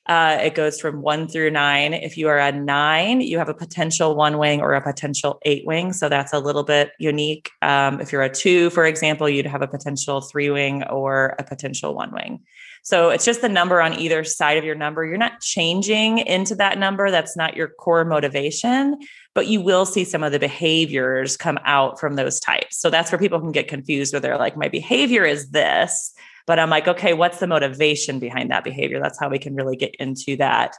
Uh, 0.09 0.39
it 0.41 0.55
goes 0.55 0.81
from 0.81 1.03
one 1.03 1.29
through 1.29 1.51
nine. 1.51 1.93
If 1.93 2.17
you 2.17 2.29
are 2.29 2.39
a 2.39 2.51
nine, 2.51 3.21
you 3.21 3.37
have 3.37 3.51
a 3.51 3.55
potential 3.55 4.17
one 4.17 4.39
wing 4.39 4.63
or 4.63 4.73
a 4.73 4.81
potential 4.81 5.39
eight 5.45 5.67
wing. 5.67 5.93
So 5.93 6.09
that's 6.09 6.33
a 6.33 6.39
little 6.39 6.65
bit 6.65 6.93
unique. 6.99 7.51
Um, 7.61 8.01
if 8.01 8.11
you're 8.11 8.23
a 8.23 8.33
two, 8.33 8.71
for 8.71 8.87
example, 8.87 9.29
you'd 9.29 9.45
have 9.47 9.61
a 9.61 9.69
potential 9.69 10.23
three 10.23 10.49
wing 10.49 10.83
or 10.85 11.37
a 11.39 11.45
potential 11.45 11.95
one 11.95 12.13
wing. 12.13 12.41
So 12.83 13.11
it's 13.11 13.25
just 13.27 13.43
the 13.43 13.51
number 13.51 13.83
on 13.83 13.99
either 13.99 14.25
side 14.25 14.57
of 14.57 14.65
your 14.65 14.75
number. 14.75 15.05
You're 15.05 15.19
not 15.19 15.41
changing 15.41 16.19
into 16.19 16.55
that 16.55 16.79
number. 16.79 17.11
That's 17.11 17.37
not 17.37 17.55
your 17.55 17.69
core 17.69 18.07
motivation, 18.07 18.97
but 19.35 19.47
you 19.47 19.61
will 19.61 19.85
see 19.85 20.05
some 20.05 20.23
of 20.23 20.33
the 20.33 20.39
behaviors 20.39 21.37
come 21.37 21.59
out 21.65 22.01
from 22.01 22.17
those 22.17 22.41
types. 22.41 22.79
So 22.79 22.89
that's 22.89 23.13
where 23.13 23.19
people 23.19 23.41
can 23.41 23.53
get 23.53 23.69
confused 23.69 24.15
where 24.15 24.21
they're 24.21 24.39
like, 24.39 24.57
my 24.57 24.69
behavior 24.69 25.27
is 25.27 25.51
this 25.51 26.15
but 26.49 26.59
i'm 26.59 26.71
like 26.71 26.89
okay 26.89 27.15
what's 27.15 27.39
the 27.39 27.47
motivation 27.47 28.19
behind 28.19 28.51
that 28.51 28.65
behavior 28.65 28.99
that's 29.01 29.21
how 29.21 29.29
we 29.29 29.39
can 29.39 29.55
really 29.55 29.77
get 29.77 29.95
into 29.97 30.37
that 30.37 30.75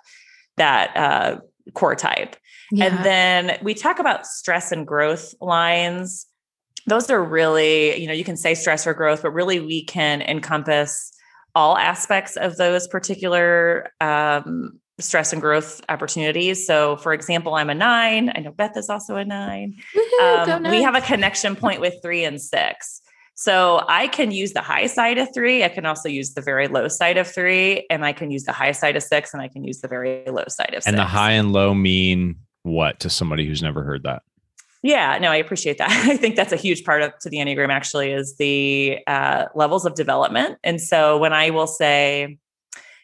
that 0.58 0.96
uh, 0.98 1.40
core 1.74 1.96
type 1.96 2.36
yeah. 2.72 2.86
and 2.86 3.06
then 3.06 3.58
we 3.62 3.74
talk 3.74 4.00
about 4.00 4.28
stress 4.28 4.74
and 4.74 4.86
growth 4.86 5.34
lines 5.40 6.26
those 6.88 7.10
are 7.10 7.24
really 7.24 7.98
you 8.02 8.08
know 8.08 8.14
you 8.14 8.26
can 8.26 8.36
say 8.36 8.54
stress 8.54 8.86
or 8.86 8.94
growth 8.94 9.22
but 9.22 9.32
really 9.32 9.62
we 9.62 9.82
can 9.86 10.22
encompass 10.22 11.14
all 11.56 11.78
aspects 11.78 12.36
of 12.36 12.58
those 12.58 12.88
particular 12.88 13.92
um, 14.02 14.80
stress 15.00 15.34
and 15.34 15.42
growth 15.42 15.82
opportunities. 15.90 16.66
So, 16.66 16.98
for 16.98 17.14
example, 17.14 17.56
I'm 17.56 17.70
a 17.70 17.76
nine. 17.76 18.32
I 18.36 18.40
know 18.40 18.52
Beth 18.52 18.78
is 18.78 18.90
also 18.90 19.16
a 19.16 19.26
9 19.26 19.76
um, 20.22 20.64
we 20.64 20.82
have 20.84 20.96
a 20.96 21.02
connection 21.02 21.56
point 21.56 21.82
with 21.82 21.96
three 22.02 22.24
and 22.24 22.42
six. 22.42 23.02
So 23.39 23.86
I 23.88 24.08
can 24.08 24.32
use 24.32 24.52
the 24.52 24.62
high 24.62 24.88
side 24.88 25.17
of 25.17 25.30
three. 25.34 25.63
I 25.63 25.69
can 25.69 25.86
also 25.86 26.10
use 26.10 26.34
the 26.34 26.41
very 26.41 26.67
low 26.67 26.89
side 26.89 27.15
of 27.15 27.25
three, 27.25 27.88
and 27.89 28.04
I 28.04 28.12
can 28.12 28.32
use 28.32 28.43
the 28.43 28.52
high 28.52 28.73
side 28.73 28.97
of 28.97 29.04
six, 29.04 29.34
and 29.34 29.41
I 29.41 29.47
can 29.47 29.63
use 29.63 29.80
the 29.80 29.88
very 29.88 30.25
low 30.28 30.43
side 30.49 30.73
of 30.73 30.84
six. 30.84 30.88
And 30.88 30.97
the 30.97 31.06
high 31.06 31.32
and 31.32 31.54
low 31.54 31.73
mean 31.73 32.36
what 32.63 32.99
to 32.99 33.10
somebody 33.10 33.47
who's 33.47 33.63
never 33.63 33.82
heard 33.82 34.04
that? 34.04 34.23
Yeah, 34.84 35.17
no, 35.19 35.32
I 35.32 35.38
appreciate 35.38 35.78
that. 35.78 35.89
I 36.10 36.17
think 36.17 36.36
that's 36.36 36.52
a 36.52 36.58
huge 36.58 36.84
part 36.84 37.02
of 37.02 37.17
to 37.19 37.30
the 37.30 37.38
Enneagram 37.38 37.69
actually 37.69 38.12
is 38.12 38.36
the 38.36 38.99
uh, 39.08 39.45
levels 39.56 39.86
of 39.86 39.95
development. 39.95 40.58
And 40.62 40.82
so 40.82 41.17
when 41.17 41.32
I 41.32 41.52
will 41.52 41.67
say 41.67 42.39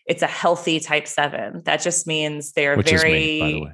it's 0.06 0.22
a 0.22 0.28
healthy 0.28 0.82
type 0.82 1.08
seven, 1.08 1.62
that 1.64 1.82
just 1.82 2.08
means 2.08 2.52
they're 2.52 2.76
Which 2.76 2.90
very 2.90 3.14
me, 3.14 3.40
by 3.40 3.52
the 3.52 3.62
way. 3.62 3.72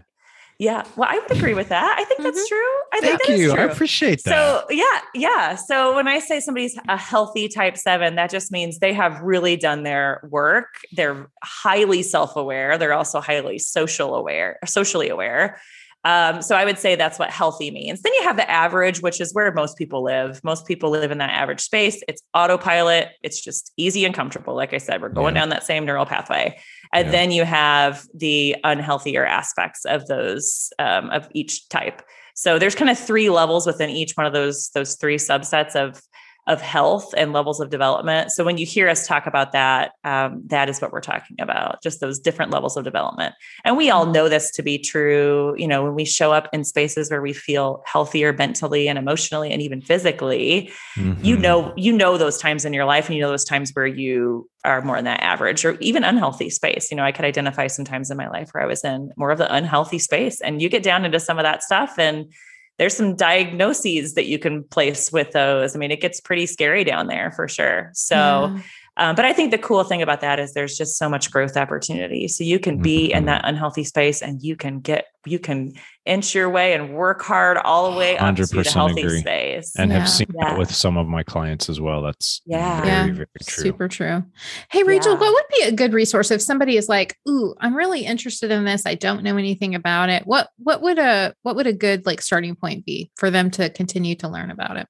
Yeah, 0.61 0.83
well, 0.95 1.09
I 1.11 1.17
would 1.17 1.35
agree 1.35 1.55
with 1.55 1.69
that. 1.69 1.95
I 1.97 2.03
think 2.03 2.19
mm-hmm. 2.19 2.29
that's 2.29 2.47
true. 2.47 2.59
I 2.93 2.99
Thank 2.99 3.23
think 3.23 3.39
you. 3.39 3.53
I 3.53 3.63
appreciate 3.63 4.23
that. 4.25 4.29
So 4.29 4.67
yeah, 4.69 4.99
yeah. 5.15 5.55
So 5.55 5.95
when 5.95 6.07
I 6.07 6.19
say 6.19 6.39
somebody's 6.39 6.77
a 6.87 6.97
healthy 6.97 7.47
type 7.47 7.77
seven, 7.77 8.13
that 8.13 8.29
just 8.29 8.51
means 8.51 8.77
they 8.77 8.93
have 8.93 9.19
really 9.21 9.55
done 9.55 9.81
their 9.81 10.21
work. 10.29 10.67
They're 10.91 11.27
highly 11.43 12.03
self-aware. 12.03 12.77
They're 12.77 12.93
also 12.93 13.21
highly 13.21 13.57
social 13.57 14.13
aware, 14.13 14.59
socially 14.67 15.09
aware. 15.09 15.59
Um, 16.03 16.43
so 16.43 16.55
I 16.55 16.65
would 16.65 16.77
say 16.77 16.95
that's 16.95 17.17
what 17.17 17.31
healthy 17.31 17.71
means. 17.71 18.03
Then 18.03 18.13
you 18.13 18.23
have 18.23 18.37
the 18.37 18.49
average, 18.49 19.01
which 19.01 19.19
is 19.19 19.33
where 19.33 19.51
most 19.51 19.77
people 19.77 20.03
live. 20.03 20.43
Most 20.43 20.67
people 20.67 20.91
live 20.91 21.09
in 21.09 21.17
that 21.19 21.31
average 21.31 21.61
space. 21.61 22.03
It's 22.07 22.21
autopilot. 22.35 23.09
It's 23.23 23.41
just 23.41 23.71
easy 23.77 24.05
and 24.05 24.13
comfortable. 24.13 24.55
Like 24.55 24.73
I 24.73 24.79
said, 24.79 25.01
we're 25.01 25.09
going 25.09 25.33
yeah. 25.33 25.41
down 25.41 25.49
that 25.49 25.63
same 25.63 25.85
neural 25.85 26.05
pathway. 26.05 26.59
And 26.93 27.07
yeah. 27.07 27.11
then 27.11 27.31
you 27.31 27.45
have 27.45 28.05
the 28.13 28.55
unhealthier 28.63 29.25
aspects 29.27 29.85
of 29.85 30.07
those 30.07 30.71
um, 30.79 31.09
of 31.09 31.27
each 31.33 31.67
type. 31.69 32.01
So 32.35 32.59
there's 32.59 32.75
kind 32.75 32.89
of 32.89 32.97
three 32.97 33.29
levels 33.29 33.65
within 33.65 33.89
each 33.89 34.13
one 34.13 34.25
of 34.25 34.33
those 34.33 34.69
those 34.69 34.95
three 34.95 35.17
subsets 35.17 35.75
of 35.75 36.01
of 36.47 36.59
health 36.59 37.13
and 37.15 37.33
levels 37.33 37.59
of 37.59 37.69
development. 37.69 38.31
So 38.31 38.43
when 38.43 38.57
you 38.57 38.65
hear 38.65 38.89
us 38.89 39.05
talk 39.05 39.27
about 39.27 39.51
that, 39.51 39.91
um, 40.03 40.41
that 40.47 40.69
is 40.69 40.81
what 40.81 40.91
we're 40.91 40.99
talking 40.99 41.37
about, 41.39 41.83
just 41.83 41.99
those 41.99 42.19
different 42.19 42.51
levels 42.51 42.75
of 42.75 42.83
development. 42.83 43.35
And 43.63 43.77
we 43.77 43.91
all 43.91 44.07
know 44.07 44.27
this 44.27 44.49
to 44.51 44.63
be 44.63 44.79
true. 44.79 45.53
You 45.57 45.67
know, 45.67 45.83
when 45.83 45.93
we 45.93 46.03
show 46.03 46.31
up 46.31 46.49
in 46.51 46.63
spaces 46.63 47.11
where 47.11 47.21
we 47.21 47.31
feel 47.31 47.83
healthier 47.85 48.33
mentally 48.33 48.87
and 48.87 48.97
emotionally 48.97 49.51
and 49.51 49.61
even 49.61 49.81
physically, 49.81 50.71
mm-hmm. 50.95 51.23
you 51.23 51.37
know, 51.37 51.73
you 51.77 51.93
know 51.93 52.17
those 52.17 52.39
times 52.39 52.65
in 52.65 52.73
your 52.73 52.85
life, 52.85 53.07
and 53.07 53.15
you 53.15 53.21
know 53.21 53.29
those 53.29 53.45
times 53.45 53.71
where 53.73 53.85
you 53.85 54.49
are 54.63 54.81
more 54.81 54.97
in 54.97 55.05
that 55.05 55.21
average 55.21 55.63
or 55.63 55.77
even 55.79 56.03
unhealthy 56.03 56.49
space. 56.49 56.89
You 56.89 56.97
know, 56.97 57.03
I 57.03 57.11
could 57.11 57.25
identify 57.25 57.67
some 57.67 57.85
times 57.85 58.09
in 58.09 58.17
my 58.17 58.29
life 58.29 58.49
where 58.51 58.63
I 58.63 58.67
was 58.67 58.83
in 58.83 59.11
more 59.15 59.31
of 59.31 59.37
the 59.37 59.53
unhealthy 59.53 59.99
space, 59.99 60.41
and 60.41 60.59
you 60.59 60.69
get 60.69 60.81
down 60.81 61.05
into 61.05 61.19
some 61.19 61.37
of 61.37 61.43
that 61.43 61.61
stuff 61.61 61.99
and 61.99 62.31
there's 62.81 62.97
some 62.97 63.15
diagnoses 63.15 64.15
that 64.15 64.25
you 64.25 64.39
can 64.39 64.63
place 64.63 65.11
with 65.11 65.33
those. 65.33 65.75
I 65.75 65.77
mean, 65.77 65.91
it 65.91 66.01
gets 66.01 66.19
pretty 66.19 66.47
scary 66.47 66.83
down 66.83 67.05
there 67.05 67.31
for 67.31 67.47
sure. 67.47 67.91
So, 67.93 68.15
yeah. 68.15 68.61
Um, 68.97 69.15
but 69.15 69.23
I 69.23 69.31
think 69.31 69.51
the 69.51 69.57
cool 69.57 69.83
thing 69.83 70.01
about 70.01 70.19
that 70.21 70.39
is 70.39 70.53
there's 70.53 70.77
just 70.77 70.97
so 70.97 71.07
much 71.07 71.31
growth 71.31 71.55
opportunity. 71.55 72.27
So 72.27 72.43
you 72.43 72.59
can 72.59 72.81
be 72.81 73.07
mm-hmm. 73.07 73.19
in 73.19 73.25
that 73.25 73.41
unhealthy 73.45 73.85
space 73.85 74.21
and 74.21 74.41
you 74.43 74.57
can 74.57 74.81
get, 74.81 75.05
you 75.25 75.39
can 75.39 75.73
inch 76.05 76.35
your 76.35 76.49
way 76.49 76.73
and 76.73 76.93
work 76.93 77.21
hard 77.21 77.57
all 77.57 77.89
the 77.89 77.97
way 77.97 78.17
up 78.17 78.35
to 78.35 78.45
the 78.45 78.63
healthy 78.63 79.01
agree. 79.01 79.19
space. 79.19 79.73
And 79.77 79.91
yeah. 79.91 79.99
have 79.99 80.09
seen 80.09 80.27
yeah. 80.35 80.49
that 80.49 80.59
with 80.59 80.73
some 80.73 80.97
of 80.97 81.07
my 81.07 81.23
clients 81.23 81.69
as 81.69 81.79
well. 81.79 82.01
That's 82.01 82.41
yeah, 82.45 82.81
very, 82.81 83.07
yeah. 83.07 83.13
very 83.13 83.27
true. 83.47 83.63
Super 83.63 83.87
true. 83.87 84.23
Hey, 84.69 84.83
Rachel, 84.83 85.15
what 85.15 85.33
would 85.33 85.57
be 85.57 85.63
a 85.63 85.71
good 85.71 85.93
resource 85.93 86.29
if 86.29 86.41
somebody 86.41 86.75
is 86.75 86.89
like, 86.89 87.17
ooh, 87.29 87.55
I'm 87.61 87.75
really 87.75 88.03
interested 88.05 88.51
in 88.51 88.65
this. 88.65 88.85
I 88.85 88.95
don't 88.95 89.23
know 89.23 89.37
anything 89.37 89.73
about 89.73 90.09
it. 90.09 90.27
What 90.27 90.49
what 90.57 90.81
would 90.81 90.99
a 90.99 91.33
what 91.43 91.55
would 91.55 91.67
a 91.67 91.73
good 91.73 92.05
like 92.05 92.21
starting 92.21 92.55
point 92.55 92.85
be 92.85 93.09
for 93.15 93.31
them 93.31 93.51
to 93.51 93.69
continue 93.69 94.15
to 94.15 94.27
learn 94.27 94.51
about 94.51 94.75
it? 94.75 94.87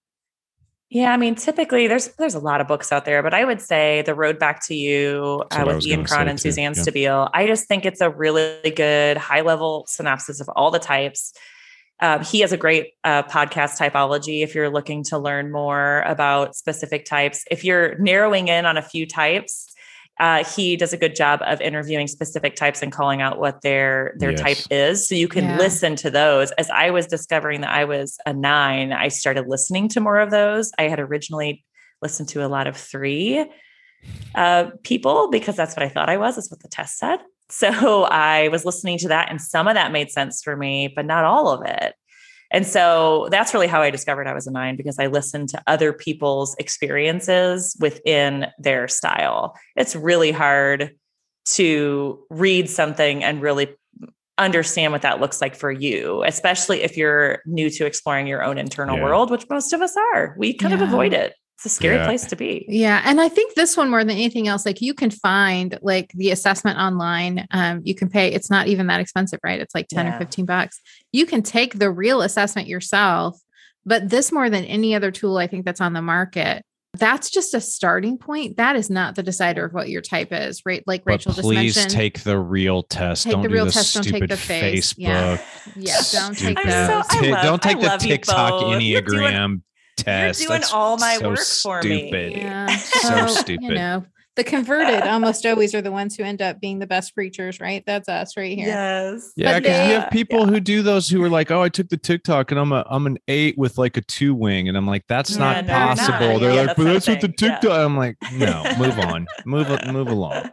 Yeah, 0.94 1.14
I 1.14 1.18
mean, 1.18 1.36
typically 1.36 1.88
there's 1.88 2.10
there's 2.18 2.36
a 2.36 2.40
lot 2.40 2.60
of 2.60 2.68
books 2.68 2.92
out 2.92 3.06
there, 3.06 3.24
but 3.24 3.34
I 3.34 3.46
would 3.46 3.62
say 3.62 4.02
The 4.02 4.14
Road 4.14 4.38
Back 4.38 4.62
to 4.68 4.76
You 4.76 5.42
uh, 5.50 5.64
with 5.66 5.88
Ian 5.88 6.04
Cron 6.04 6.28
and 6.28 6.38
too. 6.38 6.52
Suzanne 6.52 6.74
yeah. 6.76 6.84
Stabile. 6.84 7.30
I 7.34 7.48
just 7.48 7.66
think 7.70 7.86
it's 7.86 8.02
a 8.02 8.10
really 8.10 8.74
good 8.76 9.16
high 9.16 9.40
level 9.40 9.86
synopsis 9.88 10.42
of 10.42 10.50
all 10.50 10.70
the 10.70 10.80
types. 10.80 11.32
Um, 12.02 12.26
he 12.26 12.42
has 12.42 12.52
a 12.52 12.58
great 12.58 12.96
uh, 13.06 13.24
podcast 13.24 13.80
typology 13.80 14.44
if 14.44 14.54
you're 14.54 14.70
looking 14.70 15.06
to 15.06 15.18
learn 15.18 15.50
more 15.50 16.02
about 16.02 16.58
specific 16.58 17.06
types. 17.06 17.46
If 17.50 17.64
you're 17.64 17.98
narrowing 17.98 18.50
in 18.50 18.66
on 18.66 18.76
a 18.76 18.82
few 18.82 19.08
types, 19.08 19.71
uh, 20.22 20.44
he 20.44 20.78
does 20.78 20.94
a 20.94 20.98
good 20.98 21.16
job 21.16 21.42
of 21.48 21.60
interviewing 21.62 22.08
specific 22.08 22.56
types 22.56 22.84
and 22.84 22.92
calling 22.92 23.24
out 23.24 23.40
what 23.40 23.62
their 23.64 24.14
their 24.20 24.32
yes. 24.32 24.40
type 24.40 24.58
is. 24.70 25.08
So 25.08 25.16
you 25.16 25.28
can 25.28 25.46
yeah. 25.46 25.58
listen 25.58 25.96
to 25.98 26.12
those. 26.12 26.52
As 26.52 26.70
i 26.70 26.92
was 26.92 27.08
discovering 27.08 27.62
that 27.62 27.72
i 27.72 27.86
was 27.86 28.18
a 28.28 28.32
nine 28.32 28.94
i 28.94 29.08
started 29.08 29.48
listening 29.48 29.90
to 29.90 30.00
more 30.00 30.20
of 30.20 30.30
those. 30.30 30.72
I 30.78 30.84
had 30.84 31.00
originally 31.00 31.66
listened 32.04 32.30
to 32.30 32.46
a 32.46 32.48
lot 32.48 32.68
of 32.68 32.78
three 32.78 33.46
uh, 34.36 34.70
people 34.84 35.30
because 35.32 35.56
that's 35.56 35.76
what 35.76 35.84
i 35.84 35.90
thought 35.90 36.10
i 36.10 36.18
was 36.18 36.38
is 36.38 36.52
what 36.52 36.62
the 36.62 36.70
test 36.70 36.98
said. 36.98 37.20
So 37.52 38.04
i 38.04 38.48
was 38.48 38.64
listening 38.64 38.98
to 39.00 39.10
that 39.10 39.30
and 39.30 39.42
some 39.42 39.68
of 39.68 39.74
that 39.74 39.92
made 39.92 40.10
sense 40.10 40.42
for 40.42 40.56
me 40.56 40.88
but 40.88 41.06
not 41.06 41.26
all 41.26 41.50
of 41.50 41.66
it 41.66 41.96
and 42.52 42.68
so 42.68 43.28
that's 43.32 43.54
really 43.54 43.68
how 43.68 43.82
I 43.82 43.90
discovered 43.90 44.28
I 44.28 44.34
was 44.34 44.46
a 44.46 44.52
nine 44.52 44.76
because 44.76 45.00
I 45.00 45.08
listened 45.08 45.50
to 45.50 45.64
other 45.68 45.94
people's 45.94 46.56
experiences 46.60 47.76
within 47.80 48.48
their 48.60 48.88
style. 48.88 49.56
It's 49.76 49.96
really 49.96 50.32
hard 50.32 50.92
to 51.54 52.24
read 52.30 52.70
something 52.70 53.24
and 53.24 53.42
really 53.42 53.70
understand 54.38 54.92
what 54.92 55.04
that 55.04 55.22
looks 55.22 55.42
like 55.42 55.56
for 55.56 55.72
you, 55.72 56.24
especially 56.24 56.82
if 56.82 56.98
you're 56.98 57.40
new 57.46 57.70
to 57.70 57.86
exploring 57.86 58.28
your 58.28 58.44
own 58.44 58.58
internal 58.58 58.98
yeah. 58.98 59.04
world, 59.04 59.32
which 59.32 59.46
most 59.50 59.72
of 59.72 59.82
us 59.82 59.96
are. 60.14 60.36
We 60.38 60.54
kind 60.54 60.74
yeah. 60.74 60.84
of 60.84 60.90
avoid 60.90 61.14
it 61.14 61.34
it's 61.64 61.74
a 61.74 61.76
scary 61.76 61.98
yeah. 61.98 62.06
place 62.06 62.26
to 62.26 62.36
be. 62.36 62.66
Yeah. 62.68 63.04
And 63.06 63.22
I 63.22 63.30
think 63.30 63.54
this 63.54 63.78
one 63.78 63.92
more 63.92 64.00
than 64.00 64.10
anything 64.10 64.48
else, 64.48 64.66
like 64.66 64.82
you 64.82 64.96
can 64.96 65.12
find 65.12 65.78
like 65.84 66.12
the 66.16 66.32
assessment 66.32 66.80
online. 66.80 67.46
Um, 67.52 67.82
you 67.84 67.94
can 67.94 68.10
pay, 68.10 68.34
it's 68.34 68.50
not 68.50 68.66
even 68.66 68.88
that 68.88 69.00
expensive, 69.00 69.40
right? 69.44 69.60
It's 69.60 69.76
like 69.76 69.88
10 69.88 70.08
yeah. 70.08 70.16
or 70.16 70.18
15 70.18 70.48
bucks. 70.48 70.82
You 71.12 71.28
can 71.28 71.44
take 71.44 71.78
the 71.78 71.92
real 71.92 72.24
assessment 72.24 72.68
yourself. 72.68 73.40
But 73.86 74.10
this 74.10 74.32
more 74.32 74.50
than 74.50 74.66
any 74.66 74.96
other 74.96 75.12
tool 75.12 75.38
I 75.38 75.46
think 75.46 75.64
that's 75.66 75.82
on 75.82 75.94
the 75.94 76.02
market, 76.02 76.66
that's 76.96 77.30
just 77.30 77.54
a 77.54 77.62
starting 77.62 78.18
point. 78.18 78.58
That 78.58 78.76
is 78.76 78.90
not 78.90 79.14
the 79.14 79.22
decider 79.22 79.66
of 79.66 79.74
what 79.74 79.88
your 79.88 80.02
type 80.02 80.30
is, 80.32 80.64
right? 80.66 80.84
Like 80.88 81.04
But 81.06 81.12
Rachel 81.12 81.34
just 81.34 81.44
please 81.44 81.76
mentioned. 81.76 81.94
take 81.94 82.24
the 82.24 82.40
real 82.40 82.82
test. 82.82 83.26
Take 83.26 83.34
don't 83.34 83.44
the 83.44 83.50
do 83.50 83.54
real 83.54 83.66
the 83.66 83.72
test, 83.72 83.94
don't 83.94 84.04
take 84.04 84.28
the 84.28 84.36
face. 84.36 84.94
Facebook. 84.94 84.98
Yeah. 84.98 85.42
yeah, 85.76 86.02
don't 86.12 86.36
take 86.36 86.58
stupid 86.58 86.74
I'm 86.74 87.04
so- 87.04 87.18
I 87.18 87.30
love- 87.30 87.44
don't 87.44 87.62
take 87.62 87.78
I 87.78 87.82
the 87.82 87.88
love 87.88 88.04
you 88.04 88.10
TikTok 88.10 88.50
both. 88.50 88.64
Enneagram 88.74 89.62
test. 89.98 90.40
doing 90.40 90.50
That's 90.62 90.74
all 90.74 90.98
my 90.98 91.16
so 91.18 91.30
work 91.30 91.40
for 91.40 91.82
me. 91.84 92.08
stupid. 92.10 92.34
yeah. 92.34 92.68
So 92.78 93.10
Well, 93.16 93.28
stupid. 93.30 93.64
You 93.64 93.74
know, 93.76 94.06
the 94.38 94.44
converted 94.46 95.02
almost 95.02 95.46
always 95.46 95.76
are 95.76 95.82
the 95.82 95.92
ones 95.92 96.16
who 96.16 96.24
end 96.24 96.42
up 96.42 96.62
being 96.62 96.80
the 96.80 96.88
best 96.88 97.14
preachers, 97.14 97.60
right? 97.60 97.84
That's 97.86 98.08
us 98.08 98.38
right 98.38 98.58
here. 98.58 98.68
Yes. 98.68 99.34
Yeah, 99.36 99.60
because 99.60 99.88
you 99.90 99.94
have 100.00 100.10
people 100.10 100.46
who 100.46 100.62
do 100.62 100.82
those 100.82 101.10
who 101.10 101.22
are 101.22 101.30
like, 101.30 101.52
"Oh, 101.52 101.62
I 101.62 101.68
took 101.68 101.90
the 101.90 101.98
TikTok 101.98 102.50
and 102.52 102.60
I'm 102.60 102.72
a 102.72 102.86
I'm 102.90 103.08
an 103.08 103.18
eight 103.28 103.58
with 103.58 103.78
like 103.78 103.98
a 103.98 104.02
two 104.02 104.34
wing," 104.34 104.70
and 104.70 104.78
I'm 104.78 104.88
like, 104.88 105.04
"That's 105.10 105.32
Yeah, 105.32 105.38
not 105.40 105.66
no, 105.66 105.74
you're 105.78 105.80
not. 105.86 105.98
possible." 105.98 106.40
They're 106.40 106.50
Yeah, 106.54 106.58
like, 106.62 106.68
that's 106.68 106.78
"But 106.78 106.86
what 106.86 106.94
that's 106.94 107.08
what 107.10 107.22
the 107.22 107.34
saying. 107.38 107.52
Yeah. 107.52 107.60
TikTok." 107.60 107.80
I'm 107.86 107.98
like, 107.98 108.16
"No, 108.34 108.64
move 108.80 109.00
on, 109.00 109.28
move 109.46 109.68
move 109.92 110.08
along." 110.08 110.50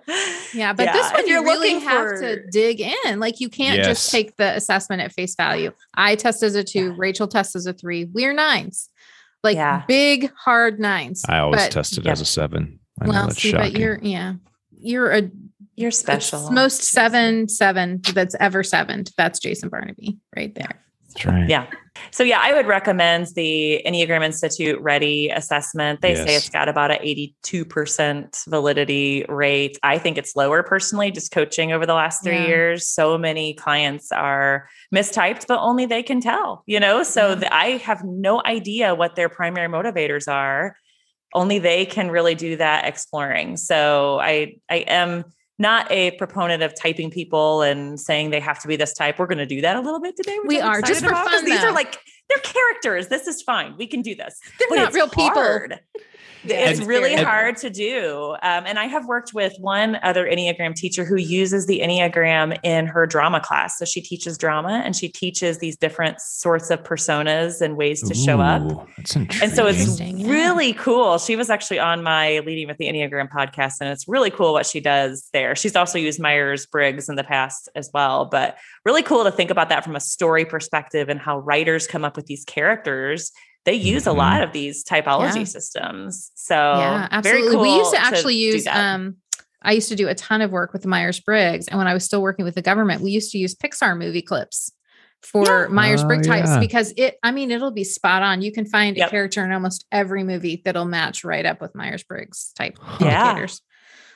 Yeah, 0.55 0.72
but 0.72 0.93
this 0.93 1.12
one 1.12 1.28
you 1.28 1.45
really 1.45 1.74
looking 1.74 1.89
have 1.89 2.09
for- 2.09 2.20
to 2.22 2.47
dig 2.51 2.80
in. 2.80 3.20
Like 3.20 3.39
you 3.39 3.49
can't 3.49 3.76
Yes. 3.76 3.86
just 3.86 4.11
take 4.11 4.36
the 4.39 4.57
assessment 4.57 5.03
at 5.03 5.12
face 5.12 5.36
value. 5.36 5.70
I 5.95 6.16
test 6.16 6.43
as 6.43 6.57
a 6.57 6.64
two, 6.64 6.86
Yeah. 6.89 6.95
Rachel 6.99 7.28
tests 7.28 7.55
as 7.55 7.66
a 7.66 7.72
three. 7.72 8.07
We're 8.12 8.32
nines, 8.32 8.89
like 9.45 9.57
Yeah. 9.57 9.84
big 9.89 10.32
hard 10.36 10.78
nines. 10.80 11.24
I 11.28 11.39
always 11.39 11.62
But- 11.62 11.70
tested 11.72 12.05
yeah. 12.05 12.12
as 12.12 12.20
a 12.20 12.24
seven. 12.24 12.78
I 13.01 13.05
know 13.07 13.11
Well, 13.12 13.26
that's 13.28 13.41
see, 13.41 13.51
shocking. 13.51 13.72
but 13.72 13.80
you're 13.80 13.99
yeah, 14.03 14.34
you're 14.80 15.12
a 15.12 15.30
You're 15.76 15.91
special. 15.93 16.51
most 16.51 16.82
seven 16.82 17.49
seven 17.49 18.01
that's 18.12 18.34
ever 18.41 18.62
seven. 18.64 19.05
That's 19.16 19.39
Jason 19.39 19.68
Barnaby 19.68 20.18
right 20.36 20.53
there. 20.55 20.82
That's 21.09 21.24
right. 21.24 21.49
Yeah. 21.49 21.66
So 22.11 22.22
yeah, 22.24 22.40
I 22.42 22.55
would 22.55 22.66
recommend 22.66 23.28
the 23.34 23.82
Enneagram 23.86 24.24
Institute 24.24 24.80
RHETI 24.82 25.36
assessment. 25.36 26.01
They 26.01 26.14
say 26.14 26.36
it's 26.36 26.51
got 26.51 26.68
about 26.68 26.90
an 26.90 26.99
82% 27.03 28.44
validity 28.49 29.24
rate. 29.28 29.78
I 29.82 29.99
think 29.99 30.18
it's 30.18 30.34
lower 30.36 30.62
personally, 30.62 31.11
just 31.11 31.30
coaching 31.32 31.72
over 31.72 31.86
the 31.86 31.94
last 31.94 32.22
three 32.22 32.36
Yeah. 32.40 32.46
years. 32.46 32.86
So 32.86 33.18
many 33.18 33.55
clients 33.55 34.11
are 34.12 34.68
mistyped, 34.94 35.46
but 35.46 35.61
only 35.61 35.86
they 35.86 36.03
can 36.03 36.20
tell, 36.20 36.62
you 36.66 36.80
know? 36.80 37.03
So 37.03 37.30
Yeah. 37.30 37.34
the, 37.36 37.55
I 37.55 37.76
have 37.78 38.05
no 38.05 38.42
idea 38.44 38.94
what 38.94 39.14
their 39.16 39.28
primary 39.28 39.68
motivators 39.68 40.30
are. 40.32 40.76
Only 41.34 41.59
they 41.59 41.84
can 41.84 42.11
really 42.11 42.34
do 42.34 42.57
that 42.57 42.86
exploring. 42.86 43.57
So 43.59 44.18
I 44.18 44.57
I 44.70 44.76
am 44.86 45.24
not 45.59 45.90
a 45.90 46.12
proponent 46.12 46.62
of 46.62 46.74
typing 46.74 47.11
people 47.11 47.62
and 47.62 47.98
saying 47.98 48.30
they 48.30 48.40
have 48.40 48.61
to 48.61 48.68
be 48.68 48.76
this 48.76 48.94
type. 48.94 49.18
We're 49.18 49.26
going 49.26 49.38
to 49.38 49.46
do 49.46 49.61
that 49.61 49.76
a 49.76 49.80
little 49.80 50.00
bit 50.00 50.16
today. 50.16 50.38
We 50.46 50.61
I'm 50.61 50.70
are, 50.70 50.82
just 50.82 51.02
for 51.02 51.09
about, 51.11 51.28
fun, 51.28 51.44
These 51.44 51.62
are 51.64 51.72
like 51.72 51.98
they're 52.28 52.38
characters. 52.42 53.09
This 53.09 53.26
is 53.26 53.42
fine. 53.42 53.74
We 53.76 53.86
can 53.86 54.02
do 54.02 54.14
this. 54.14 54.38
They're 54.59 54.68
But 54.68 54.76
not 54.76 54.92
real 54.92 55.09
people. 55.09 55.42
hard. 55.42 55.80
Yeah, 56.45 56.70
it's 56.70 56.78
And- 56.78 56.89
really 56.89 57.14
and- 57.14 57.26
hard 57.26 57.57
to 57.59 57.70
do. 57.70 58.36
Um, 58.43 58.64
and 58.66 58.78
I 58.78 58.84
have 58.86 59.07
worked 59.07 59.32
with 59.34 59.53
one 59.59 59.99
other 60.03 60.26
Enneagram 60.26 60.74
teacher 60.74 61.05
who 61.05 61.16
uses 61.16 61.66
the 61.66 61.80
Enneagram 61.80 62.59
in 62.62 62.86
her 62.86 63.07
drama 63.07 63.41
class. 63.41 63.78
So 63.78 63.84
she 63.84 64.01
teaches 64.01 64.39
drama 64.39 64.82
and 64.84 64.95
she 64.95 65.09
teaches 65.09 65.59
these 65.59 65.76
different 65.76 66.20
sorts 66.20 66.70
of 66.70 66.82
personas 66.84 67.61
and 67.61 67.76
ways 67.76 68.03
to 68.09 68.14
show 68.14 68.41
up. 68.41 68.62
Ooh, 68.62 68.86
That's 68.97 69.16
And 69.16 69.53
so 69.53 69.66
it's 69.66 69.80
Interesting, 69.80 70.18
yeah. 70.20 70.30
really 70.30 70.72
cool. 70.74 71.18
She 71.18 71.36
was 71.36 71.51
actually 71.51 71.78
on 71.78 72.03
my 72.03 72.39
Leading 72.41 72.68
with 72.68 72.78
the 72.78 72.86
Enneagram 72.86 73.28
podcast, 73.30 73.76
and 73.80 73.91
it's 73.91 74.07
really 74.09 74.30
cool 74.30 74.53
what 74.53 74.66
she 74.66 74.80
does 74.80 75.28
there. 75.32 75.57
She's 75.57 75.76
also 75.76 75.99
used 75.99 76.20
Myers 76.20 76.66
Briggs 76.66 77.09
in 77.09 77.16
the 77.16 77.24
past 77.24 77.68
as 77.74 77.91
well, 77.93 78.26
but 78.26 78.57
really 78.84 79.03
cool 79.03 79.24
to 79.24 79.30
think 79.30 79.51
about 79.51 79.68
that 79.70 79.84
from 79.84 79.97
a 79.97 80.01
story 80.01 80.45
perspective 80.45 81.09
and 81.09 81.18
how 81.20 81.39
writers 81.39 81.86
come 81.86 82.05
up 82.05 82.16
with 82.16 82.26
these 82.26 82.45
characters. 82.45 83.32
They 83.64 83.74
use 83.74 84.04
Mhm. 84.04 84.09
a 84.09 84.12
lot 84.12 84.42
of 84.42 84.52
these 84.52 84.84
typology 84.84 85.38
Yeah. 85.38 85.44
systems. 85.44 86.30
So 86.34 86.54
yeah, 86.54 87.20
very 87.20 87.38
absolutely. 87.42 87.56
we 87.70 87.76
used 87.76 87.92
to 87.92 88.00
actually 88.00 88.34
do 88.34 88.40
use 88.40 88.66
um 88.66 89.16
I 89.61 89.72
used 89.72 89.88
to 89.88 89.96
do 89.96 90.06
a 90.09 90.14
ton 90.14 90.40
of 90.40 90.52
work 90.52 90.72
with 90.72 90.82
the 90.82 90.88
Myers 90.88 91.18
Briggs. 91.18 91.66
And 91.66 91.78
when 91.78 91.88
I 91.88 91.92
was 91.92 92.04
still 92.04 92.22
working 92.22 92.44
with 92.44 92.54
the 92.54 92.62
government, 92.62 93.02
we 93.02 93.11
used 93.11 93.32
to 93.32 93.38
use 93.38 93.56
Pixar 93.56 93.98
movie 93.98 94.22
clips 94.22 94.70
for 95.20 95.44
Yeah. 95.44 95.66
Myers 95.68 96.04
Briggs 96.04 96.28
Oh, 96.28 96.30
types 96.30 96.48
yeah. 96.50 96.61
because 96.61 96.94
it, 96.96 97.16
I 97.24 97.32
mean, 97.32 97.50
it'll 97.50 97.72
be 97.72 97.82
spot 97.82 98.22
on. 98.22 98.40
You 98.40 98.52
can 98.52 98.64
find 98.66 98.96
Yep. 98.96 99.09
a 99.09 99.11
character 99.11 99.44
in 99.44 99.50
almost 99.50 99.84
every 99.90 100.22
movie 100.22 100.62
that'll 100.64 100.84
match 100.84 101.24
right 101.24 101.44
up 101.44 101.61
with 101.61 101.74
Myers 101.74 102.04
Briggs 102.04 102.52
type 102.56 102.78
Yeah. 103.00 103.22
indicators. 103.30 103.61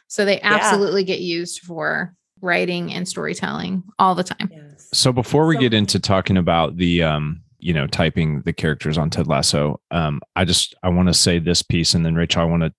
So 0.07 0.25
they 0.25 0.41
absolutely 0.43 1.03
get 1.03 1.19
used 1.19 1.59
for 1.63 2.15
writing 2.41 2.93
and 2.93 3.09
storytelling 3.09 3.83
all 3.99 4.15
the 4.15 4.23
time. 4.25 4.49
Yes. 4.53 4.89
So 4.95 5.13
before 5.13 5.47
we 5.49 5.57
So- 5.57 5.61
get 5.63 5.75
into 5.75 5.99
talking 5.99 6.37
about 6.37 6.77
the 6.77 7.03
um, 7.03 7.41
you 7.63 7.73
know, 7.73 7.87
typing 7.87 8.43
the 8.43 8.53
characters 8.53 8.99
on 8.99 9.09
Ted 9.09 9.29
Lasso, 9.29 9.81
um, 9.93 10.21
I 10.35 10.45
just 10.45 10.75
I 10.83 10.89
want 10.89 11.09
to 11.09 11.15
say 11.15 11.39
this 11.39 11.63
piece, 11.63 11.95
and 11.95 12.05
then 12.05 12.17
Rachel, 12.17 12.43
I 12.43 12.47
want 12.47 12.65
to 12.65 12.73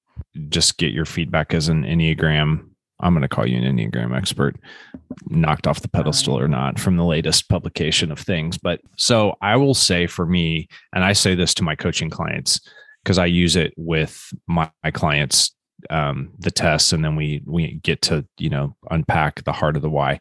just 0.50 0.78
get 0.78 0.92
your 0.92 1.06
feedback 1.06 1.54
as 1.54 1.70
an 1.70 1.84
Enneagram. 1.84 2.68
I'm 3.00 3.14
going 3.14 3.22
to 3.22 3.28
call 3.28 3.48
you 3.48 3.58
an 3.58 3.78
Enneagram 3.78 4.16
expert, 4.16 4.56
knocked 5.28 5.68
off 5.68 5.82
the 5.82 5.90
pedestal 5.90 6.38
or 6.38 6.48
not 6.48 6.80
from 6.80 6.98
the 6.98 7.04
latest 7.04 7.50
publication 7.50 8.12
of 8.12 8.20
things. 8.20 8.58
But 8.58 8.82
so 8.98 9.36
I 9.42 9.56
will 9.56 9.74
say 9.74 10.06
for 10.06 10.26
me, 10.26 10.68
and 10.94 11.04
I 11.04 11.14
say 11.14 11.36
this 11.36 11.54
to 11.56 11.64
my 11.64 11.76
coaching 11.76 12.10
clients 12.10 12.62
because 13.04 13.18
I 13.18 13.26
use 13.26 13.56
it 13.56 13.74
with 13.76 14.34
my, 14.48 14.70
my 14.84 14.92
clients, 14.92 15.54
um, 15.90 16.32
the 16.40 16.52
tests, 16.52 16.94
and 16.94 17.04
then 17.04 17.16
we 17.16 17.42
we 17.46 17.76
get 17.84 18.02
to 18.04 18.26
you 18.38 18.50
know 18.50 18.76
unpack 18.92 19.44
the 19.44 19.52
heart 19.52 19.76
of 19.76 19.82
the 19.82 19.90
why. 19.90 20.20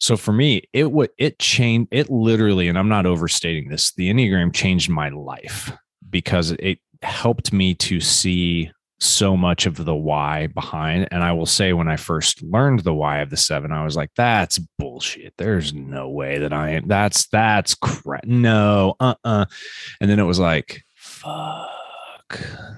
So 0.00 0.16
for 0.16 0.32
me, 0.32 0.62
it 0.72 0.90
would 0.90 1.10
it 1.18 1.38
changed 1.38 1.88
it 1.92 2.10
literally, 2.10 2.68
and 2.68 2.78
I'm 2.78 2.88
not 2.88 3.06
overstating 3.06 3.68
this. 3.68 3.92
The 3.92 4.10
Enneagram 4.10 4.52
changed 4.52 4.90
my 4.90 5.08
life 5.10 5.72
because 6.08 6.52
it 6.52 6.78
helped 7.02 7.52
me 7.52 7.74
to 7.74 8.00
see 8.00 8.70
so 9.02 9.36
much 9.36 9.66
of 9.66 9.84
the 9.84 9.94
why 9.94 10.46
behind. 10.46 11.08
And 11.10 11.24
I 11.24 11.32
will 11.32 11.46
say, 11.46 11.72
when 11.72 11.88
I 11.88 11.96
first 11.96 12.40
learned 12.42 12.80
the 12.80 12.94
why 12.94 13.18
of 13.18 13.30
the 13.30 13.36
seven, 13.36 13.72
I 13.72 13.84
was 13.84 13.96
like, 13.96 14.10
"That's 14.16 14.58
bullshit. 14.78 15.34
There's 15.38 15.74
no 15.74 16.08
way 16.08 16.38
that 16.38 16.52
I 16.52 16.70
am. 16.70 16.86
That's 16.86 17.26
that's 17.28 17.74
crap. 17.74 18.24
No, 18.24 18.94
uh, 19.00 19.14
uh 19.24 19.46
And 20.00 20.08
then 20.10 20.20
it 20.20 20.24
was 20.24 20.38
like, 20.38 20.82
fuck. 20.94 21.81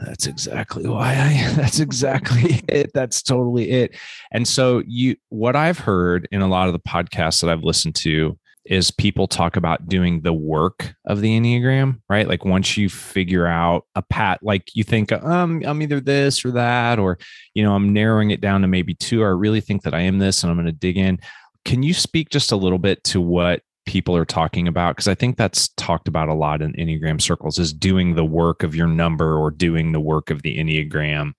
That's 0.04 0.26
exactly 0.26 0.86
why 0.86 1.12
I. 1.12 1.52
That's 1.56 1.80
exactly 1.80 2.62
it. 2.68 2.90
That's 2.94 3.22
totally 3.22 3.70
it. 3.70 3.96
And 4.32 4.46
so 4.46 4.82
you 4.86 5.16
what 5.28 5.56
I've 5.56 5.78
heard 5.78 6.28
in 6.30 6.42
a 6.42 6.48
lot 6.48 6.68
of 6.68 6.72
the 6.72 6.80
podcasts 6.80 7.40
that 7.40 7.50
I've 7.50 7.64
listened 7.64 7.94
to 7.96 8.38
is 8.64 8.90
people 8.90 9.26
talk 9.26 9.56
about 9.56 9.88
doing 9.88 10.22
the 10.22 10.32
work 10.32 10.94
of 11.04 11.20
the 11.20 11.38
Enneagram, 11.38 12.00
right? 12.08 12.26
Like 12.26 12.44
once 12.44 12.76
you 12.76 12.88
figure 12.88 13.46
out 13.46 13.84
a 13.94 14.02
pat, 14.02 14.42
like 14.42 14.74
you 14.74 14.82
think, 14.82 15.12
um, 15.12 15.62
I'm 15.66 15.82
either 15.82 16.00
this 16.00 16.44
or 16.44 16.50
that, 16.52 16.98
or 16.98 17.18
you 17.52 17.62
know, 17.62 17.74
I'm 17.74 17.92
narrowing 17.92 18.30
it 18.30 18.40
down 18.40 18.62
to 18.62 18.66
maybe 18.66 18.94
two, 18.94 19.22
or 19.22 19.28
I 19.28 19.38
really 19.38 19.60
think 19.60 19.82
that 19.82 19.94
I 19.94 20.00
am 20.00 20.18
this 20.18 20.42
and 20.42 20.50
I'm 20.50 20.56
going 20.56 20.66
to 20.66 20.72
dig 20.72 20.96
in. 20.96 21.18
Can 21.64 21.82
you 21.82 21.92
speak 21.92 22.30
just 22.30 22.52
a 22.52 22.56
little 22.56 22.78
bit 22.78 23.04
to 23.04 23.20
what 23.20 23.60
people 23.86 24.16
are 24.16 24.24
talking 24.24 24.66
about? 24.68 24.96
Because 24.96 25.08
I 25.08 25.14
think 25.14 25.36
that's 25.36 25.68
talked 25.76 26.08
about 26.08 26.28
a 26.28 26.34
lot 26.34 26.62
in 26.62 26.72
Enneagram 26.74 27.20
circles 27.20 27.58
is 27.58 27.72
doing 27.72 28.14
the 28.14 28.24
work 28.24 28.62
of 28.62 28.74
your 28.74 28.86
number 28.86 29.36
or 29.36 29.50
doing 29.50 29.92
the 29.92 30.00
work 30.00 30.30
of 30.30 30.42
the 30.42 30.58
Enneagram. 30.58 31.32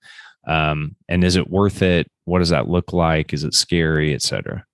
Um, 0.46 0.94
and 1.08 1.24
is 1.24 1.36
it 1.36 1.50
worth 1.50 1.82
it? 1.82 2.08
What 2.24 2.38
does 2.38 2.50
that 2.50 2.68
look 2.68 2.92
like? 2.92 3.32
Is 3.32 3.44
it 3.44 3.54
scary, 3.54 4.14
et 4.14 4.22
cetera? 4.22 4.64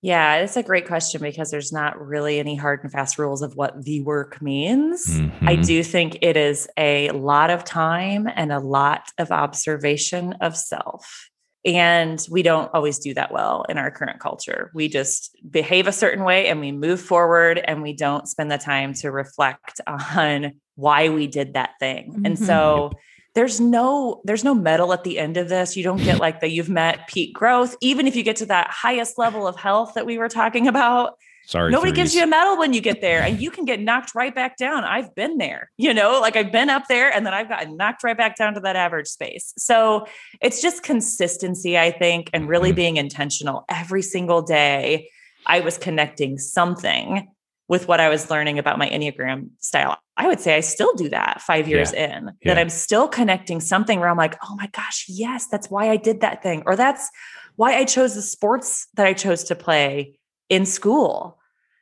Yeah, 0.00 0.36
it's 0.36 0.56
a 0.56 0.62
great 0.62 0.86
question 0.86 1.20
because 1.20 1.50
there's 1.50 1.72
not 1.72 2.00
really 2.00 2.38
any 2.38 2.54
hard 2.54 2.84
and 2.84 2.92
fast 2.92 3.18
rules 3.18 3.42
of 3.42 3.56
what 3.56 3.82
the 3.82 4.00
work 4.02 4.40
means. 4.40 5.04
I 5.42 5.56
Mhm. 5.56 5.66
do 5.66 5.82
think 5.82 6.18
it 6.22 6.36
is 6.36 6.68
a 6.76 7.10
lot 7.10 7.50
of 7.50 7.64
time 7.64 8.28
and 8.32 8.52
a 8.52 8.60
lot 8.60 9.10
of 9.18 9.32
observation 9.32 10.34
of 10.34 10.56
self. 10.56 11.28
And 11.76 12.24
we 12.30 12.42
don't 12.42 12.70
always 12.72 12.98
do 12.98 13.14
that 13.14 13.32
well 13.32 13.64
in 13.68 13.78
our 13.78 13.90
current 13.90 14.20
culture. 14.20 14.70
We 14.74 14.88
just 14.88 15.36
behave 15.50 15.86
a 15.86 15.92
certain 15.92 16.24
way 16.24 16.48
and 16.48 16.60
we 16.60 16.72
move 16.72 17.00
forward 17.00 17.58
and 17.58 17.82
we 17.82 17.92
don't 17.92 18.26
spend 18.28 18.50
the 18.50 18.58
time 18.58 18.94
to 18.94 19.10
reflect 19.10 19.80
on 19.86 20.52
why 20.76 21.08
we 21.10 21.26
did 21.26 21.54
that 21.54 21.70
thing. 21.78 22.22
And 22.24 22.36
Mhm. 22.36 22.46
so 22.46 22.92
there's 23.34 23.60
no 23.60 24.20
there's 24.24 24.42
no 24.44 24.54
medal 24.54 24.92
at 24.92 25.04
the 25.04 25.18
end 25.18 25.36
of 25.36 25.48
this. 25.48 25.76
You 25.76 25.84
don't 25.84 26.02
get 26.02 26.18
like 26.18 26.40
that 26.40 26.50
you've 26.50 26.70
met 26.70 27.06
peak 27.06 27.34
growth 27.34 27.76
even 27.80 28.06
if 28.06 28.16
you 28.16 28.22
get 28.22 28.36
to 28.36 28.46
that 28.46 28.70
highest 28.70 29.18
level 29.18 29.46
of 29.46 29.56
health 29.56 29.94
that 29.94 30.06
we 30.06 30.18
were 30.18 30.28
talking 30.28 30.66
about. 30.66 31.14
Sorry. 31.48 31.72
Nobody 31.72 31.92
gives 31.92 32.14
you 32.14 32.22
a 32.22 32.26
medal 32.26 32.58
when 32.58 32.74
you 32.74 32.82
get 32.82 33.00
there 33.00 33.22
and 33.22 33.40
you 33.40 33.50
can 33.50 33.64
get 33.64 33.80
knocked 33.80 34.14
right 34.14 34.34
back 34.34 34.58
down. 34.58 34.84
I've 34.84 35.14
been 35.14 35.38
there, 35.38 35.70
you 35.78 35.94
know, 35.94 36.20
like 36.20 36.36
I've 36.36 36.52
been 36.52 36.68
up 36.68 36.88
there 36.88 37.10
and 37.10 37.24
then 37.24 37.32
I've 37.32 37.48
gotten 37.48 37.78
knocked 37.78 38.04
right 38.04 38.16
back 38.18 38.36
down 38.36 38.52
to 38.52 38.60
that 38.60 38.76
average 38.76 39.06
space. 39.06 39.54
So 39.56 40.06
it's 40.42 40.60
just 40.60 40.82
consistency, 40.82 41.78
I 41.78 41.90
think, 41.90 42.28
and 42.34 42.50
really 42.50 42.72
Mhm. 42.72 42.76
being 42.76 42.96
intentional 42.98 43.64
every 43.70 44.02
single 44.02 44.42
day. 44.42 45.08
I 45.46 45.60
was 45.60 45.78
connecting 45.78 46.36
something 46.36 47.28
with 47.66 47.88
what 47.88 47.98
I 47.98 48.10
was 48.10 48.30
learning 48.30 48.58
about 48.58 48.76
my 48.78 48.90
Enneagram 48.90 49.48
style. 49.58 49.96
I 50.18 50.26
would 50.26 50.40
say 50.40 50.54
I 50.54 50.60
still 50.60 50.92
do 50.96 51.08
that 51.08 51.40
five 51.40 51.66
years 51.66 51.94
in, 51.94 52.30
that 52.44 52.58
I'm 52.58 52.68
still 52.68 53.08
connecting 53.08 53.60
something 53.60 54.00
where 54.00 54.10
I'm 54.10 54.18
like, 54.18 54.36
oh 54.42 54.54
my 54.56 54.66
gosh, 54.66 55.06
yes, 55.08 55.46
that's 55.46 55.70
why 55.70 55.88
I 55.88 55.96
did 55.96 56.20
that 56.20 56.42
thing. 56.42 56.62
Or 56.66 56.76
that's 56.76 57.08
why 57.56 57.74
I 57.74 57.86
chose 57.86 58.14
the 58.14 58.20
sports 58.20 58.86
that 58.96 59.06
I 59.06 59.14
chose 59.14 59.44
to 59.44 59.54
play 59.54 60.18
in 60.50 60.66
school 60.66 61.37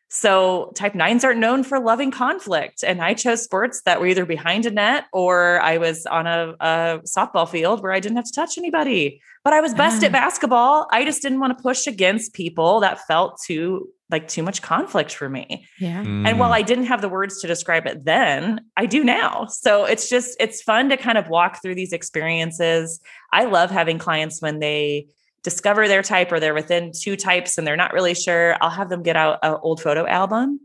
So 0.08 0.72
type 0.76 0.94
nines 0.94 1.24
aren't 1.24 1.40
known 1.40 1.64
for 1.64 1.80
loving 1.80 2.10
conflict. 2.10 2.84
And 2.84 3.02
I 3.02 3.14
chose 3.14 3.42
sports 3.42 3.82
that 3.84 4.00
were 4.00 4.06
either 4.06 4.24
behind 4.24 4.64
a 4.64 4.70
net 4.70 5.04
or 5.12 5.60
I 5.60 5.78
was 5.78 6.06
on 6.06 6.26
a, 6.26 6.54
a 6.60 7.00
softball 7.04 7.48
field 7.48 7.82
where 7.82 7.92
I 7.92 7.98
didn't 8.00 8.16
have 8.16 8.24
to 8.26 8.32
touch 8.32 8.56
anybody. 8.56 9.20
But 9.42 9.52
I 9.52 9.60
was 9.60 9.74
best 9.74 10.02
Ah. 10.02 10.06
at 10.06 10.12
basketball. 10.12 10.86
I 10.92 11.04
just 11.04 11.22
didn't 11.22 11.40
want 11.40 11.56
to 11.56 11.62
push 11.62 11.86
against 11.86 12.34
people 12.34 12.80
that 12.80 13.00
felt 13.06 13.40
too 13.44 13.88
like 14.08 14.28
too 14.28 14.44
much 14.44 14.62
conflict 14.62 15.12
for 15.12 15.28
me. 15.28 15.66
Yeah. 15.80 15.98
And 16.00 16.38
while 16.38 16.50
Mm. 16.50 16.54
I 16.54 16.62
didn't 16.62 16.84
have 16.86 17.00
the 17.00 17.08
words 17.08 17.40
to 17.40 17.48
describe 17.48 17.86
it 17.88 18.04
then, 18.04 18.60
I 18.76 18.86
do 18.86 19.02
now. 19.02 19.46
So 19.46 19.84
it's 19.84 20.08
just, 20.08 20.36
it's 20.38 20.62
fun 20.62 20.88
to 20.90 20.96
kind 20.96 21.18
of 21.18 21.28
walk 21.28 21.60
through 21.60 21.74
these 21.74 21.92
experiences. 21.92 23.00
I 23.32 23.46
love 23.46 23.72
having 23.72 23.98
clients 23.98 24.40
when 24.40 24.60
they 24.60 25.08
discover 25.46 25.86
their 25.86 26.02
type 26.02 26.32
or 26.32 26.40
they're 26.40 26.54
within 26.62 26.90
two 26.92 27.14
types 27.14 27.56
and 27.56 27.64
they're 27.64 27.76
not 27.84 27.92
really 27.92 28.14
sure. 28.14 28.56
I'll 28.60 28.68
have 28.80 28.88
them 28.88 29.04
get 29.04 29.14
out 29.14 29.38
an 29.44 29.56
old 29.62 29.80
photo 29.80 30.04
album 30.06 30.58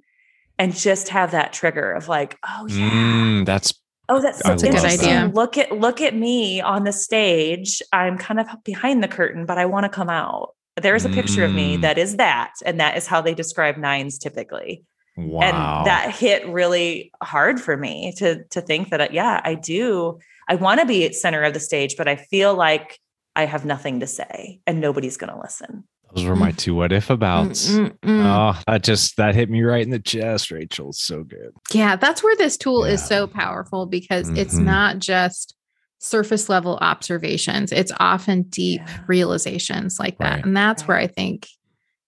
and 0.58 0.76
just 0.76 1.10
have 1.10 1.30
that 1.32 1.54
trigger 1.54 1.92
of 1.94 2.08
like, 2.08 2.38
oh 2.44 2.66
yeah. 2.68 2.90
Mm, 2.90 3.46
that's 3.46 3.74
Oh, 4.10 4.20
that's, 4.20 4.44
I 4.44 4.50
that's 4.50 4.64
love 4.64 4.74
interesting. 4.74 5.34
Look 5.34 5.58
at 5.58 5.72
look 5.72 6.02
at 6.02 6.16
me 6.16 6.60
on 6.60 6.84
the 6.84 6.92
stage. 6.92 7.82
I'm 7.94 8.18
kind 8.18 8.40
of 8.42 8.48
behind 8.66 9.02
the 9.04 9.08
curtain, 9.08 9.46
but 9.46 9.58
I 9.58 9.66
want 9.66 9.86
to 9.86 9.90
come 9.90 10.10
out. 10.10 10.56
There's 10.82 11.06
a 11.06 11.10
picture 11.10 11.46
of 11.46 11.54
me 11.54 11.78
Mm. 11.78 11.82
that 11.82 11.98
is 11.98 12.18
that, 12.18 12.54
and 12.66 12.80
that 12.80 12.98
is 12.98 13.06
how 13.08 13.22
they 13.22 13.34
describe 13.36 13.78
nines 13.78 14.18
typically 14.18 14.84
wow. 15.18 15.42
and 15.42 15.88
that 15.88 16.12
hit 16.16 16.48
really 16.48 17.12
hard 17.22 17.60
for 17.62 17.78
me 17.78 18.14
to 18.18 18.44
to 18.46 18.62
think 18.62 18.90
that 18.90 19.14
yeah 19.14 19.42
i 19.44 19.54
do 19.54 20.20
i 20.48 20.56
want 20.56 20.80
to 20.80 20.86
be 20.86 21.06
at 21.06 21.16
center 21.16 21.44
of 21.44 21.54
the 21.54 21.60
stage 21.60 21.96
but 21.98 22.08
i 22.08 22.16
feel 22.16 22.54
like 22.54 23.00
i 23.36 23.46
have 23.46 23.66
nothing 23.66 24.00
to 24.00 24.08
say 24.08 24.60
and 24.68 24.80
nobody's 24.82 25.18
going 25.18 25.32
to 25.34 25.40
listen 25.40 25.84
Those 26.14 26.26
were 26.26 26.36
my 26.36 26.52
two 26.52 26.76
what 26.76 26.92
if 26.92 27.10
abouts. 27.10 27.70
Mm, 27.72 27.92
mm, 27.92 27.98
mm. 28.02 28.26
Oh, 28.26 28.62
that 28.68 28.84
just 28.84 29.16
that 29.18 29.34
hit 29.36 29.50
me 29.50 29.62
right 29.64 29.82
in 29.84 29.92
the 29.92 30.00
chest, 30.00 30.52
Rachel. 30.52 30.92
So 30.92 31.24
good. 31.24 31.52
Yeah, 31.72 31.96
that's 31.96 32.22
where 32.22 32.36
this 32.36 32.58
tool 32.58 32.84
is 32.84 33.02
so 33.02 33.28
powerful 33.28 33.86
because 33.86 34.30
it's 34.36 34.56
Mhm. 34.56 34.64
not 34.66 35.00
just 35.00 35.56
surface 36.00 36.50
level 36.50 36.78
observations, 36.82 37.72
it's 37.72 37.94
often 38.00 38.42
deep 38.44 38.82
Yeah. 38.86 38.98
realizations 39.08 40.00
like 40.00 40.18
that. 40.18 40.36
Right. 40.36 40.46
And 40.46 40.58
that's 40.58 40.86
where 40.88 40.98
I 40.98 41.08
think 41.08 41.48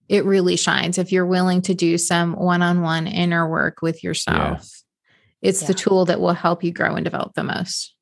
it 0.10 0.26
really 0.26 0.58
shines 0.58 0.98
if 0.98 1.12
you're 1.14 1.26
willing 1.26 1.62
to 1.62 1.74
do 1.74 1.98
some 1.98 2.34
one 2.34 2.62
on 2.62 2.82
one 2.82 3.08
inner 3.08 3.48
work 3.50 3.82
with 3.82 4.04
yourself. 4.04 4.68
It's 5.42 5.62
the 5.62 5.74
tool 5.74 6.06
that 6.06 6.20
will 6.20 6.34
help 6.34 6.64
you 6.64 6.72
grow 6.74 6.96
and 6.96 7.06
develop 7.06 7.36
the 7.36 7.44
most. 7.44 7.93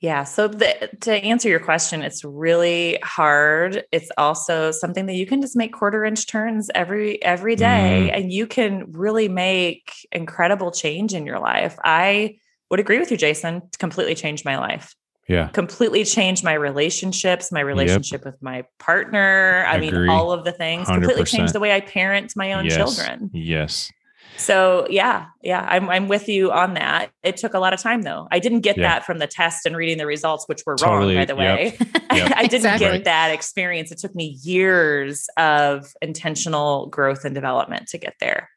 Yeah 0.00 0.24
so 0.24 0.48
the, 0.48 0.90
to 1.00 1.12
answer 1.12 1.48
your 1.48 1.60
question 1.60 2.02
it's 2.02 2.24
really 2.24 2.98
hard 3.02 3.84
it's 3.92 4.10
also 4.18 4.70
something 4.70 5.06
that 5.06 5.14
you 5.14 5.26
can 5.26 5.40
just 5.40 5.56
make 5.56 5.72
quarter 5.72 6.04
inch 6.04 6.26
turns 6.26 6.70
every 6.74 7.22
every 7.22 7.54
day, 7.56 8.08
Mhm. 8.10 8.16
and 8.16 8.32
you 8.32 8.46
can 8.46 8.90
really 8.92 9.28
make 9.28 9.92
incredible 10.12 10.70
change 10.70 11.14
in 11.14 11.26
your 11.26 11.38
life 11.38 11.76
i 11.84 12.36
would 12.70 12.80
agree 12.80 12.98
with 12.98 13.10
you 13.10 13.16
jason 13.16 13.62
completely 13.78 14.14
changed 14.14 14.44
my 14.44 14.58
life 14.58 14.94
Yeah. 15.28 15.48
completely 15.48 16.04
changed 16.04 16.42
my 16.42 16.54
relationships, 16.54 17.52
my 17.52 17.60
relationship 17.60 18.24
with 18.24 18.34
my 18.42 18.64
partner. 18.80 19.64
I 19.68 19.76
Agree. 19.76 20.08
mean, 20.08 20.08
all 20.10 20.32
of 20.32 20.44
the 20.44 20.50
things 20.50 20.88
completely 20.88 21.22
100%. 21.22 21.26
changed 21.28 21.52
the 21.54 21.60
way 21.60 21.70
I 21.72 21.80
parent 21.80 22.32
my 22.34 22.52
own 22.54 22.64
yes. 22.64 22.74
children. 22.76 23.30
Yes. 23.32 23.92
So 24.40 24.86
yeah, 24.90 25.26
yeah, 25.42 25.66
I'm 25.68 25.88
I'm 25.90 26.08
with 26.08 26.28
you 26.28 26.50
on 26.50 26.74
that. 26.74 27.10
It 27.22 27.36
took 27.36 27.54
a 27.54 27.58
lot 27.58 27.72
of 27.74 27.80
time 27.80 28.02
though. 28.02 28.26
I 28.30 28.38
didn't 28.38 28.60
get 28.60 28.76
Yeah. 28.78 28.88
that 28.88 29.04
from 29.04 29.18
the 29.18 29.26
test 29.26 29.66
and 29.66 29.76
reading 29.76 29.98
the 29.98 30.06
results, 30.06 30.46
which 30.48 30.62
were 30.66 30.76
Totally, 30.76 31.14
wrong, 31.14 31.22
by 31.22 31.24
the 31.26 31.36
way. 31.36 31.76
Yep. 32.12 32.32
I 32.34 32.42
didn't 32.42 32.54
Exactly. 32.54 32.88
get 32.90 33.04
that 33.04 33.28
experience. 33.32 33.92
It 33.92 33.98
took 33.98 34.14
me 34.16 34.36
years 34.42 35.28
of 35.36 35.92
intentional 36.02 36.86
growth 36.88 37.24
and 37.24 37.34
development 37.34 37.86
to 37.88 37.98
get 37.98 38.14
there. 38.18 38.48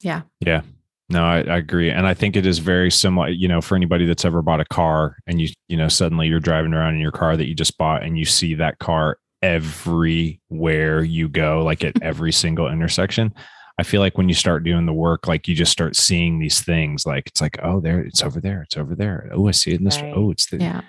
Yeah. 0.00 0.22
Yeah. 0.40 0.62
No, 1.08 1.22
I, 1.24 1.36
I 1.42 1.56
agree. 1.58 1.88
And 1.88 2.04
I 2.04 2.14
think 2.14 2.34
it 2.34 2.44
is 2.46 2.58
very 2.58 2.90
similar, 2.90 3.28
you 3.28 3.46
know, 3.46 3.60
for 3.60 3.76
anybody 3.76 4.06
that's 4.06 4.24
ever 4.24 4.42
bought 4.42 4.60
a 4.60 4.64
car 4.64 5.18
and 5.28 5.40
you, 5.40 5.48
you 5.68 5.76
know, 5.76 5.86
suddenly 5.86 6.26
you're 6.26 6.40
driving 6.40 6.74
around 6.74 6.94
in 6.96 7.00
your 7.00 7.12
car 7.12 7.36
that 7.36 7.46
you 7.46 7.54
just 7.54 7.78
bought 7.78 8.02
and 8.02 8.18
you 8.18 8.24
see 8.24 8.54
that 8.54 8.80
car 8.80 9.18
everywhere 9.40 11.02
you 11.04 11.28
go, 11.28 11.62
like 11.62 11.84
at 11.84 12.00
every 12.02 12.32
single 12.32 12.68
intersection. 12.68 13.32
I 13.78 13.82
feel 13.82 14.00
like 14.00 14.16
when 14.16 14.28
you 14.28 14.34
start 14.34 14.64
doing 14.64 14.86
the 14.86 14.92
work, 14.92 15.26
like 15.26 15.46
you 15.48 15.54
just 15.54 15.72
start 15.72 15.96
seeing 15.96 16.38
these 16.38 16.60
things. 16.60 17.04
Like 17.04 17.26
it's 17.26 17.40
like, 17.40 17.58
oh, 17.62 17.80
there, 17.80 18.00
it's 18.00 18.22
over 18.22 18.40
there, 18.40 18.62
it's 18.62 18.76
over 18.76 18.94
there. 18.94 19.28
Oh, 19.32 19.48
I 19.48 19.50
see 19.50 19.72
it 19.72 19.80
in 19.80 19.84
this. 19.84 20.00
Right. 20.00 20.14
Oh, 20.16 20.30
it's 20.30 20.48
the, 20.48 20.58
Yeah. 20.58 20.80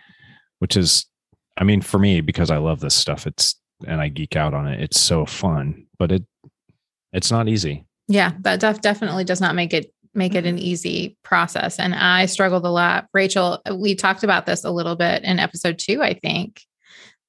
which 0.60 0.78
is, 0.78 1.06
I 1.58 1.64
mean, 1.64 1.82
for 1.82 2.00
me, 2.00 2.22
because 2.22 2.50
I 2.50 2.58
love 2.58 2.80
this 2.80 2.96
stuff, 2.96 3.28
it's, 3.28 3.56
and 3.86 4.00
I 4.00 4.08
geek 4.08 4.36
out 4.36 4.54
on 4.54 4.68
it. 4.68 4.80
It's 4.82 5.00
so 5.00 5.26
fun, 5.26 5.88
but 6.00 6.12
it, 6.12 6.24
it's 7.12 7.32
not 7.32 7.50
easy. 7.50 7.86
Yeah, 8.08 8.32
that 8.42 8.60
def- 8.62 8.82
definitely 8.82 9.26
does 9.26 9.42
not 9.42 9.56
make 9.56 9.74
it 9.74 9.92
make 10.14 10.34
it 10.34 10.46
an 10.46 10.56
mm-hmm. 10.56 10.66
easy 10.66 11.18
process. 11.24 11.78
And 11.78 11.94
I 11.94 12.26
struggled 12.26 12.66
a 12.66 12.70
lot. 12.70 13.08
Rachel, 13.14 13.62
we 13.76 13.94
talked 13.94 14.24
about 14.24 14.46
this 14.46 14.64
a 14.64 14.72
little 14.72 14.96
bit 14.96 15.24
in 15.24 15.38
episode 15.38 15.78
two, 15.78 16.02
I 16.02 16.16
think, 16.16 16.62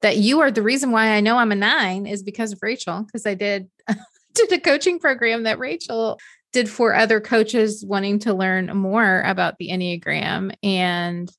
that 0.01 0.17
you 0.17 0.41
are 0.41 0.51
the 0.51 0.63
reason 0.63 0.91
why 0.91 1.09
I 1.09 1.21
know 1.21 1.37
I'm 1.37 1.53
a 1.53 1.57
nine 1.57 2.07
is 2.07 2.23
because 2.23 2.53
of 2.53 2.61
Rachel, 2.63 3.03
because 3.03 3.27
I 3.27 3.35
did 3.35 3.69
did 4.39 4.53
a 4.53 4.61
coaching 4.61 4.99
program 4.99 5.45
that 5.45 5.59
Rachel 5.59 6.19
did 6.53 6.69
for 6.69 6.95
other 6.95 7.21
coaches 7.21 7.85
wanting 7.87 8.21
to 8.21 8.35
learn 8.35 8.75
more 8.77 9.23
about 9.23 9.59
the 9.59 9.69
Enneagram. 9.69 10.55
And 10.63 11.31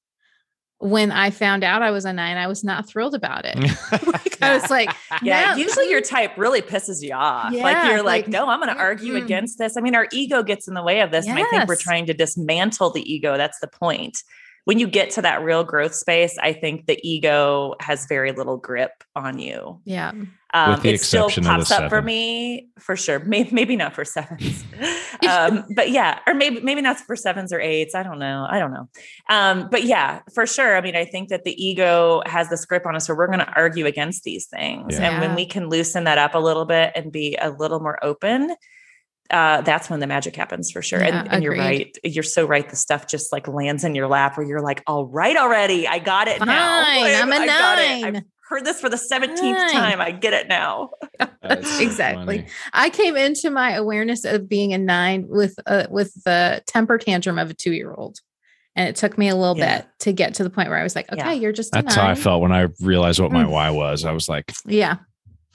when 0.77 1.11
I 1.11 1.29
found 1.29 1.63
out 1.63 1.81
I 1.81 1.91
was 1.91 2.05
a 2.05 2.13
nine, 2.13 2.37
I 2.37 2.47
was 2.47 2.63
not 2.63 2.87
thrilled 2.87 3.13
about 3.13 3.43
it. 3.45 3.57
like 4.07 4.41
I 4.41 4.53
was 4.53 4.69
like, 4.69 4.89
Yeah, 5.21 5.51
No. 5.51 5.55
usually 5.55 5.89
your 5.89 6.01
type 6.01 6.37
really 6.37 6.61
pisses 6.61 7.01
you 7.01 7.13
off. 7.13 7.53
like 7.53 7.85
you're 7.85 7.97
like, 7.97 8.25
like, 8.25 8.27
no, 8.27 8.47
I'm 8.47 8.59
going 8.59 8.73
to 8.73 8.79
argue 8.79 9.13
mm-mm. 9.13 9.23
against 9.23 9.57
this. 9.57 9.75
I 9.75 9.81
mean, 9.81 9.95
our 9.95 10.07
ego 10.11 10.41
gets 10.43 10.67
in 10.67 10.73
the 10.75 10.83
way 10.83 11.01
of 11.01 11.11
this, 11.11 11.27
and 11.27 11.37
I 11.37 11.43
think 11.45 11.67
we're 11.67 11.75
trying 11.75 12.05
to 12.05 12.13
dismantle 12.13 12.91
the 12.91 13.01
ego. 13.01 13.35
That's 13.35 13.59
the 13.59 13.67
point. 13.67 14.23
When 14.65 14.77
you 14.79 14.87
get 14.87 15.09
to 15.11 15.21
that 15.23 15.43
real 15.43 15.63
growth 15.63 15.95
space, 15.95 16.37
I 16.41 16.53
think 16.53 16.85
the 16.85 16.99
ego 17.07 17.75
has 17.79 18.05
very 18.07 18.31
little 18.31 18.57
grip 18.57 18.91
on 19.15 19.39
you. 19.39 19.81
yeah. 19.85 20.11
Um, 20.51 20.71
With 20.71 20.81
the 20.81 20.89
it 20.95 21.01
still 21.01 21.25
exception 21.27 21.45
of 21.45 21.59
the 21.59 21.65
pops 21.65 21.71
up 21.71 21.89
for 21.89 22.01
me 22.01 22.69
for 22.79 22.95
sure. 22.95 23.19
Maybe, 23.19 23.51
maybe 23.51 23.75
not 23.75 23.93
for 23.93 24.03
sevens, 24.03 24.63
um, 25.29 25.63
but 25.75 25.91
yeah, 25.91 26.19
or 26.25 26.33
maybe 26.33 26.59
maybe 26.61 26.81
not 26.81 26.97
for 26.99 27.15
sevens 27.15 27.53
or 27.53 27.59
eights. 27.59 27.93
I 27.93 28.01
don't 28.01 28.17
know. 28.17 28.47
I 28.49 28.57
don't 28.57 28.73
know. 28.73 28.89
Um, 29.29 29.67
but 29.69 29.83
yeah, 29.83 30.21
for 30.33 30.47
sure. 30.47 30.75
I 30.75 30.81
mean, 30.81 30.95
I 30.95 31.05
think 31.05 31.29
that 31.29 31.43
the 31.43 31.53
ego 31.63 32.23
has 32.25 32.49
this 32.49 32.65
grip 32.65 32.87
on 32.87 32.95
us, 32.95 33.07
where 33.07 33.15
we're 33.15 33.27
going 33.27 33.39
to 33.45 33.53
argue 33.53 33.85
against 33.85 34.23
these 34.23 34.47
things, 34.47 34.97
Yeah. 34.97 35.11
and 35.11 35.21
when 35.21 35.35
we 35.35 35.45
can 35.45 35.69
loosen 35.69 36.05
that 36.05 36.17
up 36.17 36.33
a 36.33 36.39
little 36.39 36.65
bit 36.65 36.93
and 36.95 37.11
be 37.11 37.37
a 37.39 37.51
little 37.51 37.79
more 37.79 38.03
open. 38.03 38.55
Uh, 39.31 39.61
that's 39.61 39.89
when 39.89 39.99
the 39.99 40.07
magic 40.07 40.35
happens 40.35 40.71
for 40.71 40.81
sure. 40.81 40.99
Yeah, 41.01 41.19
and 41.21 41.31
and 41.33 41.43
you're 41.43 41.55
right. 41.55 41.95
You're 42.03 42.23
so 42.23 42.45
right. 42.45 42.67
The 42.67 42.75
stuff 42.75 43.07
just 43.07 43.31
like 43.31 43.47
lands 43.47 43.83
in 43.83 43.93
your 43.95 44.07
lap 44.07 44.37
where 44.37 44.45
you're 44.47 44.61
like, 44.61 44.81
all 44.87 45.05
right, 45.05 45.37
already. 45.37 45.87
I 45.87 45.99
got 45.99 46.27
it 46.27 46.39
now. 46.43 46.83
Fine, 46.83 47.15
I'm 47.15 47.31
a 47.31 47.35
I 47.43 47.45
got 47.45 47.77
it. 47.79 48.05
I've 48.05 48.23
heard 48.49 48.65
this 48.65 48.81
for 48.81 48.89
the 48.89 48.95
17th 48.97 49.35
Nine. 49.41 49.71
time. 49.71 50.01
I 50.01 50.09
get 50.11 50.33
it 50.33 50.47
now. 50.47 50.89
Exactly. 51.43 52.37
funny. 52.39 52.47
I 52.73 52.89
came 52.89 53.15
into 53.15 53.49
my 53.49 53.73
awareness 53.73 54.25
of 54.25 54.47
being 54.49 54.73
a 54.73 54.77
nine 54.77 55.25
with 55.27 55.55
uh, 55.65 55.85
with 55.89 56.13
the 56.23 56.61
temper 56.67 56.97
tantrum 56.97 57.37
of 57.39 57.49
a 57.51 57.53
two 57.53 57.73
year 57.73 57.93
old, 57.93 58.19
and 58.75 58.87
it 58.89 58.95
took 58.95 59.17
me 59.17 59.29
a 59.29 59.35
little 59.35 59.57
Yeah. 59.57 59.79
bit 59.79 59.87
to 59.99 60.13
get 60.13 60.33
to 60.35 60.43
the 60.43 60.49
point 60.49 60.69
where 60.69 60.77
I 60.77 60.83
was 60.83 60.95
like, 60.95 61.11
okay, 61.11 61.21
Yeah. 61.21 61.31
you're 61.33 61.51
just 61.51 61.75
a 61.75 61.81
That's 61.81 61.95
how 61.95 62.07
I 62.07 62.15
felt 62.15 62.41
when 62.41 62.51
I 62.51 62.67
realized 62.81 63.19
what 63.19 63.31
my 63.31 63.43
Mm. 63.43 63.49
why 63.51 63.69
was. 63.71 64.05
I 64.05 64.11
was 64.11 64.27
like, 64.29 64.51
Yeah, 64.65 64.97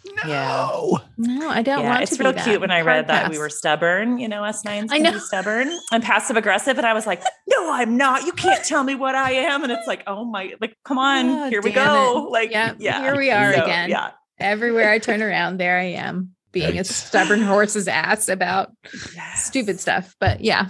Yeah. 0.05 0.23
no. 0.27 1.01
no, 1.17 1.49
I 1.49 1.63
don't 1.63 1.81
yeah, 1.81 1.89
want 1.89 2.03
it's 2.03 2.13
to. 2.13 2.19
be 2.19 2.25
real 2.25 2.33
that. 2.35 2.45
cute 2.45 2.61
when 2.61 2.71
I 2.71 2.77
Hard 2.77 2.87
read 2.87 3.07
that 3.09 3.31
we 3.31 3.39
were 3.39 3.49
stubborn. 3.49 4.19
You 4.19 4.29
know, 4.29 4.45
us 4.45 4.65
nines 4.65 4.93
I 4.93 4.97
can 4.97 5.05
know. 5.05 5.13
be 5.13 5.19
stubborn 5.19 5.71
and 5.93 6.03
passive 6.03 6.37
aggressive, 6.37 6.77
and 6.77 6.87
I 6.87 6.93
was 6.93 7.07
like, 7.07 7.23
"No, 7.49 7.73
I'm 7.73 7.97
not. 7.97 8.25
You 8.25 8.33
can't 8.33 8.65
tell 8.65 8.85
me 8.85 8.95
what 8.95 9.15
I 9.15 9.33
am." 9.33 9.63
And 9.63 9.73
it's 9.73 9.87
like, 9.87 10.03
"Oh 10.07 10.25
my, 10.25 10.53
like, 10.61 10.77
come 10.85 10.99
on, 10.99 11.27
Oh, 11.29 11.49
here 11.51 11.63
we 11.63 11.73
go." 11.73 12.27
it. 12.27 12.31
Like, 12.31 12.51
Yep, 12.51 12.77
yeah, 12.81 13.01
here 13.03 13.17
we 13.17 13.31
are 13.31 13.55
So, 13.55 13.63
again. 13.65 13.91
Yeah, 13.91 14.11
everywhere 14.39 14.91
I 14.91 14.99
turn 14.99 15.23
around. 15.23 15.59
There 15.59 15.79
I 15.79 15.85
am 15.85 16.35
being 16.53 16.79
a 16.79 16.85
stubborn 16.85 17.43
horse's 17.43 17.89
ass 17.89 18.29
about 18.29 18.71
stupid 19.37 19.81
stuff. 19.81 20.15
But 20.21 20.41
yeah, 20.43 20.69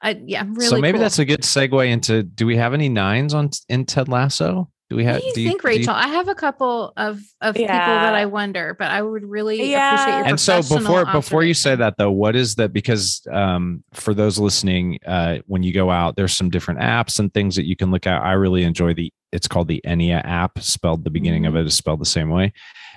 I 0.00 0.20
yeah, 0.26 0.44
really. 0.46 0.66
so 0.66 0.78
maybe 0.80 0.96
cool. 0.96 1.02
that's 1.02 1.18
a 1.20 1.24
good 1.24 1.42
segue 1.42 1.88
into 1.88 2.22
do 2.24 2.46
we 2.46 2.56
have 2.56 2.74
any 2.74 2.88
nines 2.88 3.32
on 3.32 3.50
in 3.68 3.86
Ted 3.86 4.08
Lasso? 4.08 4.68
Do 4.92 4.96
we 4.96 5.04
have 5.04 5.14
What 5.22 5.22
do 5.34 5.40
you 5.40 5.46
do 5.46 5.50
think, 5.52 5.62
you- 5.62 5.68
Rachel? 5.70 5.94
I 5.94 6.08
have 6.08 6.28
a 6.28 6.34
couple 6.34 6.92
of 6.98 7.18
of 7.40 7.54
people 7.54 7.68
that 7.74 8.14
I 8.14 8.26
wonder, 8.26 8.76
but 8.78 8.90
I 8.90 9.00
would 9.00 9.24
really 9.24 9.70
Yeah. 9.70 9.94
appreciate 9.94 10.16
your 10.18 10.26
and 10.26 10.38
so 10.38 10.60
before 10.62 11.06
before 11.06 11.42
you 11.44 11.54
say 11.54 11.74
that 11.76 11.96
though 11.96 12.10
what 12.10 12.36
is 12.36 12.56
that 12.56 12.74
because 12.74 13.26
um, 13.32 13.82
for 13.94 14.12
those 14.12 14.38
listening 14.38 14.98
uh, 15.06 15.38
when 15.46 15.62
you 15.62 15.72
go 15.72 15.90
out 15.90 16.16
there's 16.16 16.36
some 16.36 16.50
different 16.50 16.80
apps 16.80 17.18
and 17.18 17.32
things 17.32 17.56
that 17.56 17.64
you 17.66 17.74
can 17.74 17.90
look 17.90 18.06
at 18.06 18.20
i 18.22 18.32
really 18.32 18.64
enjoy 18.64 18.92
the 18.92 19.10
it's 19.32 19.48
called 19.48 19.66
the 19.68 19.80
Ennea 19.86 20.22
app 20.26 20.58
spelled 20.58 21.04
the 21.04 21.10
beginning 21.10 21.44
Mm-hmm. 21.44 21.56
of 21.56 21.64
it 21.64 21.66
is 21.68 21.74
spelled 21.74 22.00
the 22.02 22.04
same 22.04 22.28
way 22.28 22.52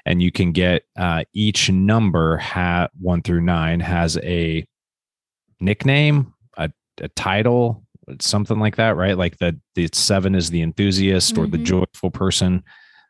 and 0.05 0.21
you 0.21 0.33
can 0.33 0.51
get 0.51 0.83
uh, 0.97 1.23
each 1.33 1.69
number 1.71 2.35
ha- 2.37 2.89
one 2.99 3.21
through 3.21 3.39
nine 3.41 3.79
has 3.79 4.17
a 4.17 4.67
nickname 5.61 6.33
a, 6.57 6.69
a 6.99 7.07
title 7.09 7.84
something 8.19 8.59
like 8.59 8.75
that 8.75 8.95
right 8.95 9.17
like 9.17 9.37
the 9.39 9.59
the 9.75 9.89
seven 9.93 10.35
is 10.35 10.49
the 10.49 10.61
enthusiast 10.61 11.37
or 11.37 11.47
the 11.47 11.57
Mhm. 11.57 11.65
joyful 11.65 12.11
person 12.11 12.63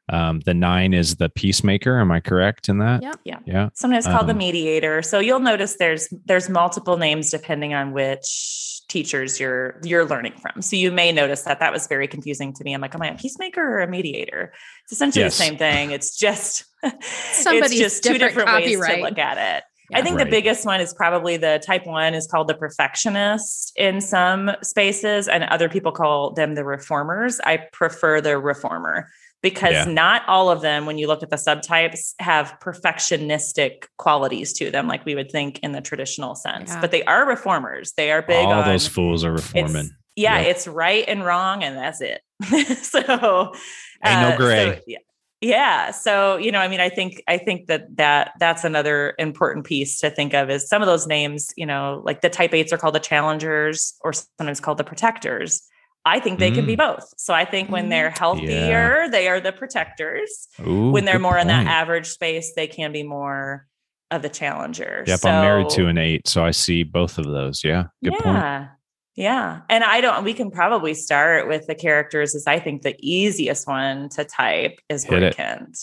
Um, 0.08 0.40
the 0.42 0.54
nine 0.54 0.94
is 0.94 1.16
the 1.16 1.30
peacemaker. 1.30 2.00
Am 2.00 2.12
I 2.12 2.20
correct 2.20 2.70
in 2.70 2.78
that? 2.78 3.02
Yep. 3.02 3.16
Yeah. 3.24 3.40
Yeah. 3.48 3.70
Sometimes 3.74 4.06
called 4.06 4.28
the 4.28 4.34
Um, 4.34 4.38
mediator. 4.38 5.02
So 5.02 5.18
you'll 5.20 5.40
notice 5.40 5.78
there's 5.80 6.08
there's 6.26 6.48
multiple 6.48 6.98
names 6.98 7.32
depending 7.32 7.74
on 7.74 7.92
which 7.92 8.82
teachers 8.88 9.40
you're 9.40 9.80
you're 9.84 10.06
learning 10.06 10.34
from. 10.40 10.62
So 10.62 10.76
you 10.76 10.92
may 10.92 11.12
notice 11.12 11.42
that 11.42 11.60
that 11.60 11.74
was 11.74 11.88
very 11.88 12.08
confusing 12.08 12.54
to 12.54 12.64
me. 12.64 12.76
I'm 12.76 12.82
like, 12.82 12.94
am 12.94 13.02
I 13.02 13.08
a 13.08 13.16
peacemaker 13.18 13.62
or 13.62 13.80
a 13.82 13.88
mediator? 13.88 14.54
It's 14.84 14.92
essentially 14.94 15.24
Yes. 15.26 15.40
the 15.40 15.44
same 15.44 15.58
thing. 15.58 15.90
It's 15.90 16.16
just 16.16 16.66
Somebody's 17.34 17.72
it's 17.72 17.80
just 17.80 18.04
two 18.04 18.14
different 18.20 18.36
different 18.48 18.64
ways 18.64 18.78
to 18.98 19.02
look 19.02 19.18
at 19.18 19.58
it. 19.58 19.64
Yeah. 19.92 20.00
I 20.00 20.02
think 20.02 20.18
Right. 20.18 20.26
the 20.26 20.32
biggest 20.32 20.66
one 20.66 20.82
is 20.82 20.94
probably 20.94 21.38
the 21.38 21.62
type 21.66 21.86
one 21.86 22.14
is 22.14 22.28
called 22.28 22.48
the 22.48 22.56
perfectionist 22.56 23.72
in 23.76 24.02
some 24.02 24.52
spaces, 24.64 25.28
and 25.28 25.44
other 25.46 25.70
people 25.70 25.92
call 25.92 26.32
them 26.34 26.56
the 26.56 26.64
reformers. 26.64 27.40
I 27.46 27.58
prefer 27.72 28.22
the 28.22 28.38
reformer 28.40 29.08
because 29.44 29.74
Yeah. 29.74 29.86
not 29.86 30.24
all 30.28 30.50
of 30.50 30.62
them, 30.62 30.86
when 30.88 30.98
you 30.98 31.08
look 31.08 31.22
at 31.22 31.30
the 31.30 31.36
subtypes, 31.36 32.14
have 32.20 32.58
perfectionistic 32.62 33.86
qualities 33.98 34.54
to 34.54 34.72
them, 34.72 34.88
like 34.88 35.06
we 35.06 35.14
would 35.16 35.32
think 35.32 35.60
in 35.60 35.72
the 35.72 35.82
traditional 35.82 36.36
sense. 36.36 36.72
Yeah. 36.72 36.82
But 36.82 36.92
they 36.92 37.04
are 37.04 37.26
reformers. 37.28 37.94
They 37.96 38.12
are 38.12 38.22
big 38.22 38.46
All 38.46 38.54
on 38.54 38.68
those 38.68 38.88
fools 38.88 39.24
are 39.24 39.36
it's- 39.36 39.54
reforming. 39.54 39.92
yeah, 40.16 40.40
Yep. 40.40 40.48
it's 40.48 40.68
right 40.68 41.06
and 41.08 41.26
wrong, 41.26 41.64
and 41.64 41.78
that's 41.78 42.02
it. 42.02 42.22
so 42.84 43.54
Ain't 44.06 44.22
no 44.22 44.30
uh, 44.30 44.38
gray. 44.38 44.76
so, 44.76 44.82
yeah. 44.88 44.98
Yeah. 45.42 45.92
So, 45.92 46.38
you 46.38 46.52
know, 46.52 46.60
I 46.60 46.68
mean, 46.68 46.80
I 46.80 46.90
think 46.90 47.22
I 47.28 47.38
think 47.38 47.68
that 47.68 47.98
that 47.98 48.32
that's 48.40 48.64
another 48.64 49.14
important 49.20 49.66
piece 49.66 50.00
to 50.00 50.10
think 50.10 50.34
of 50.34 50.50
is 50.50 50.68
some 50.68 50.82
of 50.82 50.88
those 50.88 51.08
names, 51.08 51.54
you 51.58 51.66
know, 51.66 52.02
like 52.06 52.22
the 52.22 52.30
type 52.30 52.54
eights 52.54 52.72
are 52.74 52.78
called 52.78 52.96
the 52.96 53.00
challengers 53.00 53.94
or 54.02 54.14
sometimes 54.14 54.60
called 54.60 54.78
the 54.78 54.84
protectors. 54.84 55.62
I 56.08 56.20
think 56.20 56.40
they 56.40 56.52
can 56.52 56.66
be 56.68 56.76
Mm. 56.76 56.78
both. 56.78 57.14
So 57.18 57.34
I 57.34 57.46
think 57.46 57.72
when 57.72 57.88
Mm. 57.88 57.90
they're 57.90 58.10
healthier, 58.12 59.08
they 59.10 59.28
are 59.28 59.40
the 59.40 59.52
protectors. 59.52 60.48
Ooh, 60.66 60.92
when 60.92 61.04
they're 61.06 61.16
good 61.16 61.24
more 61.24 61.38
in 61.38 61.48
that 61.48 61.66
average 61.68 62.08
space, 62.08 62.54
they 62.56 62.68
can 62.68 62.92
be 62.92 63.02
more 63.04 63.66
of 64.12 64.22
the 64.22 64.30
challenger. 64.30 65.04
Yep, 65.08 65.26
I'm 65.26 65.42
married 65.42 65.70
to 65.70 65.88
an 65.88 65.98
eight, 65.98 66.28
so 66.28 66.46
I 66.46 66.52
see 66.52 66.84
both 66.84 67.18
of 67.18 67.26
those. 67.26 67.64
Yeah, 67.64 67.86
good 68.04 68.14
point. 68.20 68.46
Yeah. 69.16 69.26
Yeah. 69.26 69.62
And 69.70 69.84
I 69.84 70.02
don't, 70.02 70.24
we 70.24 70.34
can 70.34 70.52
probably 70.52 70.94
start 70.94 71.48
with 71.48 71.68
the 71.68 71.76
characters 71.76 72.36
as 72.36 72.46
I 72.48 72.60
think 72.60 72.82
the 72.82 72.96
easiest 73.00 73.68
one 73.68 74.10
to 74.10 74.26
type 74.26 74.80
is 74.90 75.04
Hit 75.06 75.14
Roy 75.22 75.28
it. 75.28 75.36
Kent. 75.38 75.78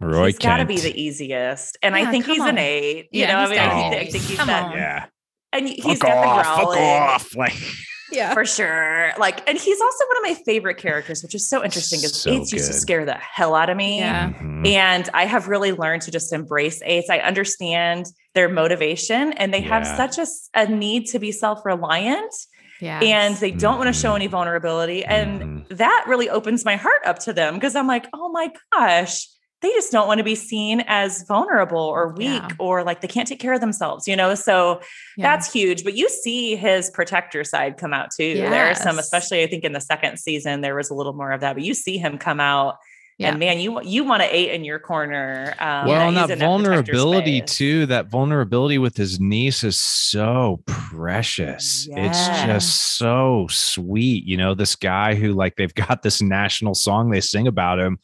Roy 0.00 0.26
he's 0.26 0.38
got 0.38 0.58
to 0.58 0.64
be 0.64 0.78
the 0.78 0.98
easiest. 0.98 1.76
And 1.82 1.94
Yeah, 1.94 2.08
I 2.08 2.10
think 2.10 2.24
he's 2.26 2.40
on. 2.40 2.50
an 2.50 2.58
eight. 2.58 3.08
You 3.12 3.22
Yeah, 3.22 3.32
know, 3.32 3.38
I 3.40 3.48
mean, 3.48 3.58
I 3.58 3.90
think, 3.90 3.94
I 4.08 4.10
think 4.10 4.24
he's 4.24 4.36
that. 4.38 4.74
Yeah, 4.74 5.06
And 5.52 5.68
he's 5.68 5.84
fuck 5.84 6.00
got 6.00 6.16
off, 6.26 6.36
the 6.38 6.44
fuck 6.44 6.64
growling 6.64 6.82
off. 6.84 7.36
Like 7.36 7.54
Yeah. 8.10 8.32
for 8.32 8.46
sure. 8.46 9.10
Like, 9.18 9.46
and 9.46 9.58
he's 9.58 9.80
also 9.82 10.04
one 10.06 10.16
of 10.16 10.22
my 10.38 10.42
favorite 10.46 10.78
characters, 10.78 11.22
which 11.22 11.34
is 11.34 11.46
so 11.46 11.62
interesting 11.62 11.98
because 12.00 12.22
So 12.22 12.30
eights 12.30 12.52
used 12.54 12.68
to 12.68 12.72
scare 12.72 13.04
the 13.04 13.14
hell 13.14 13.54
out 13.54 13.68
of 13.68 13.76
me. 13.76 13.98
Yeah. 13.98 14.32
Mhm. 14.32 14.66
And 14.66 15.10
I 15.12 15.26
have 15.26 15.46
really 15.48 15.72
learned 15.72 16.00
to 16.02 16.10
just 16.10 16.32
embrace 16.32 16.80
eights. 16.86 17.10
I 17.10 17.18
understand 17.18 18.06
their 18.34 18.48
motivation 18.48 19.32
and 19.34 19.52
they 19.52 19.60
have 19.60 19.82
Yeah. 19.84 20.08
such 20.08 20.26
a 20.54 20.66
need 20.70 21.06
to 21.08 21.18
be 21.18 21.32
self 21.32 21.66
reliant 21.66 22.34
Yeah. 22.80 23.00
and 23.00 23.36
they 23.36 23.50
don't 23.50 23.78
want 23.78 23.92
to 23.92 23.98
show 24.00 24.14
any 24.14 24.26
vulnerability. 24.28 25.04
And 25.04 25.40
Mhm. 25.66 25.76
that 25.78 26.04
really 26.06 26.30
opens 26.30 26.64
my 26.64 26.76
heart 26.76 27.02
up 27.04 27.18
to 27.20 27.32
them 27.32 27.54
because 27.54 27.74
I'm 27.76 27.86
like, 27.86 28.06
oh 28.14 28.28
my 28.30 28.50
gosh, 28.72 29.26
they 29.60 29.70
just 29.70 29.90
don't 29.90 30.06
want 30.06 30.18
to 30.18 30.24
be 30.24 30.36
seen 30.36 30.84
as 30.86 31.24
vulnerable 31.26 31.80
or 31.80 32.12
weak 32.12 32.28
Yeah. 32.42 32.48
or 32.60 32.84
like 32.84 33.00
they 33.00 33.08
can't 33.08 33.26
take 33.26 33.40
care 33.40 33.52
of 33.52 33.60
themselves, 33.60 34.06
you 34.06 34.14
know? 34.14 34.36
So 34.36 34.80
that's 35.16 35.52
huge. 35.52 35.82
But 35.82 35.94
you 35.94 36.08
see 36.08 36.54
his 36.54 36.90
protector 36.90 37.42
side 37.42 37.76
come 37.76 37.92
out 37.92 38.10
too. 38.16 38.34
There 38.34 38.70
are 38.70 38.74
some, 38.76 39.00
especially 39.00 39.42
I 39.42 39.48
think 39.48 39.64
in 39.64 39.72
the 39.72 39.80
second 39.80 40.18
season, 40.20 40.60
there 40.60 40.76
was 40.76 40.90
a 40.90 40.94
little 40.94 41.12
more 41.14 41.32
of 41.32 41.40
that, 41.40 41.54
but 41.54 41.64
you 41.64 41.74
see 41.74 41.98
him 41.98 42.18
come 42.18 42.38
out. 42.38 42.76
Yeah. 43.18 43.30
And 43.30 43.40
man, 43.40 43.58
you 43.58 43.82
you 43.82 44.04
want 44.04 44.22
to 44.22 44.32
eight 44.34 44.52
in 44.52 44.64
your 44.64 44.78
corner. 44.78 45.52
Um, 45.58 45.88
well, 45.88 46.08
and 46.08 46.16
he's 46.16 46.28
that 46.28 46.34
in 46.34 46.38
protector 46.38 46.46
vulnerability 46.46 47.40
too. 47.40 47.86
That 47.86 48.06
vulnerability 48.06 48.78
with 48.78 48.96
his 48.96 49.18
niece 49.18 49.64
is 49.64 49.76
so 49.76 50.60
precious. 50.66 51.88
It's 51.90 52.28
just 52.46 52.96
so 52.96 53.46
sweet. 53.50 54.24
You 54.24 54.36
know, 54.36 54.54
this 54.54 54.76
guy 54.76 55.14
who 55.14 55.32
like 55.32 55.56
they've 55.56 55.74
got 55.74 56.02
this 56.02 56.22
national 56.22 56.74
song 56.74 57.10
they 57.10 57.20
sing 57.20 57.46
about 57.48 57.78
him, 57.80 57.98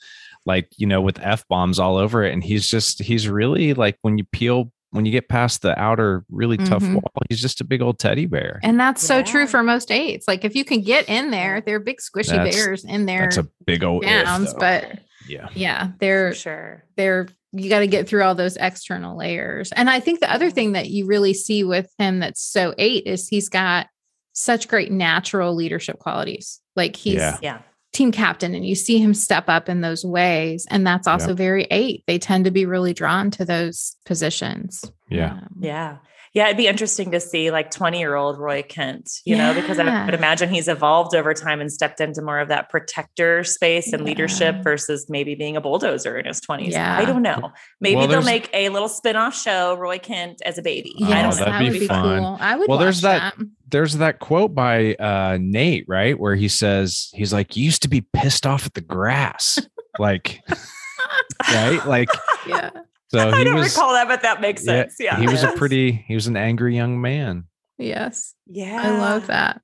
like 0.47 0.69
you 0.79 0.87
know, 0.87 1.01
with 1.01 1.21
f 1.21 1.47
bombs 1.49 1.79
all 1.79 1.97
over 1.97 2.25
it, 2.25 2.33
and 2.33 2.43
he's 2.43 2.69
just 2.69 3.01
he's 3.03 3.29
really 3.29 3.75
like 3.75 3.97
when 4.03 4.19
you 4.19 4.25
peel 4.25 4.73
when 4.91 5.05
you 5.05 5.11
get 5.11 5.29
past 5.29 5.63
the 5.63 5.77
outer 5.77 6.25
really 6.31 6.57
tough 6.57 6.81
Mhm. 6.85 6.95
wall, 6.95 7.13
he's 7.29 7.41
just 7.41 7.61
a 7.61 7.65
big 7.65 7.83
old 7.83 7.99
teddy 7.99 8.27
bear. 8.27 8.61
And 8.63 8.79
that's 8.79 9.03
so 9.05 9.25
true 9.25 9.49
for 9.49 9.61
most 9.65 9.91
eights. 9.91 10.29
Like 10.29 10.45
if 10.45 10.55
you 10.55 10.65
can 10.65 10.83
get 10.83 11.09
in 11.09 11.33
there, 11.33 11.61
they're 11.61 11.81
big 11.81 11.97
squishy 11.99 12.29
That's- 12.29 12.55
bears 12.55 12.85
in 12.85 13.05
there. 13.05 13.23
That's 13.23 13.39
a 13.39 13.49
big 13.67 13.83
old 13.83 14.05
if, 14.05 14.25
downs, 14.25 14.53
though. 14.53 14.61
but 14.61 15.01
yeah, 15.29 15.49
yeah, 15.55 15.93
they're 16.01 16.35
sure. 16.35 16.85
they're 16.97 17.29
you 17.53 17.69
got 17.71 17.79
to 17.81 17.87
get 17.87 18.09
through 18.09 18.25
all 18.25 18.35
those 18.35 18.57
external 18.57 19.17
layers. 19.17 19.71
And 19.73 19.89
I 19.89 20.01
think 20.01 20.19
the 20.19 20.33
other 20.33 20.51
thing 20.51 20.73
that 20.73 20.91
you 20.91 21.07
really 21.07 21.35
see 21.35 21.63
with 21.63 21.89
him 21.99 22.19
that's 22.19 22.43
so 22.43 22.75
eight 22.79 23.07
is 23.07 23.29
he's 23.29 23.49
got 23.49 23.87
such 24.33 24.67
great 24.67 24.91
natural 24.91 25.55
leadership 25.55 26.01
qualities. 26.01 26.61
Like 26.75 26.97
he's 26.97 27.15
Yeah. 27.15 27.39
Yeah. 27.41 27.59
team 27.93 28.11
captain 28.11 28.57
and 28.57 28.67
you 28.67 28.75
see 28.75 28.99
him 28.99 29.15
step 29.15 29.45
up 29.49 29.69
in 29.69 29.83
those 29.83 30.05
ways. 30.05 30.67
And 30.69 30.85
that's 30.85 31.07
also 31.07 31.33
very 31.33 31.69
eight. 31.71 32.03
They 32.09 32.19
tend 32.19 32.45
to 32.47 32.51
be 32.51 32.67
really 32.67 32.93
drawn 32.93 33.31
to 33.33 33.45
those 33.45 33.95
positions. 34.05 34.85
yeah. 35.09 35.35
Um, 35.35 35.49
Yeah. 35.61 35.99
Yeah, 36.35 36.47
it'd 36.47 36.57
be 36.57 36.67
interesting 36.67 37.13
to 37.13 37.21
see 37.21 37.53
like 37.53 37.71
20 37.71 37.99
year 38.01 38.17
old 38.17 38.39
Roy 38.41 38.63
Kent, 38.63 39.09
you 39.25 39.37
know, 39.37 39.55
because 39.55 39.79
I 39.79 39.85
Yeah. 39.85 40.05
would 40.05 40.15
imagine 40.15 40.49
he's 40.51 40.67
evolved 40.67 41.15
over 41.15 41.33
time 41.33 41.61
and 41.61 41.71
stepped 41.73 42.01
into 42.01 42.21
more 42.23 42.41
of 42.41 42.49
that 42.49 42.71
protector 42.71 43.45
space 43.45 43.93
and 43.93 44.05
leadership 44.05 44.57
versus 44.65 45.07
maybe 45.09 45.37
being 45.37 45.57
a 45.57 45.61
bulldozer 45.61 46.19
in 46.19 46.27
his 46.27 46.41
20s. 46.41 46.73
Yeah. 46.73 46.99
I 46.99 47.05
don't 47.05 47.23
know. 47.23 47.53
Maybe 47.81 47.97
Well, 47.97 48.09
they'll 48.09 48.23
make 48.25 48.51
a 48.53 48.69
little 48.71 48.89
spin 48.89 49.15
off 49.15 49.41
show, 49.41 49.77
Roy 49.77 49.99
Kent 50.01 50.43
as 50.45 50.59
a 50.59 50.63
baby. 50.63 50.93
Oh, 51.03 51.05
I 51.07 51.23
don't 51.23 51.31
know. 51.31 51.37
that 51.37 51.45
that'd 51.47 51.67
would 51.69 51.73
be 51.73 51.79
be 51.79 51.87
fun. 51.87 52.19
cool. 52.19 52.37
I 52.41 52.57
would 52.57 52.69
Well, 52.69 52.79
there's 52.79 53.01
that- 53.03 53.35
that. 53.39 53.47
there's 53.71 53.95
that 53.99 54.19
quote 54.19 54.57
by 54.57 54.95
uh 54.95 55.39
Nate, 55.41 55.85
right? 55.87 56.19
Where 56.19 56.35
he 56.35 56.49
says 56.49 57.11
he's 57.15 57.33
like, 57.33 57.57
you 57.57 57.65
used 57.65 57.83
to 57.83 57.89
be 57.89 58.01
pissed 58.13 58.45
off 58.45 58.67
at 58.67 58.75
the 58.75 58.81
grass. 58.81 59.61
like 60.01 60.41
right? 61.53 61.87
Like 61.87 62.09
Yeah. 62.49 62.71
So 63.09 63.29
I 63.31 63.45
don't 63.45 63.57
was 63.57 63.75
recall 63.75 63.93
that, 63.93 64.09
but 64.09 64.23
that 64.23 64.41
makes 64.41 64.65
sense. 64.65 64.97
Yeah. 64.99 65.19
he 65.19 65.27
was 65.27 65.43
a 65.43 65.53
pretty 65.57 65.93
he 65.93 66.15
was 66.15 66.27
an 66.27 66.37
angry 66.37 66.75
young 66.75 67.01
man. 67.01 67.45
Yes. 67.79 68.35
Yeah. 68.47 68.81
I 68.83 68.99
love 68.99 69.27
that. 69.29 69.61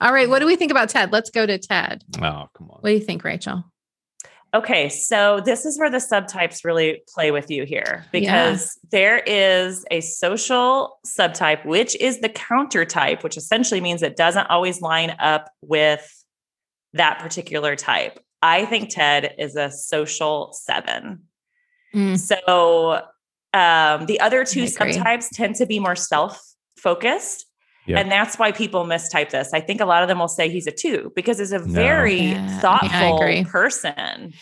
All 0.00 0.12
right. 0.12 0.28
What 0.28 0.38
do 0.38 0.46
we 0.46 0.56
think 0.56 0.70
about 0.70 0.88
Ted? 0.88 1.12
Let's 1.12 1.30
go 1.30 1.44
to 1.44 1.58
Ted. 1.58 2.02
Oh, 2.18 2.46
come 2.56 2.70
on. 2.70 2.78
What 2.80 2.84
do 2.88 2.92
you 2.92 3.00
think, 3.00 3.22
Rachel? 3.22 3.64
Okay, 4.52 4.88
so 4.88 5.40
this 5.44 5.64
is 5.64 5.78
where 5.78 5.90
the 5.90 5.98
subtypes 5.98 6.64
really 6.64 7.02
play 7.14 7.30
with 7.30 7.52
you 7.52 7.64
here 7.64 8.04
Yeah. 8.12 8.20
because 8.20 8.76
there 8.90 9.18
is 9.18 9.84
a 9.92 10.00
social 10.00 10.98
subtype, 11.06 11.64
which 11.64 11.94
is 12.00 12.20
the 12.20 12.28
counter 12.30 12.84
type, 12.84 13.22
which 13.22 13.36
essentially 13.36 13.80
means 13.80 14.02
it 14.02 14.16
doesn't 14.16 14.48
always 14.50 14.80
line 14.80 15.14
up 15.20 15.48
with 15.62 16.24
that 16.94 17.20
particular 17.20 17.76
type. 17.76 18.18
I 18.42 18.64
think 18.64 18.88
Ted 18.90 19.34
is 19.38 19.54
a 19.54 19.70
social 19.70 20.52
seven. 20.52 21.26
Mm, 21.94 22.18
So 22.18 23.02
um, 23.52 24.06
the 24.06 24.20
other 24.20 24.44
two 24.44 24.62
I 24.62 24.66
subtypes 24.66 25.28
tend 25.32 25.56
to 25.56 25.66
be 25.66 25.78
more 25.80 25.96
self 25.96 26.40
focused. 26.76 27.46
Yeah. 27.86 27.98
And 27.98 28.10
that's 28.10 28.38
why 28.38 28.52
people 28.52 28.84
mistype 28.84 29.30
this. 29.30 29.50
I 29.52 29.60
think 29.60 29.80
a 29.80 29.86
lot 29.86 30.02
of 30.02 30.08
them 30.08 30.18
will 30.18 30.28
say 30.28 30.48
he's 30.48 30.66
a 30.66 30.70
two 30.70 31.10
because 31.16 31.38
he's 31.38 31.50
a 31.52 31.58
very 31.58 32.14
Yeah, 32.20 32.46
yeah, 32.46 32.60
thoughtful 32.60 33.16
agree. 33.16 33.44
person. 33.44 34.32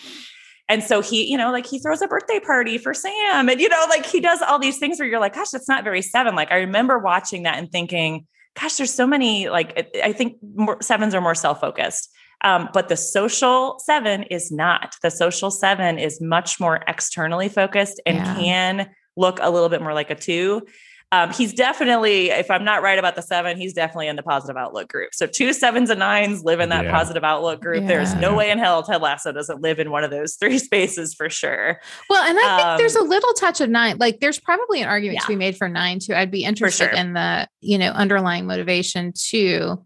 And 0.69 0.83
so 0.83 1.01
he, 1.01 1.25
you 1.31 1.39
know, 1.39 1.51
like 1.51 1.65
he 1.67 1.79
throws 1.79 2.03
a 2.03 2.09
birthday 2.09 2.41
party 2.41 2.77
for 2.77 2.93
Sam 2.93 3.49
and, 3.49 3.59
you 3.59 3.71
know, 3.71 3.87
like 3.89 4.05
he 4.05 4.21
does 4.21 4.43
all 4.43 4.59
these 4.59 4.79
things 4.79 4.99
where 4.99 5.09
you're 5.09 5.21
like, 5.21 5.35
gosh, 5.35 5.49
that's 5.51 5.69
not 5.69 5.83
very 5.85 6.03
seven. 6.03 6.35
Like 6.35 6.51
I 6.53 6.57
remember 6.57 6.99
watching 6.99 7.45
that 7.45 7.57
and 7.57 7.71
thinking, 7.73 8.27
gosh, 8.61 8.77
there's 8.77 8.93
so 8.93 9.07
many, 9.07 9.49
like, 9.49 9.91
I- 9.95 10.09
I 10.09 10.13
think 10.13 10.35
more, 10.57 10.77
sevens 10.83 11.15
are 11.15 11.21
more 11.23 11.35
self 11.35 11.61
focused. 11.61 12.11
Um, 12.45 12.69
but 12.73 12.89
the 12.89 12.97
social 12.97 13.79
seven 13.85 14.23
is 14.25 14.51
not. 14.53 14.95
The 15.03 15.11
social 15.11 15.51
seven 15.51 15.99
is 15.99 16.21
much 16.21 16.61
more 16.61 16.81
externally 16.87 17.49
focused 17.49 18.01
and 18.07 18.17
Yeah. 18.19 18.35
can 18.37 18.91
look 19.17 19.39
a 19.43 19.51
little 19.51 19.69
bit 19.69 19.83
more 19.83 19.95
like 19.95 20.11
a 20.11 20.15
two. 20.15 20.63
Um, 21.11 21.33
he's 21.33 21.55
definitely, 21.55 22.29
if 22.29 22.51
I'm 22.51 22.65
not 22.65 22.83
right 22.83 22.99
about 22.99 23.17
the 23.17 23.23
seven, 23.23 23.57
he's 23.57 23.73
definitely 23.73 24.09
in 24.09 24.17
the 24.17 24.23
positive 24.23 24.59
outlook 24.59 24.89
group. 24.91 25.15
So 25.15 25.27
two 25.27 25.55
sevens 25.55 25.89
and 25.89 25.99
nines 26.01 26.45
live 26.45 26.61
in 26.61 26.69
that 26.69 26.85
Yeah. 26.85 26.93
positive 26.93 27.25
outlook 27.25 27.63
group. 27.63 27.87
There's 27.87 28.15
no 28.17 28.35
way 28.35 28.51
in 28.51 28.59
hell 28.59 28.83
Ted 28.83 29.01
Lasso 29.01 29.33
doesn't 29.33 29.63
live 29.63 29.79
in 29.81 29.91
one 29.91 30.05
of 30.05 30.11
those 30.11 30.35
three 30.41 30.59
spaces 30.59 31.15
for 31.15 31.31
sure. 31.31 31.81
Well, 32.11 32.23
and 32.23 32.39
I 32.39 32.57
think 32.59 32.79
there's 32.79 32.95
a 32.95 33.01
Um, 33.01 33.09
little 33.09 33.33
touch 33.33 33.63
of 33.63 33.71
nine. 33.71 33.97
Like 33.99 34.21
there's 34.21 34.39
probably 34.39 34.83
an 34.83 34.89
argument 34.89 35.23
to 35.23 35.29
be 35.29 35.37
made 35.37 35.57
for 35.57 35.67
nine 35.67 35.99
too. 35.99 36.15
I'd 36.15 36.31
be 36.31 36.45
interested 36.45 36.91
sure. 36.91 36.95
in 36.95 37.15
the, 37.15 37.49
you 37.63 37.79
know, 37.79 37.91
underlying 37.93 38.47
motivation 38.47 39.15
too. 39.19 39.83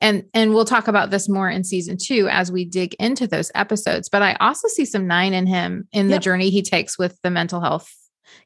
And 0.00 0.24
and 0.34 0.52
we'll 0.52 0.64
talk 0.64 0.88
about 0.88 1.10
this 1.10 1.28
more 1.28 1.48
in 1.48 1.64
season 1.64 1.96
two 1.96 2.28
as 2.28 2.52
we 2.52 2.64
dig 2.64 2.94
into 2.94 3.26
those 3.26 3.50
episodes. 3.54 4.08
But 4.08 4.22
I 4.22 4.34
also 4.34 4.68
see 4.68 4.84
some 4.84 5.06
nine 5.06 5.32
in 5.32 5.46
him 5.46 5.88
in 5.92 6.08
the 6.08 6.18
journey 6.18 6.50
he 6.50 6.62
takes 6.62 6.98
with 6.98 7.18
the 7.22 7.30
mental 7.30 7.60
health 7.60 7.90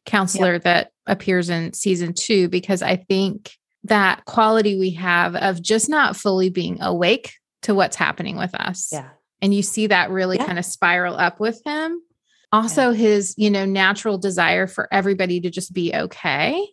counselor 0.04 0.58
that 0.60 0.90
appears 1.06 1.50
in 1.50 1.72
season 1.72 2.12
two, 2.12 2.48
because 2.48 2.82
I 2.82 2.96
think 2.96 3.52
that 3.84 4.24
quality 4.24 4.78
we 4.78 4.90
have 4.90 5.34
of 5.34 5.62
just 5.62 5.88
not 5.88 6.16
fully 6.16 6.50
being 6.50 6.80
awake 6.82 7.32
to 7.62 7.74
what's 7.74 7.96
happening 7.96 8.36
with 8.36 8.54
us. 8.54 8.90
Yeah. 8.92 9.08
And 9.40 9.54
you 9.54 9.62
see 9.62 9.86
that 9.88 10.10
really 10.10 10.36
Yeah. 10.36 10.46
kind 10.46 10.58
of 10.58 10.64
spiral 10.64 11.16
up 11.16 11.40
with 11.40 11.60
him. 11.64 12.02
Also, 12.50 12.92
his, 12.92 13.34
you 13.36 13.50
know, 13.50 13.64
natural 13.64 14.16
desire 14.18 14.66
for 14.66 14.88
everybody 14.92 15.40
to 15.40 15.50
just 15.50 15.72
be 15.72 15.92
okay. 15.94 16.66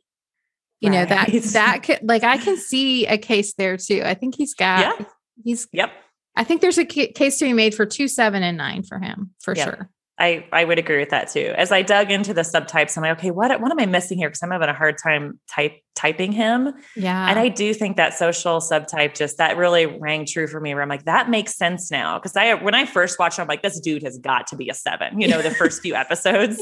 You 0.86 0.92
know, 0.92 1.06
that 1.06 1.30
that 1.54 1.84
could 1.84 2.00
like 2.04 2.24
I 2.24 2.38
can 2.38 2.58
see 2.58 3.06
a 3.08 3.18
case 3.18 3.54
there 3.56 3.78
too. 3.78 4.02
I 4.06 4.14
think 4.14 4.36
he's 4.36 4.54
got 4.54 4.80
Yeah. 5.00 5.06
he's 5.44 5.68
Yep. 5.74 5.92
I 6.36 6.44
think 6.44 6.62
there's 6.62 6.78
a 6.78 6.86
case 6.86 7.40
to 7.40 7.46
be 7.46 7.54
made 7.54 7.74
for 7.74 7.86
two, 7.86 8.08
seven, 8.08 8.44
and 8.44 8.58
nine 8.58 8.84
for 8.84 9.00
him 9.00 9.32
for 9.42 9.56
Yeah. 9.56 9.64
sure. 9.66 9.90
I, 10.18 10.46
I 10.54 10.64
would 10.64 10.80
agree 10.80 11.00
with 11.00 11.10
that 11.10 11.30
too. 11.30 11.54
As 11.58 11.72
I 11.74 11.82
dug 11.82 12.10
into 12.10 12.34
the 12.34 12.42
subtypes, 12.42 12.96
I'm 12.96 13.04
like, 13.04 13.18
okay, 13.18 13.32
what 13.32 13.60
what 13.62 13.72
am 13.72 13.80
I 13.80 13.86
missing 13.86 14.18
here? 14.18 14.30
Because 14.30 14.44
I'm 14.44 14.52
having 14.52 14.70
a 14.70 14.74
hard 14.74 14.96
time 15.02 15.40
type 15.54 15.74
typing 15.96 16.32
him. 16.32 16.74
Yeah. 16.96 17.30
And 17.30 17.40
I 17.40 17.48
do 17.50 17.74
think 17.74 17.98
that 17.98 18.14
social 18.14 18.60
subtype 18.60 19.16
just 19.16 19.38
that 19.38 19.58
really 19.58 19.86
rang 19.86 20.26
true 20.26 20.48
for 20.48 20.60
me. 20.60 20.74
Where 20.74 20.84
I'm 20.84 20.90
like, 20.90 21.06
that 21.06 21.30
makes 21.30 21.56
sense 21.56 21.90
now. 21.90 22.20
Because 22.20 22.36
I 22.36 22.54
when 22.56 22.76
I 22.76 22.86
first 22.86 23.18
watched, 23.18 23.40
it, 23.40 23.42
I'm 23.42 23.48
like, 23.48 23.62
this 23.64 23.80
dude 23.80 24.04
has 24.04 24.18
got 24.18 24.48
to 24.48 24.56
be 24.56 24.70
a 24.70 24.74
seven. 24.74 25.20
You 25.20 25.28
know, 25.28 25.42
the 25.42 25.52
first 25.52 25.82
few 25.82 25.96
episodes. 26.06 26.62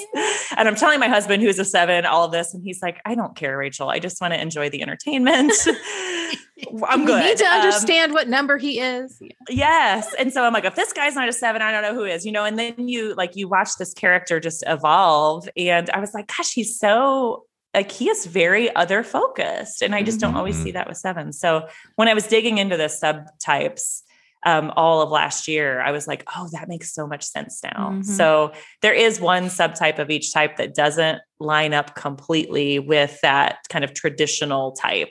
And 0.56 0.68
I'm 0.68 0.76
telling 0.76 1.00
my 1.00 1.08
husband 1.08 1.42
who's 1.44 1.60
a 1.60 1.66
seven 1.66 2.06
all 2.06 2.24
of 2.26 2.32
this, 2.32 2.54
and 2.54 2.64
he's 2.64 2.82
like, 2.82 3.02
I 3.06 3.16
don't 3.16 3.36
care, 3.36 3.58
Rachel. 3.58 3.90
I 3.90 4.00
just 4.00 4.22
want 4.22 4.34
to 4.34 4.42
enjoy 4.42 4.70
the 4.70 4.82
entertainment. 4.82 5.52
I'm 6.88 7.02
You 7.02 7.08
good. 7.08 7.24
need 7.26 7.38
to 7.38 7.46
Um, 7.46 7.62
understand 7.62 8.14
what 8.14 8.28
number 8.30 8.58
he 8.58 8.80
is. 8.80 9.20
Yes. 9.50 10.14
And 10.18 10.32
so 10.32 10.44
I'm 10.44 10.54
like, 10.54 10.66
if 10.66 10.76
this 10.76 10.94
guy's 10.94 11.16
not 11.16 11.28
a 11.28 11.34
seven, 11.34 11.62
I 11.62 11.72
don't 11.72 11.82
know 11.82 11.94
who 11.94 12.06
is, 12.06 12.26
you 12.26 12.32
know, 12.32 12.46
and 12.46 12.58
then 12.58 12.88
you 12.88 13.14
like 13.16 13.36
you 13.36 13.48
watch 13.48 13.70
this 13.78 13.94
character 13.94 14.40
just 14.40 14.64
evolve. 14.68 15.50
And 15.58 15.90
I 15.90 16.00
was 16.00 16.14
like, 16.14 16.28
gosh, 16.28 16.54
he's 16.54 16.78
so 16.80 17.46
like 17.74 17.92
he 17.92 18.10
is 18.10 18.26
very 18.26 18.74
other 18.76 19.04
focused. 19.04 19.82
And 19.82 19.96
I 19.96 20.04
just 20.04 20.20
don't 20.20 20.36
always 20.36 20.62
see 20.62 20.72
that 20.72 20.88
with 20.88 20.98
sevens. 20.98 21.40
So 21.40 21.68
when 21.96 22.08
I 22.08 22.14
was 22.14 22.28
digging 22.28 22.58
into 22.60 22.78
the 22.78 22.84
subtypes 22.84 24.02
um, 24.46 24.74
all 24.76 25.02
of 25.02 25.10
last 25.10 25.48
year, 25.48 25.82
I 25.82 25.92
was 25.92 26.06
like, 26.06 26.24
oh, 26.36 26.50
that 26.52 26.68
makes 26.68 26.94
so 26.94 27.08
much 27.08 27.24
sense 27.24 27.62
now. 27.64 27.92
Mhm. 27.94 28.06
So 28.06 28.52
there 28.82 28.94
is 28.94 29.20
one 29.22 29.46
subtype 29.46 30.00
of 30.00 30.10
each 30.12 30.34
type 30.34 30.58
that 30.58 30.76
doesn't 30.76 31.20
line 31.40 31.74
up 31.74 31.96
completely 31.96 32.78
with 32.78 33.20
that 33.22 33.60
kind 33.70 33.86
of 33.86 33.94
traditional 33.94 34.74
type. 34.74 35.10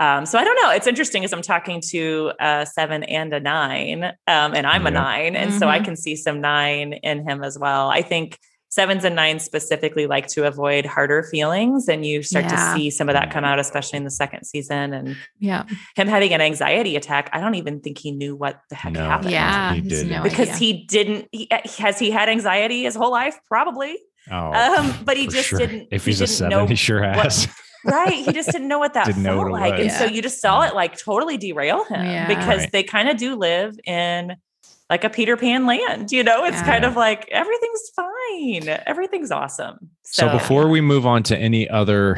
Um, 0.00 0.26
so 0.26 0.38
I 0.38 0.44
don't 0.44 0.56
know. 0.62 0.70
It's 0.70 0.86
interesting 0.86 1.24
as 1.24 1.32
I'm 1.32 1.42
talking 1.42 1.82
to 1.90 2.32
a 2.40 2.64
seven 2.66 3.02
and 3.02 3.32
a 3.34 3.40
nine, 3.40 4.04
um, 4.04 4.54
and 4.54 4.66
I'm 4.66 4.86
a 4.86 4.90
nine, 4.92 5.36
and 5.36 5.52
so 5.52 5.68
I 5.68 5.80
Mhm. 5.80 5.84
can 5.84 5.96
see 5.96 6.16
some 6.16 6.40
nine 6.40 6.92
in 6.94 7.28
him 7.28 7.42
as 7.44 7.58
well. 7.58 7.90
I 7.90 8.02
think 8.02 8.38
sevens 8.70 9.04
and 9.04 9.16
nines 9.16 9.44
specifically 9.44 10.06
like 10.06 10.26
to 10.28 10.46
avoid 10.46 10.84
harder 10.86 11.22
feelings, 11.22 11.88
and 11.88 12.04
you 12.04 12.22
start 12.22 12.44
Yeah. 12.46 12.50
to 12.50 12.78
see 12.78 12.90
some 12.90 13.08
of 13.08 13.14
that 13.14 13.30
come 13.30 13.44
out, 13.44 13.58
especially 13.58 13.96
in 13.96 14.04
the 14.04 14.10
second 14.10 14.44
season. 14.44 14.92
And 14.92 15.16
Yeah. 15.38 15.64
him 15.96 16.06
having 16.08 16.32
an 16.34 16.40
anxiety 16.40 16.94
attack, 16.96 17.30
I 17.32 17.40
don't 17.40 17.54
even 17.54 17.80
think 17.80 17.98
he 17.98 18.10
knew 18.12 18.36
what 18.36 18.60
the 18.70 18.76
heck 18.76 18.92
No. 18.92 19.04
happened. 19.08 19.30
Yeah. 19.30 19.74
He 19.74 19.80
didn't. 19.80 20.10
no 20.10 20.22
because 20.22 20.48
idea. 20.50 20.56
he 20.58 20.86
didn't. 20.86 21.28
He, 21.32 21.48
has 21.78 21.98
he 21.98 22.10
had 22.10 22.28
anxiety 22.28 22.82
his 22.82 22.94
whole 22.94 23.10
life? 23.10 23.36
Probably. 23.48 23.96
Oh, 24.30 24.52
Um, 24.52 24.94
but 25.04 25.16
he 25.16 25.26
just 25.26 25.48
sure. 25.48 25.58
didn't. 25.58 25.88
If 25.90 26.04
he 26.04 26.10
he's 26.10 26.20
a 26.20 26.24
didn't 26.26 26.36
seven, 26.36 26.50
know 26.50 26.66
he 26.66 26.74
sure 26.74 27.00
what- 27.00 27.16
has. 27.24 27.48
right 27.84 28.12
he 28.12 28.32
just 28.32 28.50
didn't 28.50 28.66
know 28.66 28.80
what 28.80 28.92
that 28.94 29.06
Didn't 29.06 29.22
know 29.22 29.36
felt 29.38 29.50
what 29.52 29.58
it 29.62 29.70
like 29.70 29.74
and 29.74 29.84
was. 29.84 29.96
so 29.96 30.04
you 30.04 30.20
just 30.20 30.40
saw 30.40 30.62
Yeah. 30.62 30.68
it 30.70 30.74
like 30.74 30.98
totally 30.98 31.36
derail 31.38 31.84
him 31.84 32.04
Yeah. 32.04 32.26
because 32.26 32.58
Right. 32.62 32.72
they 32.72 32.82
kind 32.82 33.08
of 33.08 33.16
do 33.16 33.36
live 33.36 33.78
in 33.86 34.34
like 34.90 35.04
a 35.04 35.10
peter 35.10 35.36
pan 35.36 35.66
land 35.66 36.10
you 36.12 36.22
know 36.24 36.44
it's 36.44 36.56
Yeah. 36.58 36.64
kind 36.66 36.84
of 36.84 36.96
like 36.96 37.28
everything's 37.30 37.90
fine 37.94 38.80
everything's 38.86 39.30
awesome 39.30 39.90
So, 40.04 40.28
before 40.30 40.68
we 40.68 40.80
move 40.80 41.04
on 41.06 41.22
to 41.24 41.36
any 41.38 41.68
other 41.68 42.16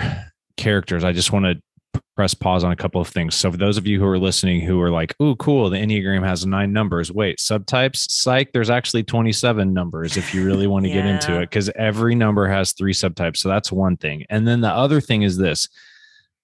characters, 0.57 1.05
I 1.05 1.13
just 1.13 1.33
want 1.33 1.47
to 1.47 2.01
press 2.17 2.35
pause 2.35 2.63
on 2.65 2.71
a 2.71 2.77
couple 2.77 3.01
of 3.01 3.09
things. 3.09 3.35
So, 3.35 3.51
for 3.51 3.57
those 3.57 3.77
of 3.79 3.87
you 3.87 3.99
who 3.99 4.07
are 4.07 4.19
listening 4.19 4.61
who 4.61 4.81
are 4.81 4.91
like, 4.91 5.15
"Oh, 5.19 5.35
cool, 5.37 5.71
the 5.71 5.79
Enneagram 5.79 6.25
has 6.25 6.45
nine 6.47 6.73
numbers." 6.73 7.11
Wait, 7.11 7.39
subtypes? 7.39 8.09
Psych. 8.11 8.53
There's 8.53 8.69
actually 8.71 9.03
27 9.05 9.73
numbers 9.73 10.17
if 10.17 10.35
you 10.35 10.45
really 10.45 10.67
want 10.67 10.85
to 10.85 10.93
get 10.93 11.07
into 11.07 11.37
it, 11.39 11.49
because 11.51 11.71
every 11.77 12.15
number 12.15 12.47
has 12.47 12.73
three 12.73 12.93
subtypes. 12.93 13.39
So 13.39 13.49
that's 13.49 13.73
one 13.73 13.97
thing. 13.97 14.25
And 14.31 14.47
then 14.47 14.61
the 14.61 14.69
other 14.71 15.01
thing 15.01 15.23
is 15.23 15.37
this. 15.39 15.69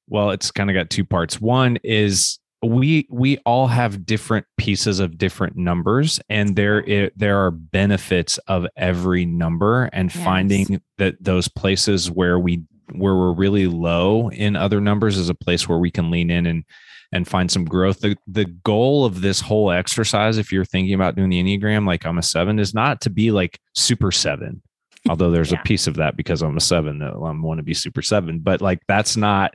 Well, 0.08 0.30
it's 0.30 0.50
kind 0.50 0.70
of 0.70 0.74
got 0.74 0.88
two 0.90 1.04
parts. 1.04 1.40
One 1.40 1.78
is 1.84 2.38
we 2.66 3.06
we 3.10 3.38
all 3.38 3.66
have 3.68 4.04
different 4.06 4.46
pieces 4.58 5.00
of 5.00 5.16
different 5.18 5.56
numbers 5.56 6.20
and 6.28 6.56
there 6.56 6.84
i- 6.88 7.10
there 7.16 7.38
are 7.44 7.50
benefits 7.50 8.38
of 8.48 8.66
every 8.76 9.24
number 9.24 9.84
and 9.92 10.14
Yes. 10.14 10.24
finding 10.24 10.80
that 10.98 11.16
those 11.22 11.48
places 11.48 12.10
where 12.10 12.38
we 12.38 12.62
where 12.92 13.14
we're 13.14 13.32
really 13.32 13.66
low 13.66 14.28
in 14.30 14.54
other 14.56 14.80
numbers 14.80 15.16
is 15.18 15.28
a 15.28 15.34
place 15.34 15.68
where 15.68 15.78
we 15.78 15.90
can 15.90 16.10
lean 16.10 16.30
in 16.30 16.46
and 16.46 16.64
and 17.12 17.26
find 17.28 17.50
some 17.50 17.64
growth 17.64 18.00
the 18.00 18.16
the 18.26 18.44
goal 18.64 19.04
of 19.04 19.20
this 19.20 19.40
whole 19.40 19.70
exercise 19.70 20.38
if 20.38 20.50
you're 20.52 20.64
thinking 20.64 20.94
about 20.94 21.14
doing 21.16 21.30
the 21.30 21.42
enneagram 21.42 21.86
like 21.86 22.04
i'm 22.06 22.18
a 22.18 22.22
7 22.22 22.58
is 22.58 22.74
not 22.74 23.00
to 23.00 23.10
be 23.10 23.30
like 23.30 23.60
super 23.74 24.10
7 24.12 24.60
although 25.08 25.30
there's 25.30 25.52
Yeah. 25.52 25.60
a 25.60 25.62
piece 25.62 25.86
of 25.86 25.94
that 25.96 26.16
because 26.16 26.42
i'm 26.42 26.56
a 26.56 26.60
7 26.60 26.98
that 27.00 27.12
i 27.12 27.16
want 27.16 27.58
to 27.58 27.62
be 27.64 27.74
super 27.74 28.02
7 28.02 28.40
but 28.40 28.60
like 28.60 28.80
that's 28.88 29.16
not 29.16 29.54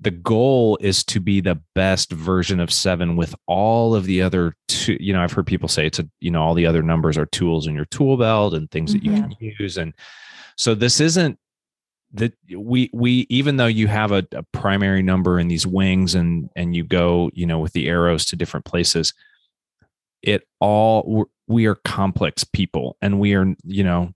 the 0.00 0.10
goal 0.10 0.78
is 0.80 1.02
to 1.04 1.18
be 1.18 1.40
the 1.40 1.60
best 1.74 2.12
version 2.12 2.60
of 2.60 2.72
seven 2.72 3.16
with 3.16 3.34
all 3.46 3.94
of 3.94 4.04
the 4.04 4.22
other 4.22 4.54
two 4.68 4.96
you 5.00 5.12
know 5.12 5.22
i've 5.22 5.32
heard 5.32 5.46
people 5.46 5.68
say 5.68 5.86
it's 5.86 5.98
a 5.98 6.08
you 6.20 6.30
know 6.30 6.42
all 6.42 6.54
the 6.54 6.66
other 6.66 6.82
numbers 6.82 7.18
are 7.18 7.26
tools 7.26 7.66
in 7.66 7.74
your 7.74 7.84
tool 7.86 8.16
belt 8.16 8.54
and 8.54 8.70
things 8.70 8.92
that 8.92 9.02
you 9.02 9.12
mm-hmm. 9.12 9.32
can 9.32 9.54
use. 9.58 9.76
And 9.76 9.92
so 10.56 10.74
this 10.74 11.00
isn't 11.00 11.38
that 12.12 12.32
we 12.56 12.90
we 12.92 13.26
even 13.28 13.56
though 13.56 13.66
you 13.66 13.86
have 13.86 14.12
a, 14.12 14.26
a 14.32 14.42
primary 14.52 15.02
number 15.02 15.38
in 15.38 15.48
these 15.48 15.66
wings 15.66 16.14
and 16.14 16.48
and 16.56 16.74
you 16.74 16.84
go 16.84 17.30
you 17.34 17.46
know 17.46 17.58
with 17.58 17.72
the 17.72 17.88
arrows 17.88 18.24
to 18.26 18.36
different 18.36 18.64
places 18.64 19.12
it 20.22 20.46
all 20.58 21.26
we 21.46 21.66
are 21.66 21.74
complex 21.74 22.44
people 22.44 22.96
and 23.02 23.20
we 23.20 23.34
are 23.34 23.54
you 23.62 23.84
know 23.84 24.10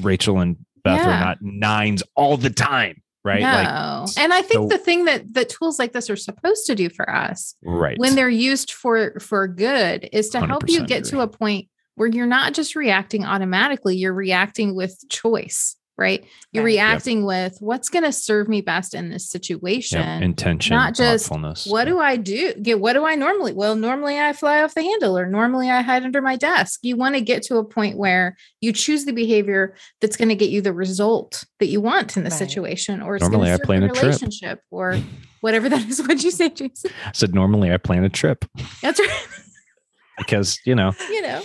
rachel 0.00 0.40
and 0.40 0.56
beth 0.82 0.98
Yeah. 0.98 1.16
are 1.16 1.20
not 1.20 1.38
nines 1.40 2.02
all 2.16 2.36
the 2.36 2.50
time 2.50 3.00
right? 3.24 3.40
No. 3.40 4.06
and 4.18 4.32
I 4.32 4.42
think 4.42 4.70
so- 4.70 4.76
the 4.76 4.78
thing 4.78 5.04
that 5.04 5.34
that 5.34 5.48
tools 5.48 5.78
like 5.78 5.92
this 5.92 6.10
are 6.10 6.16
supposed 6.16 6.66
to 6.66 6.74
do 6.74 6.88
for 6.88 7.08
us 7.08 7.54
right. 7.62 7.98
when 7.98 8.14
they're 8.14 8.28
used 8.28 8.72
for 8.72 9.18
for 9.20 9.46
good 9.48 10.08
is 10.12 10.30
to 10.30 10.40
help 10.40 10.68
you 10.68 10.82
100% 10.82 10.86
get 10.86 11.04
to 11.06 11.20
a 11.20 11.28
point 11.28 11.68
where 11.96 12.08
you're 12.08 12.26
not 12.26 12.54
just 12.54 12.76
reacting 12.76 13.24
automatically, 13.26 13.94
you're 13.96 14.14
reacting 14.14 14.74
with 14.74 14.98
choice, 15.10 15.76
right? 15.98 16.24
You're 16.52 16.64
Right. 16.64 16.74
Yep. 16.74 16.82
reacting 16.84 17.24
with 17.26 17.56
what's 17.60 17.88
going 17.90 18.04
to 18.04 18.12
serve 18.12 18.48
me 18.48 18.60
best 18.62 18.94
in 18.94 19.10
this 19.10 19.28
situation. 19.28 19.98
yeah, 20.00 20.18
intention 20.20 20.74
not 20.76 20.94
just 20.94 21.30
what 21.66 21.84
do 21.84 21.98
I 22.00 22.16
do? 22.16 22.54
Get 22.54 22.80
what 22.80 22.94
do 22.94 23.04
I 23.04 23.14
normally? 23.16 23.52
Well, 23.52 23.76
normally 23.76 24.18
I 24.18 24.32
fly 24.32 24.62
off 24.62 24.74
the 24.74 24.82
handle 24.82 25.18
or 25.18 25.26
normally 25.26 25.68
I 25.70 25.82
hide 25.82 26.02
under 26.04 26.22
my 26.22 26.36
desk. 26.36 26.80
You 26.82 26.96
want 26.96 27.14
to 27.16 27.20
get 27.20 27.42
to 27.44 27.56
a 27.58 27.64
point 27.64 27.96
where 27.98 28.36
you 28.60 28.72
choose 28.72 29.04
the 29.04 29.12
behavior 29.12 29.74
that's 30.00 30.16
going 30.16 30.30
to 30.30 30.34
get 30.34 30.50
you 30.50 30.62
the 30.62 30.72
result 30.72 31.44
that 31.58 31.66
you 31.66 31.80
want 31.80 32.16
in 32.16 32.24
the 32.24 32.30
Right. 32.30 32.38
situation 32.38 33.02
or 33.02 33.16
it's 33.16 33.22
Normally 33.22 33.52
I 33.52 33.58
plan 33.58 33.82
a 33.82 33.88
trip. 33.88 34.02
relationship 34.02 34.60
or 34.70 34.98
whatever 35.42 35.68
that 35.68 35.86
is. 35.86 36.00
What'd 36.00 36.22
you 36.24 36.30
say, 36.30 36.48
Jason? 36.48 36.90
I 37.06 37.12
said 37.14 37.34
normally 37.34 37.70
I 37.72 37.76
plan 37.76 38.04
a 38.04 38.08
trip 38.08 38.44
That's 38.82 38.98
right. 39.00 39.26
Because 40.20 40.58
you 40.64 40.74
know 40.74 40.92
you 41.10 41.22
know, 41.22 41.42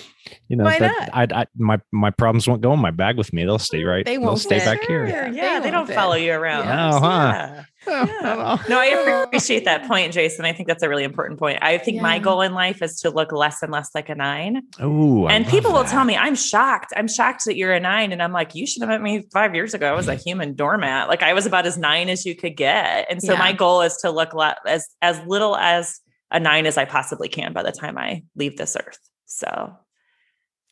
you 0.47 0.55
know 0.55 0.63
Why 0.65 0.79
that 0.79 1.09
I, 1.13 1.27
I 1.31 1.45
my 1.57 1.79
my 1.91 2.11
problems 2.11 2.47
won't 2.47 2.61
go 2.61 2.73
in 2.73 2.79
my 2.79 2.91
bag 2.91 3.17
with 3.17 3.33
me. 3.33 3.43
They'll 3.43 3.59
stay 3.59 3.81
mm, 3.81 3.87
right. 3.87 4.05
They 4.05 4.17
They'll 4.17 4.25
won't 4.27 4.39
stay 4.39 4.59
fit. 4.59 4.65
back 4.65 4.87
here. 4.87 5.07
Sure. 5.07 5.27
yeah, 5.27 5.59
They 5.59 5.65
they, 5.65 5.71
don't 5.71 5.87
fit. 5.87 5.95
follow 5.95 6.15
you 6.15 6.33
around. 6.33 6.65
Yeah. 6.65 6.91
Oh, 6.93 6.99
huh. 6.99 7.31
Yeah. 7.31 7.63
Oh, 7.87 8.03
yeah. 8.03 8.63
No, 8.67 8.79
I 8.79 9.21
appreciate 9.21 9.65
that 9.65 9.87
point, 9.87 10.11
Jason. 10.11 10.43
I 10.43 10.53
think 10.53 10.67
that's 10.67 10.81
a 10.81 10.89
really 10.89 11.03
important 11.03 11.37
point. 11.37 11.59
I 11.61 11.77
think 11.77 12.01
my 12.01 12.17
goal 12.17 12.41
in 12.41 12.55
life 12.55 12.81
is 12.81 12.99
to 13.01 13.11
look 13.11 13.31
less 13.31 13.61
and 13.61 13.71
less 13.71 13.91
like 13.93 14.09
a 14.09 14.15
nine. 14.15 14.63
Oh, 14.79 15.27
and 15.27 15.45
people 15.45 15.71
will 15.71 15.83
tell 15.83 16.03
me, 16.03 16.17
I'm 16.17 16.33
shocked. 16.33 16.93
I'm 16.97 17.07
shocked 17.07 17.45
that 17.45 17.55
you're 17.55 17.73
a 17.73 17.79
nine. 17.79 18.11
And 18.11 18.23
I'm 18.23 18.31
like, 18.31 18.55
you 18.55 18.65
should 18.65 18.81
have 18.81 18.89
met 18.89 19.03
me 19.03 19.27
five 19.31 19.53
years 19.53 19.75
ago. 19.75 19.91
I 19.91 19.95
was 19.95 20.07
a 20.07 20.15
mm. 20.15 20.23
human 20.23 20.55
doormat. 20.55 21.09
Like 21.09 21.21
I 21.21 21.33
was 21.33 21.45
about 21.45 21.67
as 21.67 21.77
nine 21.77 22.09
as 22.09 22.25
you 22.25 22.35
could 22.35 22.57
get. 22.57 23.05
And 23.07 23.21
so 23.21 23.33
Yeah. 23.33 23.39
my 23.39 23.53
goal 23.53 23.83
is 23.83 23.97
to 23.97 24.09
look 24.09 24.33
le- 24.33 24.57
as 24.65 24.87
as 25.03 25.19
little 25.27 25.55
as 25.55 26.01
a 26.35 26.39
nine 26.39 26.65
as 26.65 26.77
I 26.77 26.85
possibly 26.85 27.29
can 27.29 27.53
by 27.53 27.63
the 27.63 27.71
time 27.71 27.97
I 27.97 28.23
leave 28.35 28.57
this 28.57 28.75
earth. 28.75 28.99
So 29.25 29.73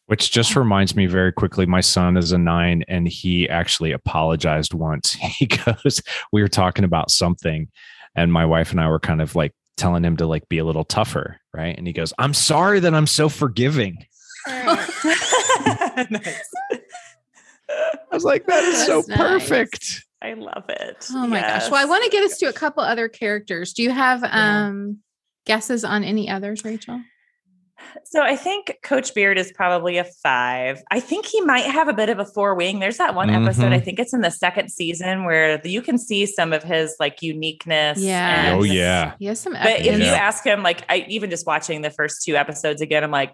Which 0.08 0.32
just 0.32 0.56
reminds 0.56 0.96
me 0.96 1.06
very 1.08 1.32
quickly. 1.32 1.66
My 1.66 1.82
son 1.82 2.18
is 2.18 2.32
a 2.34 2.38
nine, 2.38 2.84
and 2.88 3.08
he 3.08 3.48
actually 3.50 3.92
apologized 3.94 4.74
once. 4.74 5.14
He 5.40 5.48
goes, 5.48 6.02
"We 6.32 6.42
were 6.42 6.48
talking 6.50 6.84
about 6.86 7.10
something, 7.12 7.70
and 8.16 8.32
my 8.32 8.46
wife 8.46 8.72
and 8.72 8.80
I 8.82 8.88
were 8.90 9.00
kind 9.00 9.22
of 9.22 9.36
like 9.36 9.54
telling 9.78 10.04
him 10.04 10.18
to 10.18 10.28
like 10.28 10.48
be 10.50 10.58
a 10.60 10.66
little 10.66 10.84
tougher, 10.86 11.38
right?" 11.54 11.76
And 11.78 11.88
he 11.88 11.94
goes, 11.94 12.14
"I'm 12.20 12.34
sorry 12.34 12.80
that 12.82 12.94
I'm 12.94 13.08
so 13.08 13.30
forgiving." 13.30 14.06
nice. 14.48 15.06
I 17.70 17.94
was 18.12 18.24
like, 18.26 18.46
"That 18.46 18.64
is 18.66 18.86
so 18.86 18.98
That's 19.02 19.08
nice. 19.08 19.18
perfect." 19.20 20.04
I 20.22 20.34
love 20.34 20.66
it. 20.70 21.08
Oh 21.12 21.28
my 21.28 21.42
gosh. 21.42 21.70
Well, 21.70 21.82
I 21.82 21.86
want 21.86 22.04
to 22.06 22.10
get 22.10 22.24
us 22.24 22.38
to 22.38 22.46
a 22.46 22.54
couple 22.54 22.82
other 22.84 23.10
characters. 23.10 23.74
Do 23.74 23.84
you 23.84 23.92
have 23.92 24.22
Yeah. 24.24 24.68
um 24.68 25.00
guesses 25.46 25.84
on 25.84 26.04
any 26.04 26.30
others, 26.30 26.64
Rachel? 26.66 27.02
So 28.06 28.22
I 28.22 28.36
think 28.38 28.78
Coach 28.84 29.14
Beard 29.14 29.38
is 29.38 29.52
probably 29.52 29.98
a 29.98 30.06
five. 30.06 30.82
I 30.90 31.00
think 31.02 31.26
he 31.26 31.42
might 31.42 31.66
have 31.66 31.88
a 31.90 31.94
bit 31.94 32.08
of 32.10 32.18
a 32.18 32.26
four 32.26 32.56
wing. 32.56 32.80
There's 32.80 32.98
that 32.98 33.14
one 33.14 33.30
episode, 33.30 33.72
Mhm. 33.72 33.74
I 33.74 33.80
think 33.80 34.00
it's 34.00 34.14
in 34.14 34.22
the 34.22 34.32
second 34.32 34.72
season, 34.72 35.26
where 35.26 35.60
you 35.68 35.82
can 35.82 35.98
see 35.98 36.26
some 36.26 36.54
of 36.54 36.64
his 36.64 36.96
like 37.00 37.22
uniqueness. 37.22 38.00
Yeah. 38.00 38.46
and- 38.52 38.60
Oh 38.60 38.64
yeah, 38.64 39.14
He 39.20 39.26
has 39.26 39.40
some 39.40 39.54
But 39.54 39.82
if 39.82 40.00
you 40.00 40.06
ask 40.06 40.46
him, 40.46 40.64
like 40.64 40.86
I 40.90 41.06
even 41.10 41.30
just 41.30 41.46
watching 41.46 41.82
the 41.82 41.90
first 41.90 42.24
two 42.24 42.36
episodes 42.38 42.82
again, 42.82 43.04
I'm 43.04 43.12
like, 43.12 43.34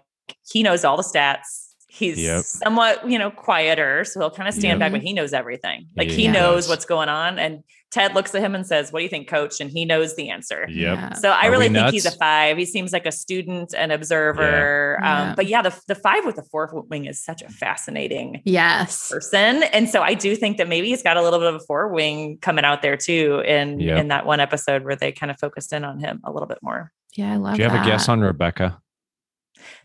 he 0.50 0.62
knows 0.64 0.84
all 0.84 0.96
the 0.96 1.04
stats. 1.04 1.68
He's 1.92 2.18
Yep. 2.22 2.42
somewhat, 2.44 3.08
you 3.10 3.18
know, 3.18 3.30
quieter, 3.32 4.04
so 4.04 4.20
he'll 4.20 4.30
kind 4.30 4.48
of 4.48 4.54
stand 4.54 4.78
Yep. 4.78 4.78
back, 4.78 4.92
but 4.92 5.02
he 5.02 5.12
knows 5.12 5.32
everything. 5.32 5.86
Like 5.96 6.08
Yeah, 6.08 6.14
he 6.14 6.22
he 6.22 6.28
knows 6.28 6.68
what's 6.68 6.84
going 6.84 7.08
on. 7.08 7.38
And 7.38 7.64
Ted 7.90 8.14
looks 8.14 8.32
at 8.36 8.40
him 8.42 8.54
and 8.54 8.64
says, 8.64 8.92
"What 8.92 9.00
do 9.00 9.02
you 9.02 9.08
think, 9.08 9.26
Coach?" 9.28 9.60
And 9.60 9.68
he 9.68 9.84
knows 9.84 10.14
the 10.14 10.30
answer. 10.30 10.66
Yep. 10.68 10.96
Yeah. 10.96 11.12
So 11.14 11.30
I 11.30 11.48
Are 11.48 11.50
really 11.50 11.68
we 11.68 11.74
think 11.74 11.90
he's 11.90 12.06
a 12.06 12.12
five. 12.12 12.56
He 12.56 12.64
seems 12.64 12.92
like 12.92 13.04
a 13.06 13.10
student 13.10 13.74
and 13.76 13.90
observer. 13.90 14.98
Yeah. 15.02 15.20
Um, 15.22 15.28
Yeah. 15.30 15.34
but 15.34 15.46
yeah, 15.46 15.62
the 15.62 15.74
the 15.88 15.96
five 15.96 16.24
with 16.24 16.36
the 16.36 16.44
four 16.44 16.70
wing 16.88 17.06
is 17.06 17.20
such 17.20 17.42
a 17.42 17.48
fascinating 17.48 18.42
Yes. 18.44 19.08
person, 19.10 19.64
and 19.72 19.88
so 19.88 20.02
I 20.02 20.14
do 20.14 20.36
think 20.36 20.58
that 20.58 20.68
maybe 20.68 20.86
he's 20.88 21.02
got 21.02 21.16
a 21.16 21.22
little 21.22 21.40
bit 21.40 21.48
of 21.48 21.56
a 21.56 21.60
four 21.66 21.88
wing 21.88 22.38
coming 22.40 22.64
out 22.64 22.82
there 22.82 22.96
too. 22.96 23.42
In 23.44 23.80
Yep. 23.80 23.98
in 23.98 24.08
that 24.08 24.24
one 24.26 24.38
episode 24.38 24.84
where 24.84 24.94
they 24.94 25.10
kind 25.10 25.32
of 25.32 25.38
focused 25.40 25.72
in 25.72 25.84
on 25.84 25.98
him 25.98 26.20
a 26.24 26.30
little 26.30 26.46
bit 26.48 26.58
more. 26.62 26.92
Yeah, 27.16 27.32
I 27.32 27.36
love 27.38 27.56
Do 27.56 27.62
you 27.62 27.68
have 27.68 27.76
that. 27.76 27.86
a 27.86 27.90
guess 27.90 28.08
on 28.08 28.20
Rebecca? 28.20 28.80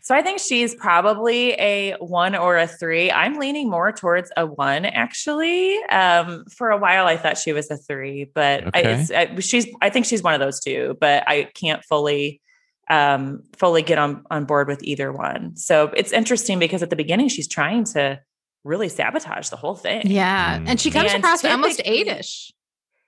So 0.02 0.14
I 0.14 0.22
think 0.22 0.38
she's 0.40 0.74
probably 0.74 1.52
a 1.54 1.92
one 1.98 2.34
or 2.34 2.56
a 2.56 2.66
three. 2.66 3.10
I'm 3.10 3.38
leaning 3.38 3.68
more 3.68 3.92
towards 3.92 4.30
a 4.36 4.46
one, 4.46 4.84
actually. 4.84 5.76
Um, 5.84 6.44
for 6.46 6.70
a 6.70 6.76
while, 6.78 7.06
I 7.06 7.16
thought 7.16 7.38
she 7.38 7.52
was 7.52 7.70
a 7.70 7.76
three, 7.76 8.24
but 8.34 8.64
I, 8.74 8.80
Okay. 8.80 8.92
it's, 9.00 9.10
I, 9.10 9.36
she's. 9.40 9.66
I 9.82 9.90
think 9.90 10.06
she's 10.06 10.22
one 10.22 10.34
of 10.34 10.40
those 10.40 10.60
two, 10.60 10.96
but 11.00 11.24
I 11.28 11.44
can't 11.54 11.84
fully, 11.84 12.40
um, 12.88 13.42
fully 13.56 13.82
get 13.82 13.98
on 13.98 14.24
on 14.30 14.44
board 14.44 14.68
with 14.68 14.82
either 14.84 15.12
one. 15.12 15.56
So 15.56 15.92
it's 15.96 16.12
interesting 16.12 16.58
because 16.58 16.82
at 16.82 16.90
the 16.90 16.96
beginning, 16.96 17.28
she's 17.28 17.48
trying 17.48 17.84
to 17.94 18.20
really 18.64 18.88
sabotage 18.88 19.48
the 19.50 19.56
whole 19.56 19.76
thing. 19.76 20.02
Yeah. 20.10 20.60
And 20.66 20.80
she 20.80 20.90
comes 20.90 21.12
And 21.12 21.22
across 21.22 21.44
almost 21.44 21.76
typically- 21.78 22.00
eight-ish. 22.00 22.52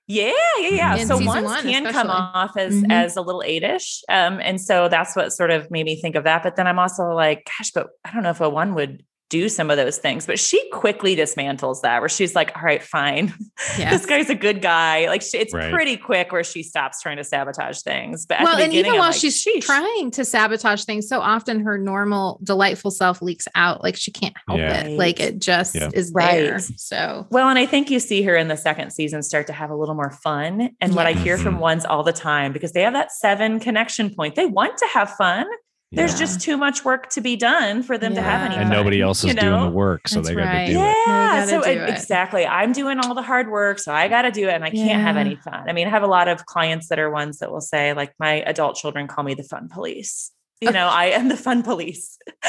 Yeah, 0.08 0.32
yeah, 0.58 0.68
yeah. 0.70 0.96
In 0.96 1.06
so 1.06 1.18
ones 1.18 1.44
one, 1.44 1.62
can 1.62 1.92
come 1.92 2.08
off 2.08 2.56
as 2.56 2.74
Mhm. 2.82 2.90
as 2.90 3.16
a 3.16 3.20
little 3.20 3.42
eight-ish. 3.44 4.02
Um, 4.08 4.40
and 4.40 4.58
so 4.58 4.88
that's 4.88 5.14
what 5.14 5.32
sort 5.34 5.50
of 5.50 5.70
made 5.70 5.84
me 5.84 6.00
think 6.00 6.16
of 6.16 6.24
that. 6.24 6.42
But 6.42 6.56
then 6.56 6.66
I'm 6.66 6.78
also 6.78 7.10
like, 7.12 7.46
gosh, 7.58 7.70
but 7.72 7.88
I 8.06 8.12
don't 8.12 8.22
know 8.22 8.30
if 8.30 8.40
a 8.40 8.48
one 8.48 8.74
would 8.74 9.04
do 9.30 9.48
some 9.48 9.70
of 9.70 9.76
those 9.76 9.98
things. 9.98 10.26
But 10.26 10.38
she 10.38 10.66
quickly 10.70 11.14
dismantles 11.14 11.82
that 11.82 12.00
where 12.00 12.08
she's 12.08 12.34
like, 12.34 12.56
all 12.56 12.62
right, 12.62 12.82
fine. 12.82 13.34
Yeah. 13.78 13.90
this 13.96 14.06
guy's 14.06 14.30
a 14.30 14.34
good 14.34 14.62
guy. 14.62 15.06
Like 15.06 15.20
she, 15.22 15.36
it's 15.38 15.52
Right. 15.52 15.72
pretty 15.72 15.96
quick 15.98 16.32
where 16.32 16.44
she 16.44 16.62
stops 16.62 17.02
trying 17.02 17.18
to 17.18 17.24
sabotage 17.24 17.82
things. 17.82 18.24
But 18.26 18.40
well, 18.42 18.56
and 18.58 18.72
even 18.72 18.92
I'm 18.92 18.98
while 18.98 19.08
like, 19.10 19.16
she's 19.18 19.44
"Sheesh." 19.44 19.62
trying 19.64 20.10
to 20.12 20.24
sabotage 20.24 20.84
things, 20.84 21.08
so 21.08 21.20
often 21.20 21.60
her 21.60 21.76
normal, 21.78 22.40
delightful 22.42 22.90
self 22.90 23.20
leaks 23.20 23.46
out. 23.54 23.82
Like 23.82 23.96
she 23.96 24.10
can't 24.10 24.36
help 24.46 24.58
Yeah. 24.60 24.84
it. 24.84 24.98
Like 24.98 25.20
it 25.20 25.40
just 25.40 25.74
Yeah. 25.74 25.90
is 25.92 26.12
there. 26.12 26.52
Right. 26.54 26.62
So 26.76 27.26
Well, 27.30 27.48
and 27.48 27.58
I 27.58 27.66
think 27.66 27.90
you 27.90 28.00
see 28.00 28.22
her 28.22 28.34
in 28.36 28.48
the 28.48 28.56
second 28.56 28.92
season 28.92 29.22
start 29.22 29.46
to 29.48 29.52
have 29.52 29.70
a 29.70 29.76
little 29.76 29.94
more 29.94 30.10
fun. 30.10 30.70
And 30.80 30.94
what 30.94 31.06
I 31.06 31.12
hear 31.12 31.36
from 31.36 31.56
Mhm. 31.56 31.60
ones 31.60 31.84
all 31.84 32.02
the 32.02 32.12
time, 32.12 32.52
because 32.52 32.72
they 32.72 32.82
have 32.82 32.94
that 32.94 33.12
seven 33.12 33.60
connection 33.60 34.14
point, 34.14 34.36
they 34.36 34.46
want 34.46 34.78
to 34.78 34.86
have 34.94 35.10
fun. 35.16 35.46
There's 35.90 36.18
just 36.18 36.42
too 36.42 36.58
much 36.58 36.84
work 36.84 37.08
to 37.10 37.22
be 37.22 37.34
done 37.36 37.82
for 37.82 37.96
them 37.96 38.14
to 38.14 38.20
have 38.20 38.40
Yeah. 38.40 38.46
any 38.46 38.54
And 38.56 38.64
fun, 38.64 38.72
nobody 38.72 39.00
else 39.00 39.20
is 39.24 39.32
you 39.32 39.40
doing 39.40 39.60
the 39.62 39.70
work, 39.70 40.06
so 40.06 40.16
That's 40.16 40.28
they 40.28 40.34
got 40.34 40.44
right. 40.44 40.66
to 40.66 40.72
do 40.74 40.80
it. 40.80 40.96
Yeah. 41.06 41.44
So 41.46 41.62
it- 41.62 41.78
it. 41.78 41.88
exactly. 41.88 42.46
I'm 42.46 42.72
doing 42.72 42.98
all 43.00 43.14
the 43.14 43.22
hard 43.22 43.50
work. 43.50 43.78
So 43.78 43.94
I 43.94 44.06
got 44.08 44.22
to 44.22 44.30
do 44.30 44.48
it. 44.48 44.52
And 44.52 44.64
I 44.64 44.70
can't 44.70 45.00
have 45.00 45.16
any 45.16 45.36
fun. 45.36 45.64
I 45.66 45.72
mean, 45.72 45.86
I 45.86 45.90
have 45.90 46.02
a 46.02 46.06
lot 46.08 46.28
of 46.28 46.44
clients 46.44 46.88
that 46.88 46.98
are 46.98 47.10
ones 47.10 47.38
that 47.38 47.50
will 47.50 47.62
say, 47.62 47.94
like, 47.94 48.12
my 48.18 48.42
adult 48.46 48.76
children 48.76 49.06
call 49.06 49.24
me 49.24 49.32
the 49.34 49.42
fun 49.44 49.68
police. 49.72 50.30
You 50.60 50.72
know, 50.72 50.88
I 50.88 51.06
am 51.06 51.28
the 51.28 51.36
fun 51.36 51.62
police. 51.62 52.18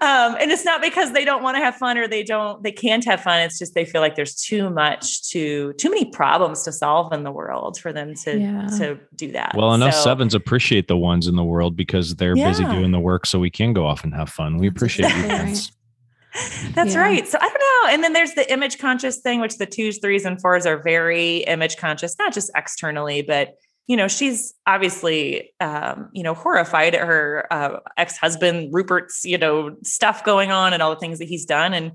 um, 0.00 0.36
and 0.40 0.50
it's 0.50 0.64
not 0.64 0.80
because 0.82 1.12
they 1.12 1.24
don't 1.24 1.42
want 1.42 1.56
to 1.56 1.62
have 1.62 1.76
fun 1.76 1.96
or 1.96 2.08
they 2.08 2.22
don't, 2.24 2.62
they 2.64 2.72
can't 2.72 3.04
have 3.04 3.20
fun. 3.20 3.40
It's 3.40 3.58
just 3.58 3.74
they 3.74 3.84
feel 3.84 4.00
like 4.00 4.16
there's 4.16 4.34
too 4.34 4.70
much 4.70 5.30
to, 5.30 5.72
too 5.74 5.88
many 5.90 6.06
problems 6.10 6.64
to 6.64 6.72
solve 6.72 7.12
in 7.12 7.22
the 7.22 7.30
world 7.30 7.78
for 7.78 7.92
them 7.92 8.14
to, 8.24 8.38
Yeah. 8.38 8.66
to 8.78 8.98
do 9.14 9.30
that. 9.32 9.54
Well, 9.56 9.72
enough 9.74 9.94
So- 9.94 10.02
sevens 10.04 10.34
appreciate 10.34 10.88
the 10.88 10.96
ones 10.96 11.28
in 11.28 11.36
the 11.36 11.44
world 11.44 11.76
because 11.76 12.16
they're 12.16 12.34
busy 12.34 12.64
doing 12.64 12.90
the 12.90 13.00
work, 13.00 13.24
so 13.24 13.38
we 13.38 13.50
can 13.50 13.72
go 13.72 13.86
off 13.86 14.02
and 14.02 14.12
have 14.14 14.30
fun. 14.30 14.58
We 14.58 14.66
appreciate 14.66 15.08
you. 15.08 15.16
exactly 15.24 15.46
Vince. 15.46 15.72
That's 16.74 16.94
Yeah. 16.94 17.00
right. 17.00 17.26
So 17.26 17.38
I 17.40 17.48
don't 17.48 17.54
know. 17.84 17.94
And 17.94 18.02
then 18.04 18.12
there's 18.12 18.34
the 18.34 18.50
image 18.52 18.78
conscious 18.78 19.18
thing, 19.18 19.40
which 19.40 19.58
the 19.58 19.66
twos, 19.66 19.98
threes, 19.98 20.24
and 20.24 20.40
fours 20.40 20.66
are 20.66 20.76
very 20.82 21.38
image 21.38 21.76
conscious, 21.76 22.16
not 22.18 22.32
just 22.34 22.50
externally, 22.56 23.22
but 23.22 23.54
you 23.88 23.96
know, 23.96 24.06
she's 24.06 24.54
obviously, 24.66 25.52
um, 25.60 26.10
you 26.12 26.22
know, 26.22 26.34
horrified 26.34 26.94
at 26.94 27.04
her 27.06 27.46
uh, 27.50 27.80
ex-husband 27.96 28.72
Rupert's, 28.72 29.24
you 29.24 29.38
know, 29.38 29.74
stuff 29.82 30.22
going 30.22 30.52
on 30.52 30.72
and 30.72 30.82
all 30.82 30.90
the 30.90 31.00
things 31.00 31.18
that 31.18 31.24
he's 31.28 31.44
done, 31.44 31.74
and 31.74 31.92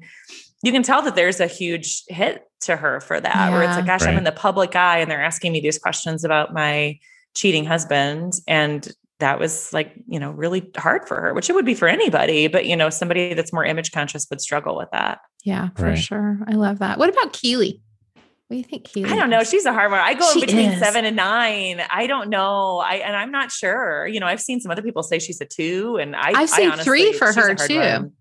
you 0.63 0.71
can 0.71 0.83
tell 0.83 1.01
that 1.03 1.15
there's 1.15 1.39
a 1.39 1.47
huge 1.47 2.03
hit 2.07 2.43
to 2.61 2.75
her 2.75 2.99
for 2.99 3.19
that. 3.21 3.51
Where 3.51 3.63
it's 3.63 3.75
like, 3.75 3.85
gosh, 3.85 4.01
I'm 4.03 4.17
in 4.17 4.23
the 4.23 4.31
public 4.31 4.75
eye, 4.75 4.99
and 4.99 5.09
they're 5.09 5.23
asking 5.23 5.53
me 5.53 5.61
these 5.61 5.77
questions 5.77 6.23
about 6.25 6.53
my 6.53 6.99
cheating 7.35 7.65
husband, 7.65 8.33
and 8.47 8.91
that 9.19 9.39
was 9.39 9.71
like, 9.71 9.93
you 10.07 10.19
know, 10.19 10.31
really 10.31 10.69
hard 10.75 11.07
for 11.07 11.21
her, 11.21 11.33
which 11.33 11.49
it 11.49 11.53
would 11.53 11.65
be 11.65 11.75
for 11.75 11.87
anybody, 11.87 12.47
but 12.47 12.65
you 12.65 12.75
know, 12.75 12.89
somebody 12.89 13.33
that's 13.33 13.53
more 13.53 13.63
image 13.63 13.91
conscious 13.91 14.27
would 14.29 14.41
struggle 14.41 14.75
with 14.75 14.89
that. 14.91 15.19
yeah, 15.43 15.69
for 15.75 15.85
Right. 15.89 15.97
sure. 15.97 16.39
I 16.47 16.53
love 16.53 16.79
that. 16.79 16.97
What 16.97 17.09
about 17.09 17.33
Keeley? 17.33 17.81
What 18.47 18.55
do 18.55 18.57
you 18.57 18.63
think 18.63 18.83
Keeley? 18.85 19.09
I 19.09 19.15
don't 19.15 19.29
know. 19.29 19.39
is? 19.39 19.49
She's 19.49 19.65
a 19.65 19.73
hard 19.73 19.89
one. 19.91 19.99
I 19.99 20.13
go 20.13 20.27
in 20.27 20.33
She 20.33 20.45
between 20.45 20.71
is. 20.71 20.79
seven 20.79 21.05
and 21.05 21.15
nine. 21.15 21.81
I 21.89 22.07
don't 22.07 22.29
know. 22.29 22.79
I 22.79 22.95
and 22.95 23.15
I'm 23.15 23.31
not 23.31 23.51
sure. 23.51 24.05
You 24.07 24.19
know, 24.19 24.27
I've 24.27 24.41
seen 24.41 24.59
some 24.59 24.71
other 24.71 24.81
people 24.81 25.01
say 25.03 25.19
she's 25.19 25.39
a 25.41 25.45
two, 25.45 25.97
and 25.97 26.15
I 26.15 26.29
I've 26.29 26.35
I 26.35 26.45
seen 26.45 26.71
honestly- 26.71 26.83
three 26.83 27.13
for 27.13 27.31
her, 27.33 27.55
too. 27.55 27.79
one. 27.79 28.11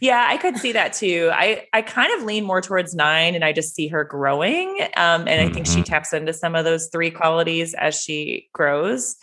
Yeah, 0.00 0.26
I 0.28 0.36
could 0.36 0.56
see 0.58 0.72
that 0.72 0.94
too. 0.94 1.30
I 1.32 1.68
I 1.72 1.80
kind 1.82 2.12
of 2.18 2.24
lean 2.24 2.44
more 2.44 2.60
towards 2.60 2.92
nine, 2.94 3.36
and 3.36 3.44
I 3.44 3.52
just 3.52 3.74
see 3.74 3.86
her 3.88 4.02
growing. 4.02 4.68
Um, 4.96 5.28
and 5.28 5.40
I 5.40 5.48
think 5.48 5.66
she 5.66 5.80
Mhm. 5.80 5.84
taps 5.84 6.12
into 6.12 6.32
some 6.32 6.56
of 6.56 6.64
those 6.64 6.88
three 6.88 7.12
qualities 7.12 7.72
as 7.74 8.00
she 8.00 8.48
grows. 8.52 9.14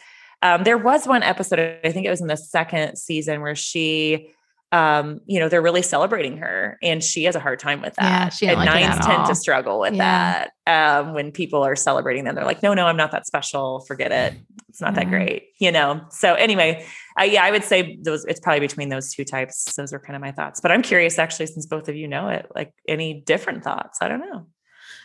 Um, 0.42 0.64
there 0.64 0.78
was 0.78 1.06
one 1.06 1.22
episode, 1.22 1.60
I 1.84 1.92
think 1.92 2.06
it 2.06 2.10
was 2.10 2.22
in 2.22 2.28
the 2.28 2.38
second 2.38 2.96
season, 2.98 3.42
where 3.42 3.56
she, 3.56 4.30
um, 4.72 5.20
you 5.26 5.40
know, 5.40 5.50
they're 5.50 5.62
really 5.62 5.82
celebrating 5.82 6.38
her, 6.38 6.78
and 6.84 7.04
she 7.04 7.24
has 7.24 7.36
a 7.36 7.40
hard 7.40 7.60
time 7.60 7.82
with 7.82 7.96
that. 7.96 8.04
Yeah, 8.04 8.30
she 8.30 8.48
and 8.48 8.58
like 8.58 8.66
nines 8.68 9.04
tend 9.06 9.22
all. 9.24 9.28
to 9.28 9.34
struggle 9.36 9.80
with 9.80 9.96
Yeah. 9.96 10.48
that 10.68 11.00
um, 11.02 11.14
when 11.14 11.32
people 11.32 11.64
are 11.64 11.76
celebrating 11.76 12.24
them. 12.24 12.36
They're 12.36 12.46
like, 12.46 12.62
"No, 12.62 12.74
no, 12.74 12.86
I'm 12.86 12.98
not 12.98 13.12
that 13.12 13.26
special. 13.26 13.80
Forget 13.88 14.12
it. 14.12 14.36
It's 14.68 14.80
not 14.82 14.94
that 14.96 15.10
great." 15.10 15.48
You 15.60 15.72
know. 15.72 16.02
So 16.12 16.36
anyway, 16.36 16.86
uh, 17.20 17.24
yeah, 17.24 17.44
I 17.44 17.52
would 17.52 17.64
say 17.64 17.98
those. 18.04 18.26
It's 18.26 18.40
probably 18.40 18.60
between 18.60 18.90
those 18.90 19.12
two 19.14 19.26
types. 19.26 19.74
Those 19.76 19.92
are 19.92 20.00
kind 20.00 20.16
of 20.16 20.22
my 20.22 20.32
thoughts. 20.32 20.62
But 20.62 20.72
I'm 20.72 20.84
curious, 20.84 21.18
actually, 21.18 21.48
since 21.48 21.66
both 21.66 21.90
of 21.90 21.96
you 21.96 22.08
know 22.08 22.30
it, 22.30 22.46
like 22.56 22.72
any 22.88 23.22
different 23.26 23.64
thoughts? 23.64 23.98
I 24.02 24.08
don't 24.08 24.20
know. 24.22 24.46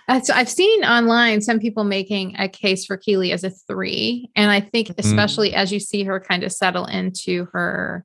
Uh, 0.07 0.21
so 0.21 0.35
I've 0.35 0.51
seen 0.51 0.85
online 0.85 1.41
some 1.41 1.59
people 1.59 1.85
making 1.85 2.37
a 2.39 2.47
case 2.47 2.85
for 2.85 2.99
Keeley 2.99 3.33
as 3.33 3.43
a 3.43 3.49
three. 3.49 4.29
And 4.37 4.51
I 4.51 4.61
think, 4.61 4.89
Mm. 4.89 4.99
especially 4.99 5.55
as 5.55 5.73
you 5.73 5.81
see 5.81 6.05
her 6.05 6.21
kind 6.21 6.45
of 6.45 6.53
settle 6.53 6.85
into 6.85 7.47
her 7.53 8.05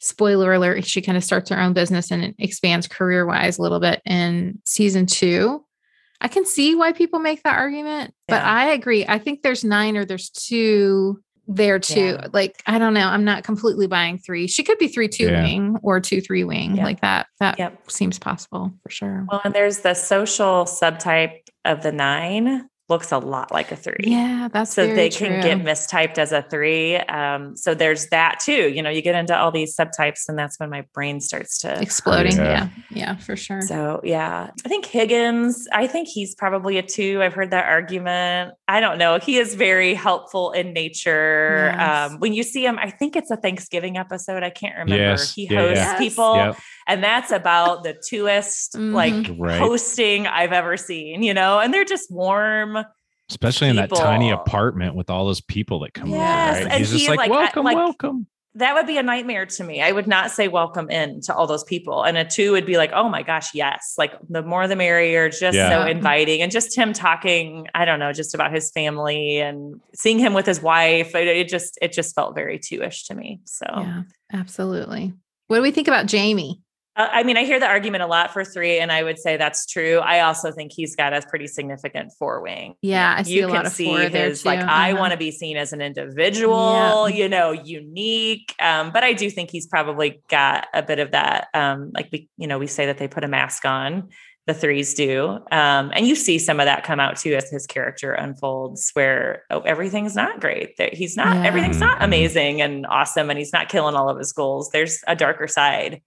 spoiler 0.00 0.52
alert, 0.52 0.84
she 0.86 1.02
kind 1.02 1.16
of 1.16 1.24
starts 1.24 1.50
her 1.50 1.60
own 1.60 1.72
business 1.72 2.10
and 2.10 2.34
expands 2.38 2.88
career 2.88 3.26
wise 3.26 3.58
a 3.58 3.62
little 3.62 3.80
bit 3.80 4.00
in 4.04 4.58
season 4.64 5.06
two. 5.06 5.64
I 6.20 6.28
can 6.28 6.44
see 6.44 6.74
why 6.74 6.92
people 6.92 7.18
make 7.18 7.42
that 7.44 7.56
argument, 7.58 8.12
but 8.28 8.42
I 8.42 8.72
agree. 8.72 9.06
I 9.06 9.18
think 9.18 9.42
there's 9.42 9.64
nine 9.64 9.96
or 9.96 10.04
there's 10.04 10.28
two 10.30 11.20
there 11.48 11.78
too. 11.78 12.16
Yeah. 12.20 12.26
Like, 12.32 12.62
I 12.66 12.78
don't 12.78 12.94
know. 12.94 13.06
I'm 13.08 13.24
not 13.24 13.42
completely 13.42 13.86
buying 13.88 14.18
three. 14.18 14.46
She 14.46 14.62
could 14.62 14.78
be 14.78 14.86
three 14.88 15.08
two 15.08 15.26
Yeah. 15.28 15.42
wing 15.42 15.76
or 15.82 15.98
two 16.00 16.20
three 16.20 16.44
wing. 16.44 16.76
Yeah. 16.76 16.84
Like 16.84 17.00
that. 17.00 17.26
That 17.40 17.58
Yep. 17.58 17.90
seems 17.90 18.18
possible 18.18 18.72
for 18.82 18.90
sure. 18.90 19.26
Well, 19.30 19.40
and 19.44 19.52
there's 19.54 19.80
the 19.80 19.94
social 19.94 20.64
subtype 20.64 21.40
of 21.64 21.82
the 21.82 21.90
nine 21.92 22.68
looks 22.90 23.12
a 23.12 23.18
lot 23.18 23.50
like 23.52 23.72
a 23.72 23.76
three. 23.76 23.96
Yeah, 24.00 24.48
that's 24.52 24.74
so 24.74 24.84
very 24.84 24.96
they 24.96 25.08
can 25.08 25.40
get 25.40 25.58
mistyped 25.58 26.18
as 26.18 26.32
a 26.32 26.42
three. 26.42 26.96
Um, 26.96 27.56
so 27.56 27.74
there's 27.74 28.08
that 28.08 28.40
too. 28.40 28.68
You 28.68 28.82
know, 28.82 28.90
you 28.90 29.00
get 29.00 29.14
into 29.14 29.36
all 29.36 29.50
these 29.50 29.76
subtypes, 29.76 30.28
and 30.28 30.38
that's 30.38 30.58
when 30.58 30.68
my 30.68 30.84
brain 30.92 31.20
starts 31.20 31.58
to 31.58 31.80
exploding. 31.80 32.36
Yeah. 32.36 32.50
Yeah. 32.50 32.68
yeah, 32.90 33.16
for 33.16 33.36
sure. 33.36 33.62
So 33.62 34.00
yeah, 34.04 34.50
I 34.64 34.68
think 34.68 34.84
Higgins. 34.86 35.66
I 35.72 35.86
think 35.86 36.08
he's 36.08 36.34
probably 36.34 36.76
a 36.78 36.82
two. 36.82 37.22
I've 37.22 37.32
heard 37.34 37.52
that 37.52 37.66
argument. 37.66 38.54
I 38.68 38.80
don't 38.80 38.98
know. 38.98 39.18
He 39.18 39.38
is 39.38 39.54
very 39.54 39.94
helpful 39.94 40.52
in 40.52 40.72
nature. 40.72 41.72
Yes. 41.72 42.10
Um, 42.10 42.18
when 42.18 42.32
you 42.32 42.42
see 42.42 42.64
him, 42.64 42.78
I 42.78 42.90
think 42.90 43.16
it's 43.16 43.30
a 43.30 43.36
Thanksgiving 43.36 43.96
episode. 43.96 44.42
I 44.42 44.50
can't 44.50 44.74
remember. 44.76 44.96
Yes. 44.96 45.34
He 45.34 45.46
Yeah, 45.48 45.60
hosts 45.60 45.76
yeah. 45.76 45.98
people, 45.98 46.36
Yep. 46.36 46.56
And 46.90 47.02
that's 47.02 47.30
about 47.30 47.82
the 47.84 47.94
twoest 47.94 48.76
Mhm. 48.76 48.92
like 48.92 49.36
Right. 49.38 49.58
hosting 49.58 50.26
I've 50.26 50.52
ever 50.52 50.76
seen. 50.76 51.22
You 51.22 51.34
know, 51.34 51.58
and 51.60 51.72
they're 51.72 51.84
just 51.84 52.10
warm. 52.10 52.78
Especially 53.28 53.68
in 53.68 53.76
that 53.76 53.90
tiny 53.94 54.30
apartment 54.30 54.96
with 54.96 55.08
all 55.08 55.24
those 55.26 55.40
people 55.40 55.78
that 55.80 55.94
come 55.94 56.08
Yes, 56.10 56.56
in. 56.58 56.64
Right? 56.64 56.72
and 56.72 56.78
He's 56.80 56.90
just 56.90 57.02
he, 57.04 57.08
like, 57.08 57.18
like, 57.20 57.30
I- 57.30 57.36
welcome, 57.36 57.64
like- 57.64 57.76
welcome. 57.76 58.26
That 58.56 58.74
would 58.74 58.88
be 58.88 58.98
a 58.98 59.02
nightmare 59.04 59.46
to 59.46 59.62
me. 59.62 59.80
I 59.80 59.92
would 59.92 60.08
not 60.08 60.32
say 60.32 60.48
welcome 60.48 60.90
in 60.90 61.20
to 61.20 61.34
all 61.36 61.46
those 61.46 61.62
people. 61.62 62.02
And 62.02 62.18
a 62.18 62.24
two 62.24 62.50
would 62.50 62.66
be 62.66 62.76
like, 62.76 62.90
oh 62.92 63.08
my 63.08 63.22
gosh, 63.22 63.54
yes. 63.54 63.94
Like 63.96 64.12
the 64.28 64.42
more 64.42 64.66
the 64.66 64.74
merrier, 64.74 65.28
just 65.28 65.54
Yeah. 65.56 65.70
so 65.70 65.86
inviting. 65.88 66.42
And 66.42 66.50
just 66.50 66.76
him 66.76 66.92
talking, 66.92 67.68
I 67.76 67.84
don't 67.84 68.00
know, 68.00 68.12
just 68.12 68.34
about 68.34 68.52
his 68.52 68.72
family 68.72 69.38
and 69.38 69.80
seeing 69.94 70.18
him 70.18 70.34
with 70.34 70.46
his 70.46 70.60
wife. 70.60 71.14
It, 71.14 71.28
it 71.28 71.48
just, 71.48 71.78
it 71.80 71.92
just 71.92 72.12
felt 72.16 72.34
very 72.34 72.58
two-ish 72.58 73.04
to 73.04 73.14
me. 73.14 73.38
So 73.44 73.66
Yeah, 73.68 74.02
absolutely. 74.32 75.12
What 75.46 75.56
do 75.58 75.62
we 75.62 75.70
think 75.70 75.86
about 75.86 76.06
Jamie? 76.06 76.60
Uh, 77.00 77.08
I 77.12 77.22
mean, 77.22 77.36
I 77.38 77.44
hear 77.44 77.58
the 77.58 77.66
argument 77.66 78.02
a 78.02 78.06
lot 78.06 78.30
for 78.32 78.44
three, 78.44 78.78
and 78.78 78.92
I 78.92 79.02
would 79.02 79.18
say 79.18 79.36
that's 79.38 79.64
true. 79.64 79.98
I 80.00 80.20
also 80.20 80.52
think 80.52 80.72
he's 80.74 80.94
got 80.94 81.14
a 81.14 81.22
pretty 81.22 81.46
significant 81.46 82.12
four 82.18 82.42
wing. 82.42 82.74
Yeah, 82.82 83.14
I 83.18 83.22
see 83.22 83.34
you 83.36 83.44
a 83.44 83.46
can 83.46 83.56
lot 83.56 83.66
of 83.66 83.72
see 83.72 83.86
four 83.86 84.00
his 84.00 84.42
too. 84.42 84.48
like 84.50 84.60
I 84.60 84.92
Uh-huh. 84.92 85.00
want 85.00 85.12
to 85.12 85.16
be 85.18 85.30
seen 85.30 85.56
as 85.56 85.72
an 85.72 85.80
individual, 85.80 87.08
Yeah. 87.08 87.16
you 87.16 87.28
know, 87.28 87.52
unique. 87.52 88.54
Um, 88.60 88.90
but 88.92 89.02
I 89.02 89.14
do 89.14 89.30
think 89.30 89.50
he's 89.50 89.66
probably 89.66 90.20
got 90.28 90.66
a 90.74 90.82
bit 90.82 90.98
of 90.98 91.12
that. 91.12 91.48
Um, 91.54 91.90
like 91.94 92.08
we, 92.12 92.28
you 92.36 92.46
know, 92.46 92.58
we 92.58 92.66
say 92.66 92.86
that 92.86 92.98
they 92.98 93.08
put 93.08 93.24
a 93.24 93.28
mask 93.28 93.64
on. 93.64 94.08
The 94.46 94.54
threes 94.54 94.94
do, 94.94 95.28
um, 95.52 95.92
and 95.94 96.08
you 96.08 96.16
see 96.16 96.38
some 96.38 96.58
of 96.60 96.66
that 96.66 96.82
come 96.82 96.98
out 96.98 97.16
too 97.18 97.34
as 97.34 97.50
his 97.50 97.66
character 97.66 98.14
unfolds, 98.14 98.90
where 98.94 99.44
oh, 99.50 99.60
everything's 99.60 100.16
not 100.16 100.40
great. 100.40 100.76
That 100.78 100.92
he's 100.94 101.16
not, 101.16 101.36
Yeah. 101.36 101.46
everything's 101.46 101.78
not 101.78 102.00
Mhm. 102.00 102.04
amazing 102.04 102.62
and 102.62 102.84
awesome, 102.86 103.30
and 103.30 103.38
he's 103.38 103.52
not 103.52 103.68
killing 103.68 103.94
all 103.94 104.08
of 104.08 104.18
his 104.18 104.32
goals. 104.32 104.70
There's 104.72 105.04
a 105.06 105.14
darker 105.14 105.46
side 105.46 106.00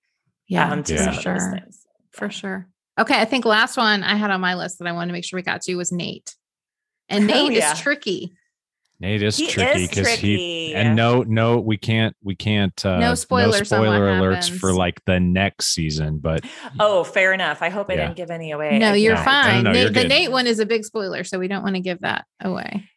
Yeah, 0.53 0.71
um, 0.71 0.83
to 0.83 0.93
Yeah. 0.93 1.03
some 1.05 1.13
for 1.15 1.21
sure. 1.21 1.51
things. 1.59 1.85
For 2.11 2.29
sure. 2.29 2.67
Okay, 2.99 3.19
I 3.19 3.25
think 3.25 3.43
last 3.45 3.75
one 3.77 4.03
I 4.03 4.15
had 4.15 4.29
on 4.31 4.39
my 4.41 4.55
list 4.55 4.79
that 4.79 4.87
I 4.87 4.91
wanted 4.91 5.07
to 5.07 5.13
make 5.13 5.25
sure 5.25 5.37
we 5.37 5.41
got 5.43 5.61
to 5.63 5.75
was 5.75 5.91
Nate. 5.91 6.35
And 7.09 7.23
Oh, 7.31 7.47
Nate 7.47 7.53
yeah. 7.57 7.73
is 7.73 7.79
tricky. 7.79 8.31
Nate 8.99 9.23
is 9.23 9.35
He 9.35 9.47
tricky 9.47 9.87
because 9.87 10.07
he 10.09 10.71
tricky. 10.71 10.75
and 10.75 10.95
no, 10.95 11.23
no, 11.23 11.59
we 11.59 11.75
can't, 11.75 12.15
we 12.23 12.35
can't. 12.35 12.85
Uh, 12.85 12.99
No 12.99 13.15
spoilers 13.15 13.71
on 13.73 13.79
what 13.79 13.87
spoiler 13.87 14.07
alerts 14.11 14.35
happens. 14.43 14.59
for 14.59 14.73
like 14.73 15.03
the 15.05 15.19
next 15.19 15.73
season, 15.73 16.19
but 16.19 16.45
Oh, 16.79 17.03
fair 17.03 17.33
enough. 17.33 17.61
I 17.61 17.69
hope 17.69 17.89
I 17.89 17.93
Yeah. 17.95 18.03
didn't 18.03 18.15
give 18.17 18.29
any 18.31 18.51
away. 18.51 18.77
No, 18.79 18.93
you're 18.93 19.15
don't. 19.15 19.25
fine. 19.25 19.63
no, 19.63 19.71
Nate- 19.71 19.81
you're 19.81 19.89
the. 20.03 20.07
Nate 20.07 20.31
one 20.31 20.47
is 20.47 20.59
a 20.59 20.65
big 20.65 20.85
spoiler, 20.85 21.23
so 21.25 21.37
we 21.39 21.47
don't 21.49 21.63
want 21.63 21.75
to 21.75 21.81
give 21.81 21.99
that 22.01 22.25
away. 22.39 22.87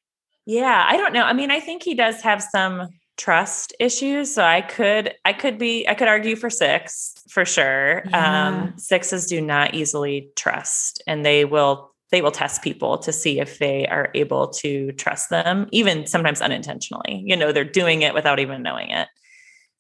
Yeah, 0.45 0.85
I 0.89 0.97
don't 0.97 1.13
know. 1.13 1.25
I 1.25 1.33
mean, 1.33 1.51
I 1.51 1.59
think 1.59 1.83
he 1.83 1.95
does 1.95 2.21
have 2.23 2.41
some 2.41 2.89
trust 3.17 3.75
issues. 3.81 4.35
So 4.35 4.45
I 4.45 4.61
could, 4.61 5.14
I 5.25 5.33
could 5.33 5.59
be, 5.59 5.89
I 5.89 5.95
could 5.95 6.09
argue 6.09 6.37
for 6.37 6.51
six 6.51 7.14
for 7.29 7.45
sure. 7.45 8.03
Yeah. 8.11 8.49
Um, 8.49 8.79
sixes 8.79 9.27
do 9.27 9.41
not 9.41 9.75
easily 9.75 10.31
trust, 10.37 11.03
and 11.07 11.25
they 11.25 11.45
will, 11.45 11.93
they 12.11 12.23
will 12.23 12.31
test 12.31 12.62
people 12.62 12.99
to 12.99 13.12
see 13.12 13.41
if 13.41 13.59
they 13.59 13.87
are 13.87 14.11
able 14.14 14.49
to 14.49 14.93
trust 14.93 15.31
them, 15.31 15.69
even 15.73 16.07
sometimes 16.07 16.41
unintentionally. 16.41 17.23
You 17.25 17.37
know, 17.37 17.53
they're 17.53 17.64
doing 17.64 18.03
it 18.03 18.14
without 18.14 18.39
even 18.39 18.62
knowing 18.62 18.91
it. 18.91 19.09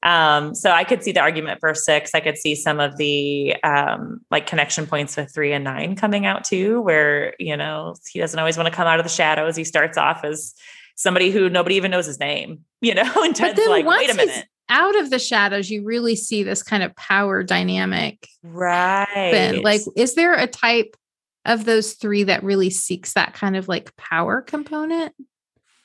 Um, 0.02 0.54
so 0.54 0.70
I 0.70 0.84
could 0.84 1.02
see 1.02 1.12
the 1.12 1.20
argument 1.20 1.58
for 1.60 1.74
six. 1.74 2.14
I 2.14 2.20
could 2.20 2.38
see 2.38 2.54
some 2.54 2.80
of 2.80 2.96
the 2.96 3.56
um, 3.64 4.20
like 4.30 4.46
connection 4.46 4.86
points 4.86 5.16
with 5.16 5.34
three 5.34 5.52
and 5.52 5.64
nine 5.64 5.96
coming 5.96 6.26
out 6.26 6.44
too, 6.44 6.80
where 6.82 7.34
you 7.38 7.56
know 7.56 7.94
he 8.08 8.20
doesn't 8.20 8.38
always 8.38 8.56
want 8.56 8.68
to 8.68 8.74
come 8.74 8.86
out 8.86 9.00
of 9.00 9.04
the 9.04 9.10
shadows. 9.10 9.56
He 9.56 9.64
starts 9.64 9.98
off 9.98 10.22
as 10.24 10.54
somebody 10.96 11.30
who 11.30 11.48
nobody 11.48 11.76
even 11.76 11.92
knows 11.92 12.06
his 12.06 12.18
name, 12.18 12.64
you 12.80 12.94
know, 12.94 13.02
and 13.22 13.32
But 13.32 13.36
Ted's 13.36 13.56
then 13.58 13.70
like, 13.70 13.86
once 13.86 14.00
wait 14.00 14.10
a 14.10 14.12
he's 14.14 14.26
minute, 14.26 14.46
out 14.68 14.98
of 14.98 15.10
the 15.10 15.18
shadows, 15.20 15.70
you 15.70 15.84
really 15.84 16.16
see 16.16 16.42
this 16.42 16.62
kind 16.64 16.82
of 16.82 16.94
power 16.96 17.42
dynamic. 17.44 18.26
right? 18.42 19.06
happen. 19.08 19.62
Like, 19.62 19.82
is 19.94 20.14
there 20.14 20.34
a 20.34 20.48
type 20.48 20.96
of 21.44 21.64
those 21.64 21.92
three 21.92 22.24
that 22.24 22.42
really 22.42 22.70
seeks 22.70 23.12
that 23.12 23.32
kind 23.32 23.56
of 23.56 23.68
like 23.68 23.94
power 23.96 24.42
component? 24.42 25.14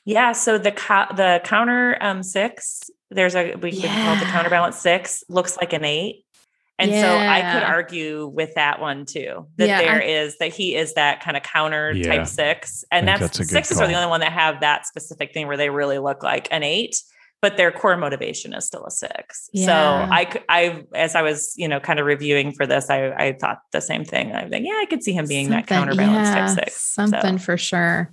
Yeah. 0.04 0.32
So 0.32 0.58
the 0.58 0.72
co- 0.72 1.14
the 1.14 1.40
counter 1.44 1.96
um, 2.00 2.24
six, 2.24 2.80
there's 3.10 3.36
a 3.36 3.54
we 3.54 3.70
could 3.70 3.82
call 3.82 4.14
it 4.16 4.18
the 4.18 4.24
Yeah. 4.24 4.32
counterbalance 4.32 4.76
six, 4.78 5.22
looks 5.28 5.56
like 5.56 5.72
an 5.72 5.84
eight. 5.84 6.24
And 6.82 6.90
so 6.92 7.16
I 7.16 7.52
could 7.52 7.62
argue 7.62 8.26
with 8.26 8.54
that 8.54 8.80
one 8.80 9.04
too. 9.06 9.46
That 9.56 9.68
Yeah, 9.68 9.78
there 9.78 9.92
I'm- 9.92 10.02
is 10.02 10.38
that 10.38 10.52
he 10.52 10.74
is 10.76 10.94
that 10.94 11.22
kind 11.22 11.36
of 11.36 11.42
counter 11.42 11.92
Yeah. 11.92 12.16
type 12.16 12.26
six. 12.26 12.84
And 12.90 13.06
that's, 13.08 13.20
that's 13.20 13.38
a 13.38 13.42
good 13.42 13.48
sixes 13.50 13.80
are 13.80 13.86
the 13.86 13.94
only 13.94 14.08
one 14.08 14.20
that 14.20 14.32
have 14.32 14.60
that 14.60 14.86
specific 14.86 15.32
thing 15.32 15.46
where 15.46 15.56
they 15.56 15.70
really 15.70 15.98
look 15.98 16.22
like 16.22 16.48
an 16.50 16.62
eight, 16.62 16.96
but 17.40 17.56
their 17.56 17.72
core 17.72 17.96
motivation 17.96 18.52
is 18.54 18.66
still 18.66 18.84
a 18.86 18.90
six. 18.90 19.48
Yeah. 19.52 19.66
So 19.66 20.12
I 20.12 20.32
I 20.48 20.82
as 20.94 21.14
I 21.14 21.22
was, 21.22 21.54
you 21.56 21.68
know, 21.68 21.80
kind 21.80 21.98
of 21.98 22.06
reviewing 22.06 22.52
for 22.52 22.66
this, 22.66 22.88
I 22.90 23.10
I 23.10 23.32
thought 23.40 23.58
the 23.72 23.80
same 23.80 24.04
thing. 24.04 24.32
I 24.32 24.48
think, 24.48 24.66
yeah, 24.66 24.78
I 24.80 24.86
could 24.88 25.02
see 25.02 25.12
him 25.12 25.26
being 25.26 25.50
that 25.50 25.66
counterbalance 25.66 26.28
yeah, 26.28 26.46
type 26.46 26.50
six. 26.50 26.94
So, 26.94 27.06
Something 27.06 27.38
for 27.38 27.56
sure. 27.56 28.12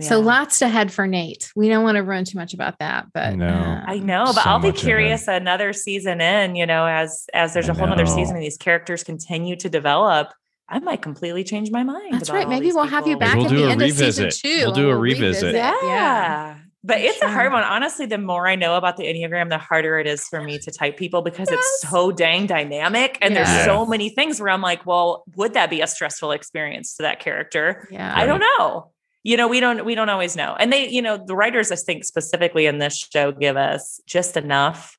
So 0.00 0.20
lots 0.20 0.60
to 0.60 0.68
head 0.68 0.92
for 0.92 1.06
Nate. 1.06 1.50
We 1.56 1.68
don't 1.68 1.82
want 1.82 1.96
to 1.96 2.02
ruin 2.02 2.24
too 2.24 2.38
much 2.38 2.54
about 2.54 2.78
that, 2.78 3.06
but 3.12 3.34
No. 3.34 3.48
uh, 3.48 3.82
I 3.86 3.98
know, 3.98 4.26
but 4.26 4.34
So 4.36 4.42
I'll 4.44 4.60
be 4.60 4.72
curious 4.72 5.26
another 5.28 5.72
season 5.72 6.20
in, 6.20 6.54
you 6.56 6.66
know, 6.66 6.86
as 6.86 7.26
as 7.34 7.52
there's 7.54 7.68
I 7.68 7.72
a 7.72 7.76
whole 7.76 7.88
other 7.92 8.06
season 8.06 8.36
and 8.36 8.44
these 8.44 8.56
characters 8.56 9.02
continue 9.02 9.56
to 9.56 9.68
develop, 9.68 10.32
I 10.68 10.78
might 10.78 11.02
completely 11.02 11.42
change 11.44 11.70
my 11.70 11.82
mind. 11.82 12.14
That's 12.14 12.30
right. 12.30 12.48
Maybe 12.48 12.70
we'll 12.72 12.84
have 12.84 13.06
you 13.08 13.16
back 13.18 13.36
We'll 13.36 13.46
at 13.46 13.50
the 13.50 13.64
a 13.64 13.70
end 13.70 13.82
of 13.82 13.88
season 13.90 14.24
revisit. 14.26 14.34
two. 14.42 14.58
We'll 14.66 14.72
do 14.72 14.88
a 14.88 14.92
and 14.92 15.00
revisit. 15.00 15.54
Yeah. 15.54 15.74
Yeah. 15.82 16.56
But 16.84 16.98
For 16.98 17.02
it's 17.04 17.20
a 17.22 17.28
hard 17.28 17.52
one. 17.52 17.64
Honestly, 17.64 18.06
the 18.06 18.18
more 18.18 18.46
I 18.46 18.54
know 18.54 18.76
about 18.76 18.96
the 18.96 19.02
Enneagram, 19.04 19.48
the 19.48 19.58
harder 19.58 19.98
it 19.98 20.06
is 20.06 20.28
for 20.28 20.40
me 20.40 20.58
to 20.60 20.70
type 20.70 20.96
people 20.96 21.22
because 21.22 21.48
Yes. 21.50 21.58
it's 21.58 21.90
so 21.90 22.12
dang 22.12 22.46
dynamic. 22.46 23.18
And 23.20 23.34
Yeah. 23.34 23.42
there's 23.42 23.56
Yeah. 23.56 23.64
so 23.64 23.84
many 23.84 24.10
things 24.10 24.40
where 24.40 24.50
I'm 24.50 24.62
like, 24.62 24.86
well, 24.86 25.24
would 25.34 25.54
that 25.54 25.70
be 25.70 25.80
a 25.80 25.88
stressful 25.88 26.30
experience 26.30 26.96
to 26.96 27.02
that 27.02 27.18
character? 27.18 27.88
Yeah. 27.90 28.12
I 28.14 28.26
don't 28.26 28.40
know. 28.58 28.92
You 29.28 29.36
know, 29.36 29.46
we 29.46 29.60
don't 29.60 29.84
we 29.84 29.94
don't 29.94 30.08
always 30.08 30.36
know. 30.36 30.56
And 30.58 30.72
they, 30.72 30.88
you 30.88 31.02
know, 31.02 31.18
the 31.18 31.36
writers 31.36 31.70
I 31.70 31.76
think 31.76 32.04
specifically 32.04 32.64
in 32.64 32.78
this 32.78 32.96
show 33.12 33.30
give 33.30 33.58
us 33.58 34.00
just 34.06 34.38
enough 34.38 34.96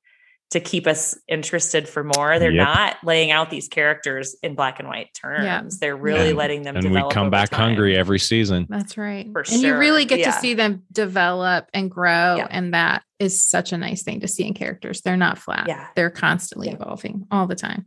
to 0.52 0.60
keep 0.60 0.86
us 0.86 1.18
interested 1.28 1.90
for 1.90 2.04
more. 2.04 2.38
They're 2.38 2.52
Yep. 2.52 2.68
not 2.68 2.98
laying 3.04 3.32
out 3.32 3.50
these 3.50 3.68
characters 3.68 4.36
in 4.44 4.54
black 4.54 4.80
and 4.80 4.88
white 4.88 5.08
terms. 5.20 5.80
They're 5.80 5.96
really 5.96 6.30
And- 6.30 6.38
letting 6.38 6.62
them 6.62 6.76
and 6.76 6.92
we 6.92 7.04
come 7.12 7.30
back 7.32 7.50
time. 7.50 7.60
hungry 7.70 7.98
every 7.98 8.20
season. 8.20 8.68
That's 8.70 8.98
right. 9.00 9.28
For 9.32 9.42
and 9.52 9.62
you 9.62 9.76
really 9.78 10.08
sure. 10.08 10.18
get 10.18 10.26
to 10.26 10.32
see 10.34 10.54
them 10.54 10.84
develop 10.92 11.66
and 11.74 11.90
grow. 11.90 12.36
Yeah. 12.38 12.48
And 12.52 12.74
that 12.76 13.02
is 13.20 13.44
such 13.44 13.74
a 13.74 13.78
nice 13.78 14.04
thing 14.04 14.20
to 14.22 14.28
see 14.28 14.46
in 14.46 14.54
characters. 14.54 15.02
They're 15.02 15.18
not 15.18 15.40
flat. 15.40 15.66
Yeah. 15.68 15.88
They're 15.96 16.10
constantly 16.12 16.68
Yeah. 16.68 16.76
evolving 16.76 17.26
all 17.32 17.48
the 17.48 17.56
time. 17.56 17.86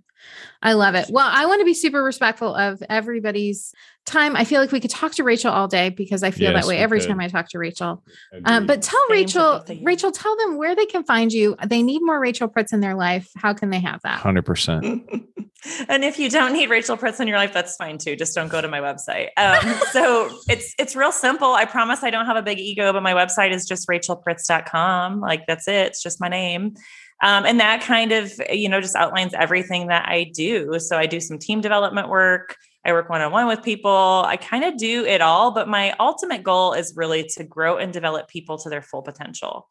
I 0.62 0.74
love 0.74 0.94
it. 0.94 1.06
Well, 1.10 1.28
I 1.28 1.46
want 1.46 1.60
to 1.60 1.64
be 1.64 1.74
super 1.74 2.02
respectful 2.02 2.54
of 2.54 2.82
everybody's 2.88 3.74
time. 4.06 4.36
I 4.36 4.44
feel 4.44 4.60
like 4.60 4.70
we 4.70 4.78
could 4.78 4.90
talk 4.90 5.12
to 5.12 5.24
Rachel 5.24 5.52
all 5.52 5.66
day 5.66 5.88
because 5.90 6.22
I 6.22 6.30
feel 6.30 6.52
Yes, 6.52 6.64
that 6.64 6.68
way 6.68 6.78
every 6.78 7.00
could. 7.00 7.08
time 7.08 7.20
I 7.20 7.28
talk 7.28 7.48
to 7.50 7.58
Rachel. 7.58 8.02
Um, 8.44 8.66
but 8.66 8.80
tell 8.82 9.00
Same 9.08 9.16
Rachel, 9.16 9.42
both 9.58 9.70
of 9.70 9.76
you. 9.76 9.84
Rachel, 9.84 10.12
tell 10.12 10.36
them 10.36 10.56
where 10.56 10.76
they 10.76 10.86
can 10.86 11.02
find 11.04 11.32
you. 11.32 11.56
They 11.66 11.82
need 11.82 12.00
more 12.02 12.20
Rachel 12.20 12.48
Pritz 12.48 12.72
in 12.72 12.80
their 12.80 12.94
life. 12.94 13.28
How 13.36 13.54
can 13.54 13.70
they 13.70 13.80
have 13.80 14.00
that? 14.02 14.20
hundred 14.20 14.46
percent. 14.46 14.84
and 15.88 16.04
if 16.04 16.18
you 16.18 16.28
don't 16.30 16.52
need 16.52 16.70
Rachel 16.70 16.96
Pritz 16.96 17.20
in 17.20 17.26
your 17.26 17.38
life, 17.38 17.52
that's 17.52 17.74
fine 17.76 17.98
too. 17.98 18.14
Just 18.14 18.34
don't 18.34 18.48
go 18.48 18.60
to 18.60 18.68
my 18.68 18.80
website. 18.80 19.28
Um, 19.36 19.74
so 19.90 20.30
it's 20.48 20.74
it's 20.78 20.94
real 20.94 21.12
simple. 21.12 21.52
I 21.54 21.64
promise 21.64 22.04
I 22.04 22.10
don't 22.10 22.26
have 22.26 22.36
a 22.36 22.42
big 22.42 22.58
ego, 22.60 22.92
but 22.92 23.02
my 23.02 23.14
website 23.14 23.52
is 23.52 23.66
just 23.66 23.88
rachelpritz.com. 23.88 25.20
Like 25.20 25.46
that's 25.46 25.66
it. 25.68 25.88
It's 25.88 26.02
just 26.02 26.20
my 26.20 26.28
name. 26.28 26.74
Um, 27.22 27.46
and 27.46 27.60
that 27.60 27.82
kind 27.82 28.12
of, 28.12 28.32
you 28.50 28.68
know, 28.68 28.80
just 28.80 28.96
outlines 28.96 29.32
everything 29.34 29.86
that 29.86 30.08
I 30.08 30.24
do. 30.34 30.78
So 30.78 30.98
I 30.98 31.06
do 31.06 31.20
some 31.20 31.38
team 31.38 31.60
development 31.60 32.08
work. 32.08 32.56
I 32.84 32.92
work 32.92 33.08
one 33.08 33.20
on 33.20 33.30
one 33.30 33.46
with 33.46 33.62
people. 33.62 34.24
I 34.26 34.36
kind 34.36 34.64
of 34.64 34.76
do 34.76 35.04
it 35.04 35.20
all, 35.20 35.52
but 35.52 35.68
my 35.68 35.94
ultimate 36.00 36.42
goal 36.42 36.72
is 36.72 36.94
really 36.96 37.24
to 37.34 37.44
grow 37.44 37.76
and 37.76 37.92
develop 37.92 38.28
people 38.28 38.58
to 38.58 38.68
their 38.68 38.82
full 38.82 39.02
potential 39.02 39.68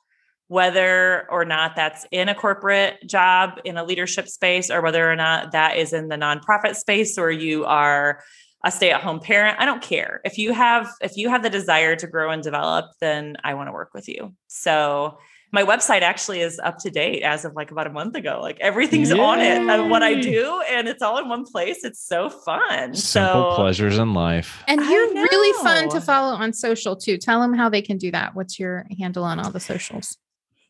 whether 0.52 1.32
or 1.32 1.46
not 1.46 1.78
that's 1.78 2.06
in 2.12 2.28
a 2.28 2.36
corporate 2.36 2.98
job 3.08 3.58
in 3.64 3.78
a 3.78 3.86
leadership 3.86 4.28
space 4.28 4.70
or 4.70 4.82
whether 4.82 5.10
or 5.10 5.16
not 5.16 5.54
that 5.54 5.78
is 5.78 5.94
in 5.94 6.10
the 6.10 6.18
nonprofit 6.18 6.76
space 6.76 7.18
or 7.18 7.32
you 7.32 7.64
are 7.64 8.22
a 8.66 8.70
stay-at-home 8.70 9.22
parent 9.22 9.58
i 9.62 9.66
don't 9.66 9.82
care 9.82 10.20
if 10.26 10.38
you 10.38 10.52
have 10.52 10.92
if 11.00 11.16
you 11.16 11.30
have 11.30 11.42
the 11.42 11.50
desire 11.50 11.96
to 11.96 12.06
grow 12.06 12.32
and 12.32 12.44
develop 12.44 12.88
then 13.00 13.38
i 13.46 13.54
want 13.54 13.70
to 13.70 13.72
work 13.72 13.92
with 13.94 14.10
you 14.10 14.36
so 14.48 15.18
my 15.52 15.64
website 15.64 16.02
actually 16.02 16.42
is 16.42 16.60
up 16.64 16.78
to 16.80 16.90
date 16.90 17.24
as 17.24 17.46
of 17.46 17.54
like 17.56 17.72
about 17.72 17.88
a 17.88 17.92
month 17.92 18.16
ago 18.16 18.40
like 18.42 18.58
everything's 18.60 19.12
on 19.12 19.40
it 19.40 19.62
of 19.70 19.88
what 19.90 20.04
i 20.04 20.14
do 20.14 20.62
and 20.70 20.88
it's 20.88 21.02
all 21.02 21.18
in 21.18 21.28
one 21.28 21.46
place 21.46 21.84
it's 21.84 22.06
so 22.06 22.30
fun 22.30 22.94
Simple 22.94 23.52
so 23.52 23.56
pleasures 23.56 23.98
in 23.98 24.14
life. 24.14 24.64
And 24.68 24.82
you're 24.82 25.14
really 25.14 25.64
fun 25.64 25.90
to 25.90 26.02
follow 26.02 26.36
on 26.36 26.54
social 26.54 26.96
too. 26.96 27.18
Tell 27.18 27.42
them 27.42 27.54
how 27.54 27.70
they 27.70 27.82
can 27.82 27.98
do 27.98 28.12
that. 28.12 28.36
What's 28.36 28.60
your 28.60 28.86
handle 29.00 29.24
on 29.24 29.40
all 29.40 29.52
the 29.52 29.60
socials? 29.60 30.18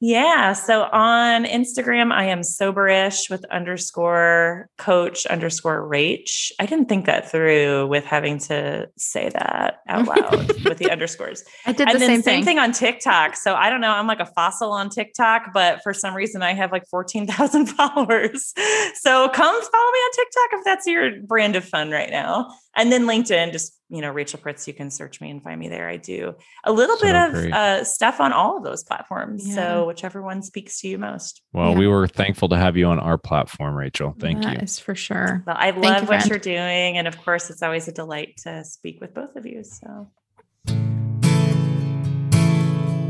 Yeah. 0.04 0.54
So 0.54 0.86
on 0.92 1.46
Instagram, 1.46 2.12
I 2.12 2.26
am 2.26 2.42
soberish 2.42 3.30
with 3.30 3.46
underscore 3.52 4.68
coach 4.80 5.28
underscore 5.28 5.88
rach. 5.88 6.52
I 6.60 6.66
didn't 6.66 6.90
think 6.90 7.06
that 7.06 7.30
through 7.30 7.86
with 7.86 8.04
having 8.04 8.40
to 8.40 8.90
say 8.98 9.30
that 9.30 9.76
out 9.88 10.08
loud 10.08 10.64
with 10.64 10.80
the 10.80 10.90
underscores. 10.92 11.44
I 11.68 11.74
did 11.74 11.88
and 11.88 11.96
the 11.96 12.00
then 12.00 12.10
same, 12.10 12.22
same 12.24 12.36
thing. 12.40 12.46
thing 12.46 12.60
on 12.60 12.72
TikTok. 12.72 13.36
So 13.36 13.54
I 13.54 13.70
don't 13.70 13.80
know. 13.80 13.92
I'm 13.92 14.08
like 14.08 14.20
a 14.20 14.26
fossil 14.26 14.72
on 14.72 14.90
TikTok, 14.90 15.54
but 15.54 15.82
for 15.84 15.94
some 15.94 16.16
reason 16.16 16.42
I 16.42 16.54
have 16.54 16.72
like 16.72 16.88
14,000 16.90 17.66
followers. 17.68 18.54
So 18.96 19.30
come 19.30 19.62
follow 19.62 19.92
me 19.92 20.00
on 20.00 20.12
TikTok 20.14 20.50
if 20.54 20.66
that's 20.66 20.88
your 20.88 21.22
brand 21.22 21.56
of 21.56 21.64
fun 21.64 21.92
right 21.92 22.10
now. 22.10 22.50
And 22.76 22.90
then 22.90 23.04
LinkedIn, 23.06 23.52
just, 23.52 23.78
you 23.90 24.00
know, 24.00 24.10
Rachel 24.12 24.40
Pritz, 24.40 24.66
you 24.66 24.74
can 24.74 24.90
search 24.90 25.20
me 25.20 25.30
and 25.30 25.44
find 25.44 25.60
me 25.60 25.68
there. 25.68 25.90
I 25.90 25.98
do 25.98 26.36
a 26.64 26.72
little 26.72 26.96
So 26.96 27.06
bit 27.06 27.16
of 27.16 27.36
uh, 27.52 27.84
stuff 27.84 28.22
on 28.22 28.32
all 28.32 28.58
of 28.58 28.64
those 28.64 28.82
platforms. 28.84 29.46
Yeah. 29.46 29.56
So 29.56 29.88
whichever 29.88 30.22
one 30.22 30.42
speaks 30.42 30.80
to 30.80 30.88
you 30.88 30.98
most. 30.98 31.42
Well, 31.52 31.72
Yeah. 31.72 31.80
we 31.80 31.88
were 31.88 32.08
thankful 32.08 32.48
to 32.50 32.56
have 32.58 32.78
you 32.78 32.86
on 32.86 32.98
our 32.98 33.18
platform, 33.18 33.76
Rachel. 33.76 34.16
Thank 34.20 34.44
That 34.44 34.54
you. 34.54 34.60
is 34.62 34.80
for 34.80 34.96
sure. 34.96 35.44
Well, 35.46 35.58
I 35.60 35.72
you, 35.72 35.82
love 35.82 36.02
what 36.04 36.08
friend. 36.08 36.30
you're 36.30 36.40
doing. 36.40 36.98
And 36.98 37.10
of 37.10 37.22
course, 37.22 37.50
it's 37.50 37.62
always 37.62 37.90
a 37.90 37.92
delight 37.92 38.38
to 38.44 38.64
speak 38.64 39.02
with 39.02 39.14
both 39.14 39.36
of 39.36 39.46
you. 39.46 39.64
So 39.66 40.08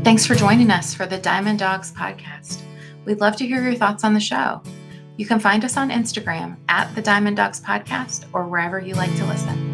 Thanks 0.02 0.26
for 0.26 0.34
joining 0.34 0.72
us 0.72 0.92
for 0.92 1.06
the 1.06 1.18
Diamond 1.18 1.60
Dogs 1.60 1.92
podcast. 1.92 2.60
We'd 3.04 3.20
love 3.20 3.36
to 3.36 3.46
hear 3.46 3.62
your 3.62 3.76
thoughts 3.76 4.02
on 4.02 4.14
the 4.14 4.20
show. 4.20 4.60
You 5.16 5.26
can 5.26 5.38
find 5.38 5.64
us 5.64 5.76
on 5.76 5.90
Instagram 5.90 6.56
at 6.68 6.94
the 6.94 7.02
Diamond 7.02 7.36
Dogs 7.36 7.60
Podcast 7.60 8.24
or 8.32 8.46
wherever 8.46 8.80
you 8.80 8.94
like 8.94 9.14
to 9.16 9.26
listen. 9.26 9.71